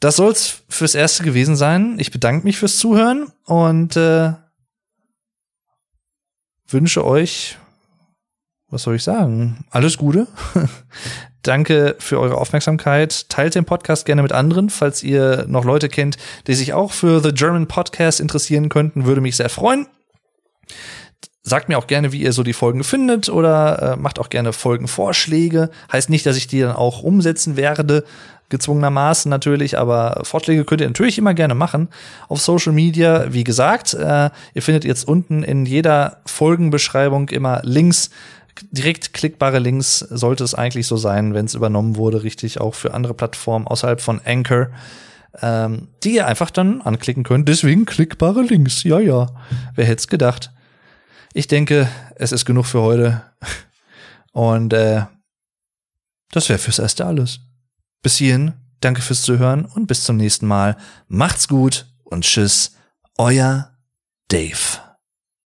das 0.00 0.16
soll's 0.16 0.62
fürs 0.68 0.94
Erste 0.94 1.22
gewesen 1.22 1.56
sein. 1.56 1.98
Ich 1.98 2.10
bedanke 2.10 2.44
mich 2.44 2.58
fürs 2.58 2.76
Zuhören 2.76 3.32
und 3.44 3.96
äh, 3.96 4.34
wünsche 6.68 7.04
euch, 7.04 7.58
was 8.68 8.82
soll 8.82 8.96
ich 8.96 9.02
sagen, 9.02 9.64
alles 9.70 9.96
Gute. 9.96 10.26
Danke 11.44 11.94
für 11.98 12.18
eure 12.18 12.38
Aufmerksamkeit. 12.38 13.28
Teilt 13.28 13.54
den 13.54 13.66
Podcast 13.66 14.06
gerne 14.06 14.22
mit 14.22 14.32
anderen, 14.32 14.70
falls 14.70 15.02
ihr 15.02 15.44
noch 15.46 15.66
Leute 15.66 15.90
kennt, 15.90 16.16
die 16.46 16.54
sich 16.54 16.72
auch 16.72 16.90
für 16.90 17.20
The 17.20 17.32
German 17.32 17.68
Podcast 17.68 18.18
interessieren 18.18 18.70
könnten, 18.70 19.04
würde 19.04 19.20
mich 19.20 19.36
sehr 19.36 19.50
freuen. 19.50 19.86
Sagt 21.42 21.68
mir 21.68 21.76
auch 21.76 21.86
gerne, 21.86 22.12
wie 22.12 22.22
ihr 22.22 22.32
so 22.32 22.42
die 22.42 22.54
Folgen 22.54 22.82
findet 22.82 23.28
oder 23.28 23.92
äh, 23.92 23.96
macht 23.96 24.18
auch 24.18 24.30
gerne 24.30 24.54
Folgenvorschläge. 24.54 25.68
Heißt 25.92 26.08
nicht, 26.08 26.24
dass 26.24 26.38
ich 26.38 26.46
die 26.46 26.60
dann 26.60 26.74
auch 26.74 27.02
umsetzen 27.02 27.58
werde, 27.58 28.04
gezwungenermaßen 28.48 29.28
natürlich, 29.28 29.76
aber 29.76 30.22
Vorschläge 30.22 30.64
könnt 30.64 30.80
ihr 30.80 30.86
natürlich 30.86 31.18
immer 31.18 31.34
gerne 31.34 31.54
machen 31.54 31.88
auf 32.28 32.40
Social 32.40 32.72
Media. 32.72 33.26
Wie 33.34 33.44
gesagt, 33.44 33.92
äh, 33.92 34.30
ihr 34.54 34.62
findet 34.62 34.86
jetzt 34.86 35.06
unten 35.06 35.42
in 35.42 35.66
jeder 35.66 36.22
Folgenbeschreibung 36.24 37.28
immer 37.28 37.60
Links 37.64 38.08
direkt 38.70 39.12
klickbare 39.12 39.58
Links 39.58 39.98
sollte 39.98 40.44
es 40.44 40.54
eigentlich 40.54 40.86
so 40.86 40.96
sein, 40.96 41.34
wenn 41.34 41.46
es 41.46 41.54
übernommen 41.54 41.96
wurde, 41.96 42.22
richtig 42.22 42.60
auch 42.60 42.74
für 42.74 42.94
andere 42.94 43.14
Plattformen 43.14 43.66
außerhalb 43.66 44.00
von 44.00 44.20
Anchor, 44.24 44.68
ähm, 45.40 45.88
die 46.02 46.14
ihr 46.14 46.26
einfach 46.26 46.50
dann 46.50 46.82
anklicken 46.82 47.24
könnt. 47.24 47.48
Deswegen 47.48 47.84
klickbare 47.84 48.42
Links. 48.42 48.84
Ja, 48.84 49.00
ja. 49.00 49.28
Wer 49.74 49.84
hätte 49.86 50.00
es 50.00 50.08
gedacht? 50.08 50.52
Ich 51.32 51.48
denke, 51.48 51.88
es 52.16 52.32
ist 52.32 52.44
genug 52.44 52.66
für 52.66 52.82
heute. 52.82 53.22
Und 54.32 54.72
äh, 54.72 55.02
das 56.30 56.48
wäre 56.48 56.58
fürs 56.58 56.78
Erste 56.78 57.06
alles. 57.06 57.40
Bis 58.02 58.16
hierhin, 58.16 58.54
danke 58.80 59.02
fürs 59.02 59.22
Zuhören 59.22 59.64
und 59.64 59.86
bis 59.86 60.04
zum 60.04 60.16
nächsten 60.16 60.46
Mal. 60.46 60.76
Macht's 61.08 61.48
gut 61.48 61.86
und 62.04 62.24
tschüss, 62.24 62.76
euer 63.16 63.70
Dave. 64.28 64.93